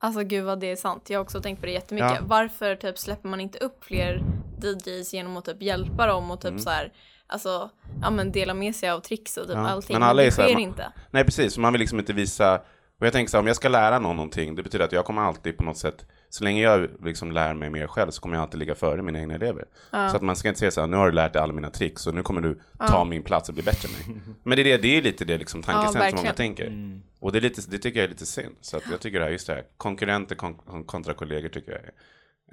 Alltså 0.00 0.22
gud 0.24 0.44
vad 0.44 0.60
det 0.60 0.70
är 0.70 0.76
sant. 0.76 1.10
Jag 1.10 1.18
har 1.18 1.24
också 1.24 1.40
tänkt 1.40 1.60
på 1.60 1.66
det 1.66 1.72
jättemycket. 1.72 2.10
Ja. 2.14 2.18
Varför 2.26 2.74
typ 2.76 2.98
släpper 2.98 3.28
man 3.28 3.40
inte 3.40 3.58
upp 3.58 3.84
fler 3.84 4.22
DJs 4.62 5.14
genom 5.14 5.36
att 5.36 5.44
typ 5.44 5.62
hjälpa 5.62 6.06
dem 6.06 6.30
och 6.30 6.40
typ 6.40 6.48
Mm. 6.50 6.58
så 6.62 6.70
här, 6.70 6.92
alltså, 7.26 7.70
ja 8.02 8.10
men 8.10 8.32
dela 8.32 8.54
med 8.54 8.74
sig 8.76 8.90
av 8.90 9.00
tricks 9.00 9.36
och 9.36 9.46
typ 9.46 9.56
Ja, 9.56 9.68
allting. 9.68 9.94
men 9.94 10.02
alla 10.02 10.22
är 10.22 10.26
det 10.26 10.32
så 10.32 10.42
här, 10.42 10.48
sker 10.48 10.54
man- 10.54 10.62
inte. 10.62 10.92
Nej, 11.10 11.24
precis. 11.24 11.58
Man 11.58 11.72
vill 11.72 11.80
liksom 11.80 11.98
inte 11.98 12.12
visa... 12.12 12.54
Och 13.00 13.06
jag 13.06 13.12
tänker 13.12 13.30
så 13.30 13.36
här, 13.36 13.40
om 13.42 13.46
jag 13.46 13.56
ska 13.56 13.68
lära 13.68 13.98
någon 13.98 14.16
någonting, 14.16 14.54
det 14.54 14.62
betyder 14.62 14.84
att 14.84 14.92
jag 14.92 15.04
kommer 15.04 15.22
alltid 15.22 15.56
på 15.56 15.64
något 15.64 15.76
sätt, 15.78 16.06
så 16.34 16.44
länge 16.44 16.62
jag 16.62 16.88
liksom 17.04 17.32
lär 17.32 17.54
mig 17.54 17.70
mer 17.70 17.86
själv 17.86 18.10
så 18.10 18.20
kommer 18.20 18.36
jag 18.36 18.42
alltid 18.42 18.58
ligga 18.58 18.74
före 18.74 19.02
mina 19.02 19.20
egna 19.20 19.34
elever. 19.34 19.64
Så 19.90 20.16
att 20.16 20.22
man 20.22 20.36
ska 20.36 20.48
inte 20.48 20.58
säga 20.58 20.70
så 20.70 20.80
här, 20.80 20.88
nu 20.88 20.96
har 20.96 21.06
du 21.06 21.12
lärt 21.12 21.32
dig 21.32 21.42
alla 21.42 21.52
mina 21.52 21.70
tricks 21.70 22.06
och 22.06 22.14
nu 22.14 22.22
kommer 22.22 22.40
du 22.40 22.60
ta 22.86 23.04
min 23.04 23.22
plats 23.22 23.48
och 23.48 23.54
bli 23.54 23.62
bättre 23.62 23.88
än 23.88 24.14
mig. 24.14 24.22
Men 24.42 24.56
det 24.56 24.62
är, 24.62 24.64
det, 24.64 24.76
det 24.76 24.98
är 24.98 25.02
lite 25.02 25.24
det 25.24 25.38
liksom 25.38 25.62
tankesätt 25.62 26.10
som 26.10 26.16
många 26.16 26.32
tänker. 26.32 27.00
Och 27.20 27.32
det, 27.32 27.38
är 27.38 27.40
lite, 27.40 27.70
det 27.70 27.78
tycker 27.78 27.98
jag 27.98 28.04
är 28.04 28.08
lite 28.08 28.26
synd. 28.26 28.56
Så 28.60 28.76
att 28.76 28.82
jag 28.90 29.00
tycker 29.00 29.18
det 29.18 29.24
här, 29.24 29.32
just 29.32 29.46
det 29.46 29.54
här, 29.54 29.64
konkurrenter 29.76 30.34
kon, 30.34 30.84
kontra 30.86 31.14
kollegor 31.14 31.48
tycker 31.48 31.72
jag 31.72 31.80
är 31.80 31.92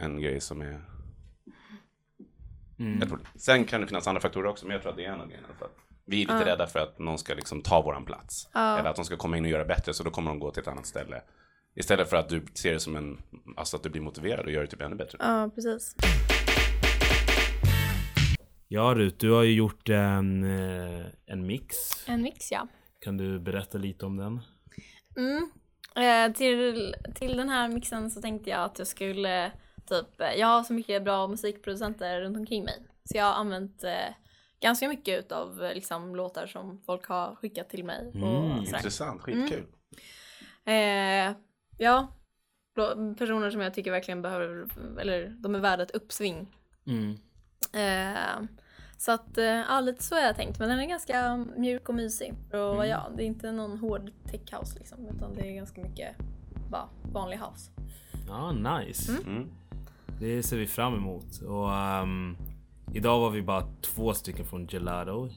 en 0.05 0.21
grej 0.21 0.39
som 0.39 0.61
är 0.61 0.81
mm. 2.79 3.01
ett 3.01 3.09
problem. 3.09 3.27
Sen 3.35 3.65
kan 3.65 3.81
det 3.81 3.87
finnas 3.87 4.07
andra 4.07 4.21
faktorer 4.21 4.47
också, 4.47 4.65
men 4.65 4.73
jag 4.73 4.81
tror 4.81 4.91
att 4.91 4.97
det 4.97 5.05
är 5.05 5.13
en 5.13 5.21
av 5.21 5.27
grejerna. 5.27 5.47
Vi 6.05 6.17
är 6.17 6.19
lite 6.19 6.33
Ja. 6.33 6.45
rädda 6.45 6.67
för 6.67 6.79
att 6.79 6.99
någon 6.99 7.17
ska 7.17 7.33
liksom 7.33 7.61
ta 7.61 7.81
våran 7.81 8.05
plats. 8.05 8.49
Ja. 8.53 8.79
Eller 8.79 8.89
att 8.89 8.95
de 8.95 9.05
ska 9.05 9.17
komma 9.17 9.37
in 9.37 9.45
och 9.45 9.51
göra 9.51 9.65
bättre, 9.65 9.93
så 9.93 10.03
då 10.03 10.11
kommer 10.11 10.31
de 10.31 10.39
gå 10.39 10.51
till 10.51 10.61
ett 10.61 10.67
annat 10.67 10.85
ställe. 10.85 11.21
Istället 11.79 12.09
för 12.09 12.17
att 12.17 12.29
du 12.29 12.45
ser 12.53 12.73
det 12.73 12.79
som 12.79 12.95
en, 12.95 13.17
alltså 13.57 13.77
att 13.77 13.83
du 13.83 13.89
blir 13.89 14.01
motiverad 14.01 14.45
och 14.45 14.51
gör 14.51 14.61
det 14.61 14.67
typ 14.67 14.81
ännu 14.81 14.95
bättre. 14.95 15.17
Ja, 15.21 15.49
precis. 15.55 15.95
Ja 18.67 18.93
Rut, 18.95 19.19
du 19.19 19.31
har 19.31 19.43
ju 19.43 19.53
gjort 19.53 19.89
en, 19.89 20.43
eh, 20.43 21.05
en 21.25 21.47
mix 21.47 21.75
En 22.07 22.21
mix 22.21 22.51
ja. 22.51 22.67
Kan 22.99 23.17
du 23.17 23.39
berätta 23.39 23.77
lite 23.77 24.05
om 24.05 24.17
den? 24.17 24.39
Mm. 25.17 25.49
Eh, 25.95 26.33
till, 26.33 26.95
till 27.15 27.37
den 27.37 27.49
här 27.49 27.67
mixen 27.69 28.11
så 28.11 28.21
tänkte 28.21 28.49
jag 28.49 28.63
att 28.63 28.79
jag 28.79 28.87
skulle 28.87 29.51
typ, 29.85 30.07
jag 30.37 30.47
har 30.47 30.63
så 30.63 30.73
mycket 30.73 31.03
bra 31.03 31.27
musikproducenter 31.27 32.21
runt 32.21 32.37
omkring 32.37 32.63
mig. 32.63 32.85
Så 33.03 33.17
jag 33.17 33.25
har 33.25 33.33
använt 33.33 33.83
eh, 33.83 34.13
ganska 34.61 34.87
mycket 34.87 35.19
utav 35.19 35.71
liksom, 35.73 36.15
låtar 36.15 36.47
som 36.47 36.81
folk 36.85 37.05
har 37.05 37.35
skickat 37.35 37.69
till 37.69 37.83
mig. 37.83 38.11
Mm, 38.15 38.23
Och 38.23 38.65
sådär. 38.65 38.77
Intressant, 38.77 39.21
skitkul. 39.21 39.65
Eh, 40.65 41.35
ja, 41.79 42.07
personer 43.17 43.49
som 43.49 43.61
jag 43.61 43.73
tycker 43.73 43.91
verkligen 43.91 44.21
behöver, 44.21 44.67
eller 44.99 45.29
de 45.39 45.55
är 45.55 45.59
värda 45.59 45.83
ett 45.83 45.91
uppsving. 45.91 46.55
Mm. 46.85 47.17
Eh, 47.73 48.47
så 48.97 49.11
att, 49.11 49.37
eh, 49.37 49.43
ja 49.45 49.79
lite 49.81 50.03
så 50.03 50.15
har 50.15 50.21
jag 50.21 50.35
tänkt. 50.35 50.59
Men 50.59 50.69
den 50.69 50.79
är 50.79 50.85
ganska 50.85 51.45
mjuk 51.57 51.89
och 51.89 51.95
mysig. 51.95 52.33
Och 52.51 52.57
Mm. 52.75 52.89
ja, 52.89 53.09
det 53.17 53.23
är 53.23 53.27
inte 53.27 53.51
någon 53.51 53.77
hård 53.77 54.11
tech 54.25 54.53
house 54.59 54.79
liksom. 54.79 55.07
Utan 55.07 55.33
det 55.33 55.41
är 55.49 55.55
ganska 55.55 55.81
mycket 55.81 56.15
bara 56.69 56.89
vanlig 57.11 57.37
house. 57.37 57.71
Ja, 58.27 58.51
nice. 58.51 59.11
Mm. 59.11 59.49
Det 60.19 60.43
ser 60.43 60.57
vi 60.57 60.67
fram 60.67 60.93
emot. 60.95 61.41
Och 61.47 61.73
ehm, 61.73 62.37
idag 62.93 63.19
var 63.19 63.29
vi 63.29 63.41
bara 63.41 63.63
två 63.81 64.13
stycken 64.13 64.45
från 64.45 64.67
Gelato. 64.67 65.29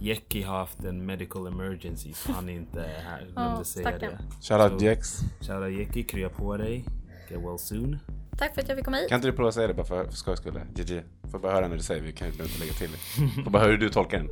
Jackie 0.00 0.44
har 0.44 0.58
haft 0.58 0.84
en 0.84 1.06
medical 1.06 1.46
emergency 1.46 2.12
så 2.12 2.32
han 2.32 2.48
är 2.48 2.52
inte 2.52 2.80
här. 2.80 3.18
Glömde 3.20 3.58
Ja, 3.58 3.64
säga 3.64 3.98
det. 3.98 4.18
Shoutout 4.42 4.82
Jex. 4.82 5.20
Shoutout 5.40 5.78
Jackie, 5.78 6.02
krya 6.02 6.28
på 6.28 6.56
dig. 6.56 6.84
Get 7.30 7.40
well 7.40 7.58
soon. 7.58 7.98
Tack 8.38 8.54
för 8.54 8.62
att 8.62 8.68
jag 8.68 8.76
fick 8.76 8.84
komma 8.84 8.96
hit. 8.96 9.08
Kan 9.08 9.16
inte 9.16 9.28
du 9.28 9.32
prova 9.32 9.48
att 9.48 9.54
säga 9.54 9.66
det 9.66 9.74
bara 9.74 9.86
för, 9.86 10.04
för 10.04 10.12
skojs 10.12 10.38
skull? 10.38 10.60
GG. 10.74 11.02
Får 11.30 11.38
bara 11.38 11.52
höra 11.52 11.68
när 11.68 11.76
du 11.76 11.82
säger 11.82 12.02
vi 12.02 12.12
kan 12.12 12.28
ju 12.28 12.32
inte 12.32 12.58
lägga 12.60 12.72
till 12.72 12.90
det. 12.92 13.42
Får 13.44 13.50
bara 13.50 13.62
höra 13.62 13.70
hur 13.70 13.78
du 13.78 13.88
tolkar 13.88 14.18
den. 14.18 14.28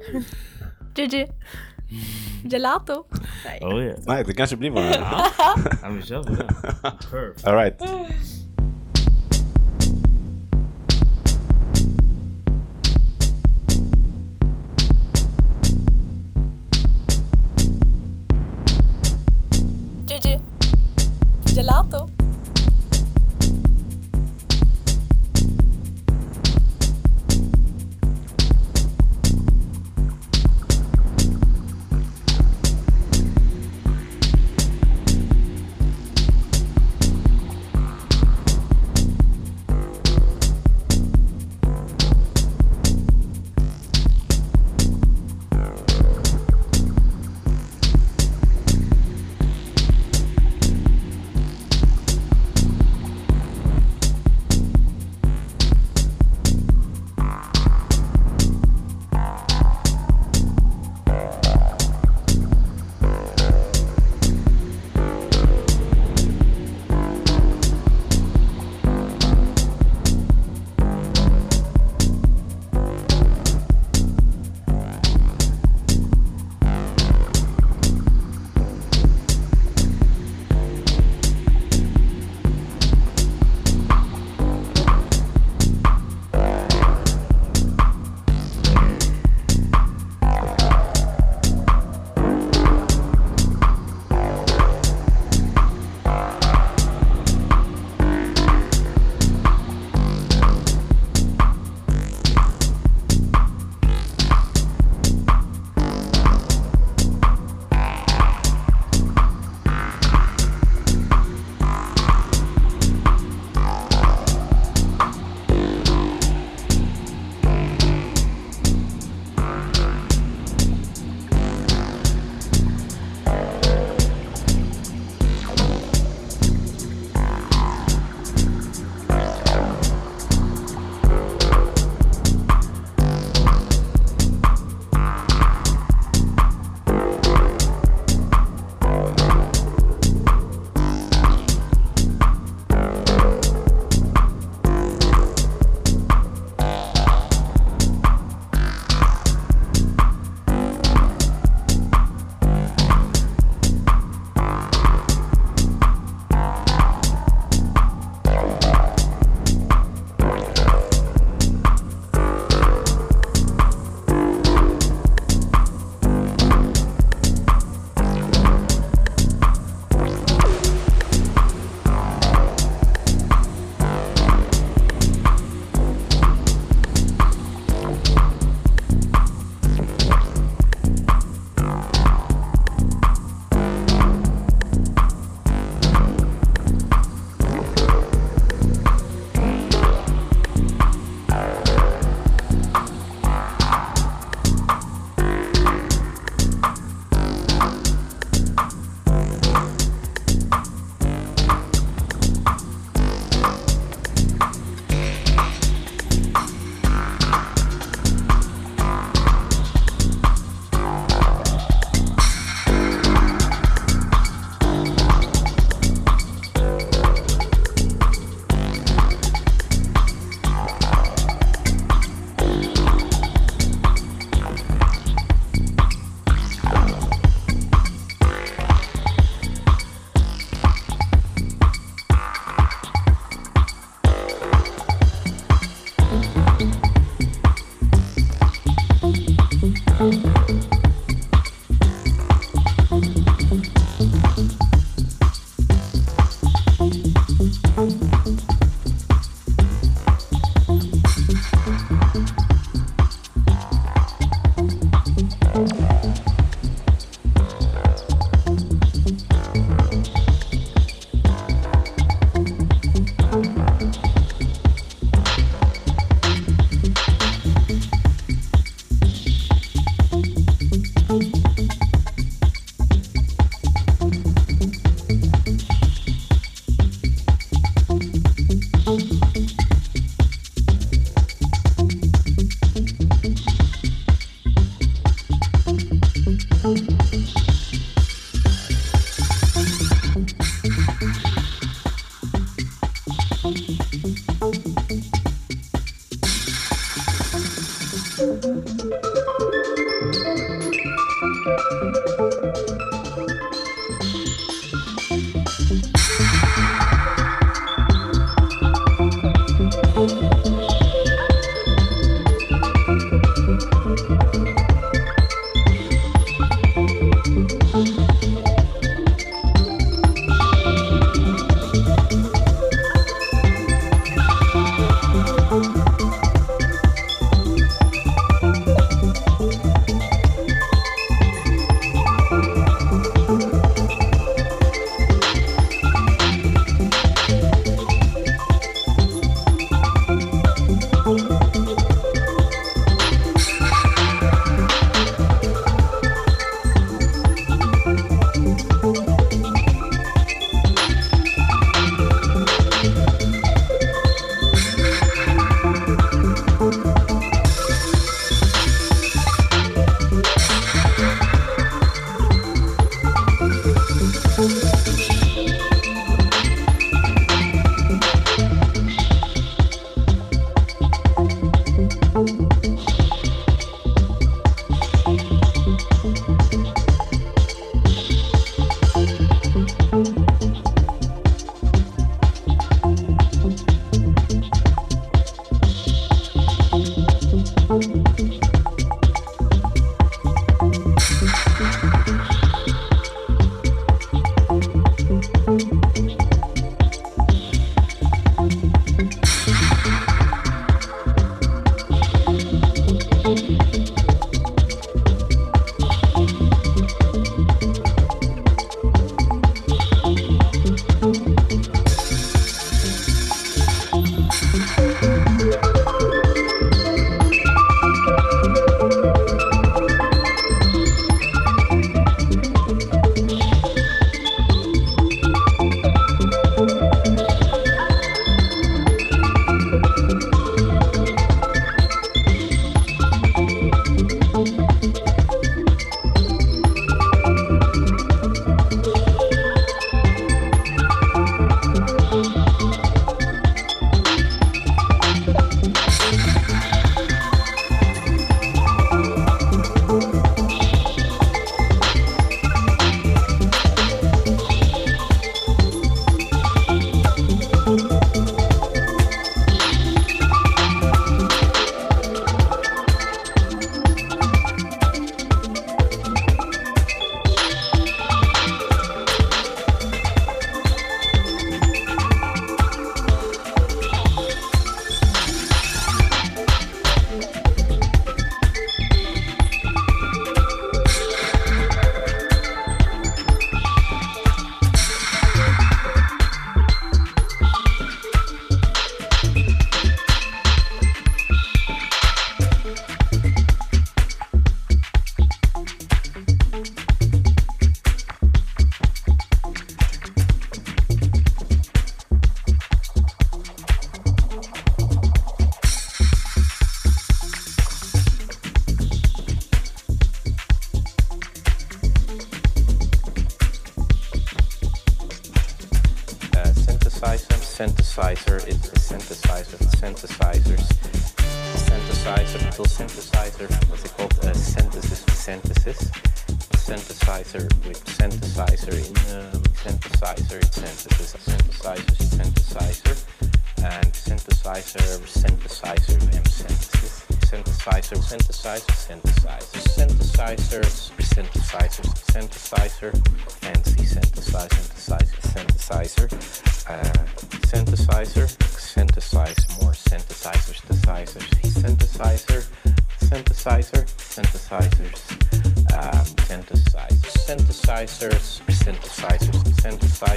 GG. 1.08 1.32
Gelato. 2.44 3.04
Nej. 3.44 3.60
Oh 3.62 3.84
yeah. 3.84 3.98
Nej, 4.06 4.24
det 4.26 4.34
kanske 4.34 4.56
blir 4.56 4.70
bara 4.70 4.90
Ja 5.82 5.90
men 5.90 6.02
kör 6.02 6.22
på. 6.22 6.34
Perfect. 7.10 7.46
Alright. 7.46 7.80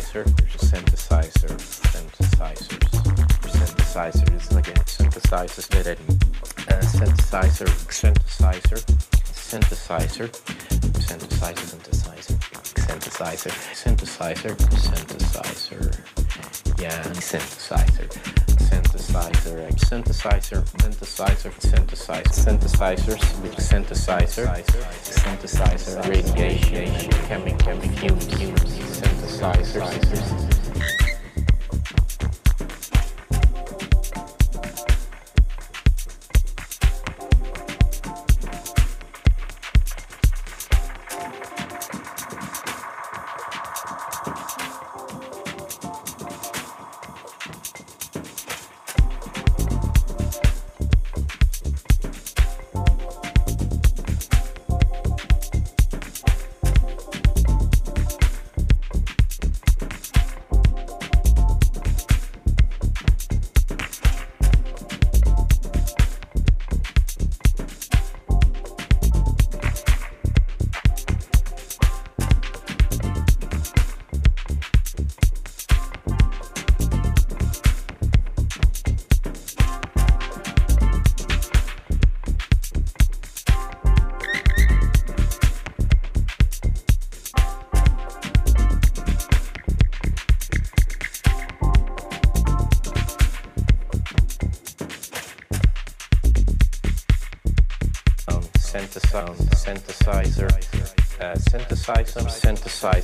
Synthesizer, 0.04 0.26
synthesizer, 0.60 1.58
synthesizers. 1.58 2.91
Synthesizer 3.47 4.36
is 4.36 4.51
like 4.51 4.68
a 4.68 4.74
synthesizers 4.82 5.88
it, 5.88 5.99
uh, 6.70 6.82
synthesizer, 6.82 7.68
synthesizer, 7.89 8.80
synthesizer, 9.34 10.30
synthesizer, 11.08 11.68
synthesizer, 11.72 12.38
synthesizer, 12.76 13.51
synthesizer, 13.74 14.56
synthesizer, 14.76 16.22
yeah, 16.79 17.03
synthesizer, 17.19 18.09
synthesizer, 18.57 19.67
synthesizer, 19.77 20.63
synthesizer, 20.79 21.51
synthesizer, 21.59 22.31
synthesizers 22.31 23.43
synthesizer, 23.57 24.47
synthesizer, 25.03 26.01
radiation, 26.09 27.09
chemical 27.27 27.79
fumes, 27.97 28.25
synthesizers. 28.99 30.53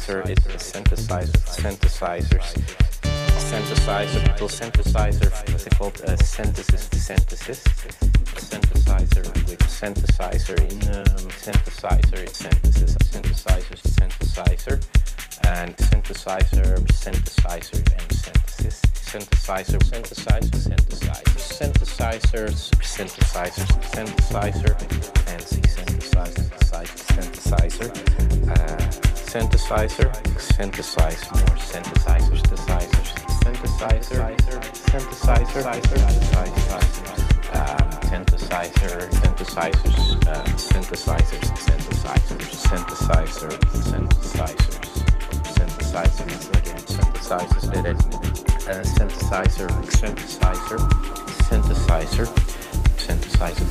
Synthesizer, 0.09 0.29
it's 0.29 0.45
a 0.47 0.79
synthesizer, 0.79 1.37
synthesizers. 1.45 2.49
Synthesizer, 3.37 4.27
little 4.27 4.47
synthesizer, 4.47 5.31
it 5.67 5.77
called? 5.77 6.01
Uh, 6.01 6.15
synthesis, 6.17 6.89
synthesis. 6.91 7.63
Synthesizer 8.39 9.25
with 9.47 9.59
synthesizer 9.59 10.57
in 10.57 10.81
um, 10.95 11.29
synthesizer, 11.29 12.23
it's 12.23 12.37
synthesis, 12.37 12.95
synthesizer, 12.95 13.77
synthesizer, 13.81 14.77
and 15.45 15.77
synthesizer, 15.77 16.79
synthesizer, 16.87 17.81
and 17.99 18.11
synthesis. 18.11 18.81
Synthesizer, 19.09 19.79
synthesizer, 19.79 20.55
synthesizer, 20.55 21.37
synthesizers, 21.59 22.71
synthesizers, 22.81 23.71
synthesizer, 23.93 24.75
fancy 25.25 25.61
synthesizer, 25.61 26.49
synthesizer, 27.13 27.89
uh, 28.57 29.18
synthesizer, 29.29 30.09
synthesize 30.39 31.21
more. 31.31 31.53
Synthesizers, 31.61 32.41
synthesizers, 32.49 33.09
synthesizer, 33.43 34.25
synthesizer, 34.89 35.63
synthesizer, 36.09 36.81
um, 37.53 37.89
synthesizer, 38.09 38.97
synthesizers, 39.21 39.99
uh, 40.25 40.43
synthesizers, 40.57 41.47
synthesizers, 41.61 42.49
synthesizer, 42.65 43.53
synthesizers, 43.85 44.87
synthesizers, 45.53 46.43
again, 46.57 46.81
synthesizers, 46.89 47.65
did 47.71 47.85
it. 47.85 47.99
Uh, 48.67 48.81
synthesizer, 48.81 49.69
synthesizer, 49.93 50.79
synthesizer, 51.45 52.27
synthesizer, 52.97 53.67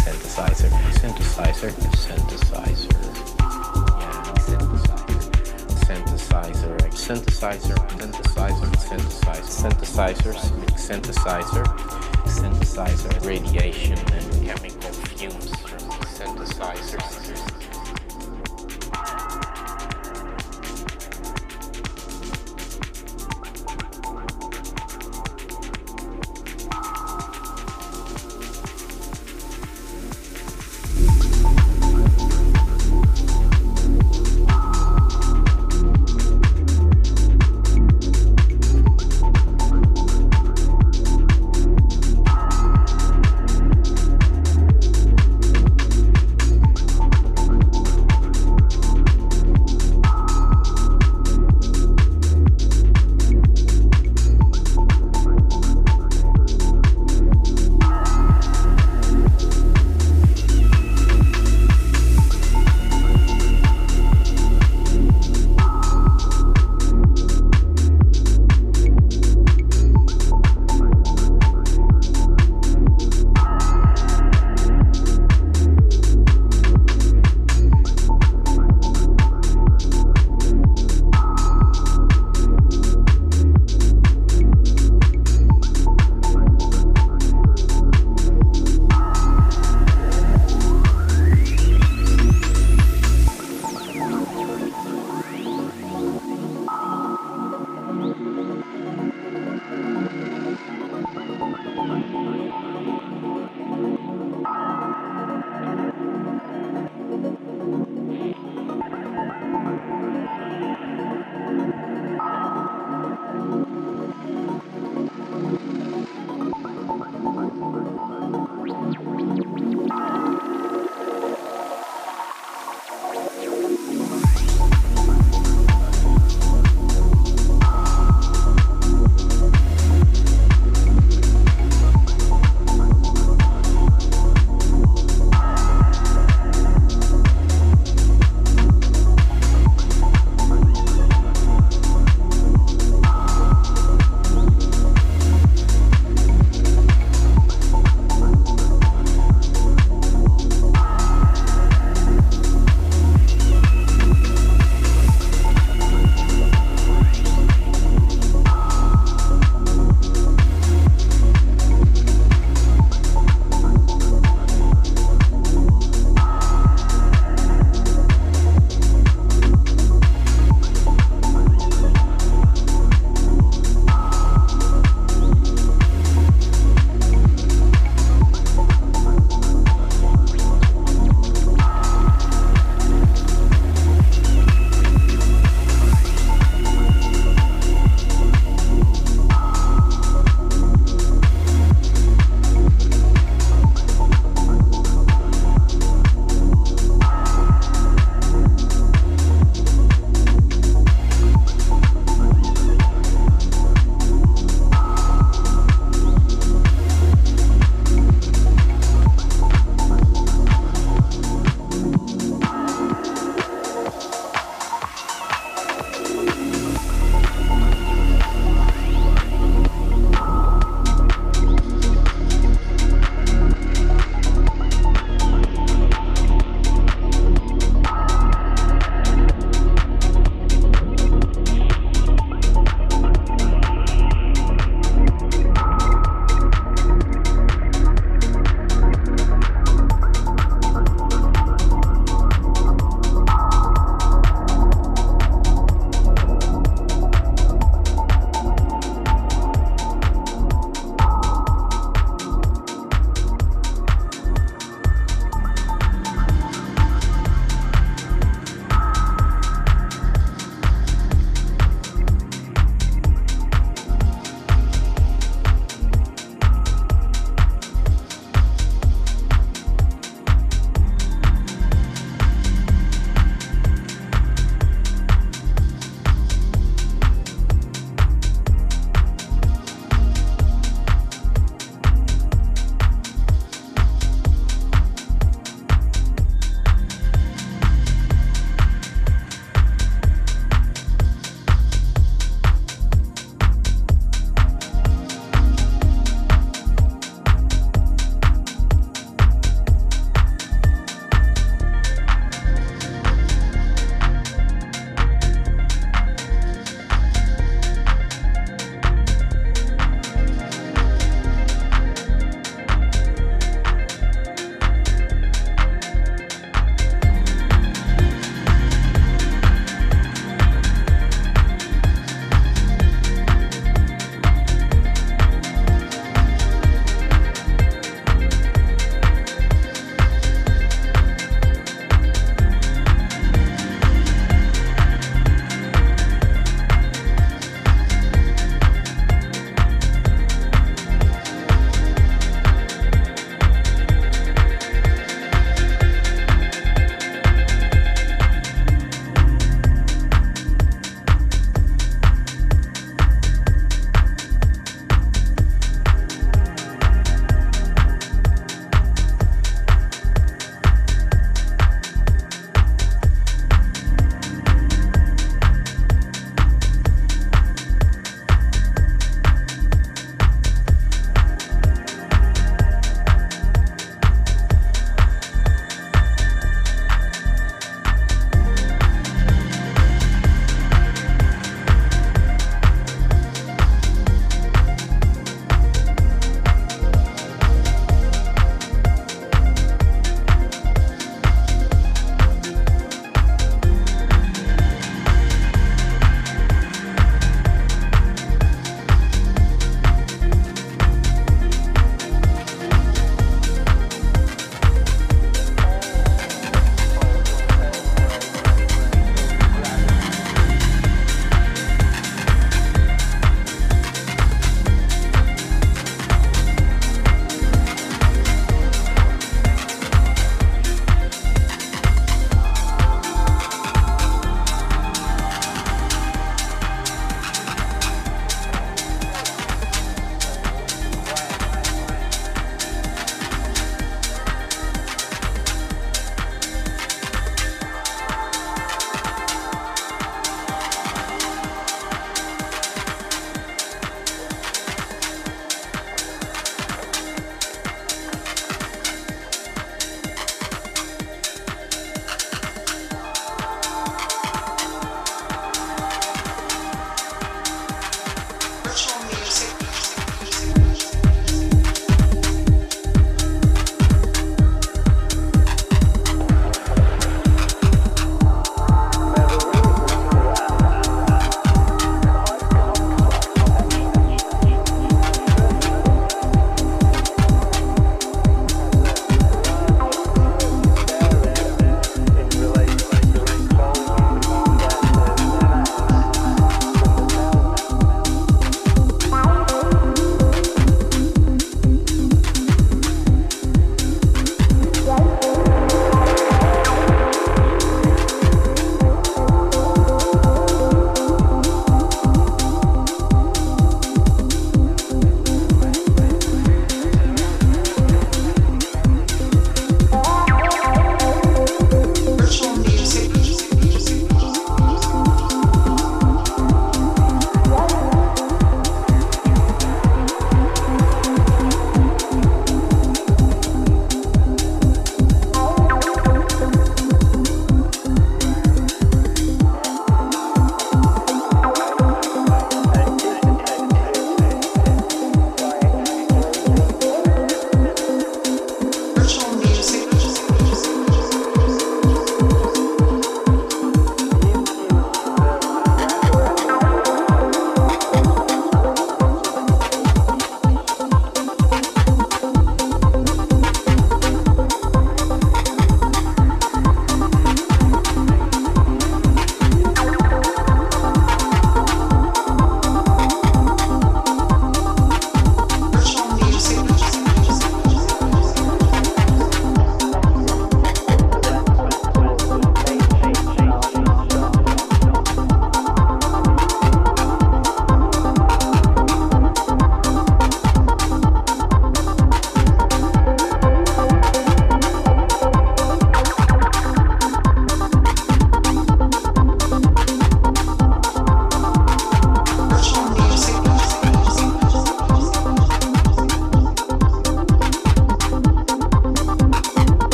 synthesizer, 0.00 0.70
synthesizer, 0.96 1.72
synthesizer, 1.92 2.98
yeah, 3.28 3.37
synthesizer, 5.88 6.76
synthesizer, 6.92 7.74
synthesizer, 7.96 8.70
synthesizer, 8.76 10.34
synthesizer, 10.34 10.34
synthesizer, 10.76 11.64
synthesizer, 12.26 13.26
radiation 13.26 13.98
and 14.12 14.46
chemical 14.46 14.92
fumes, 15.16 15.50
from 15.60 15.78
synthesizers. 16.16 17.27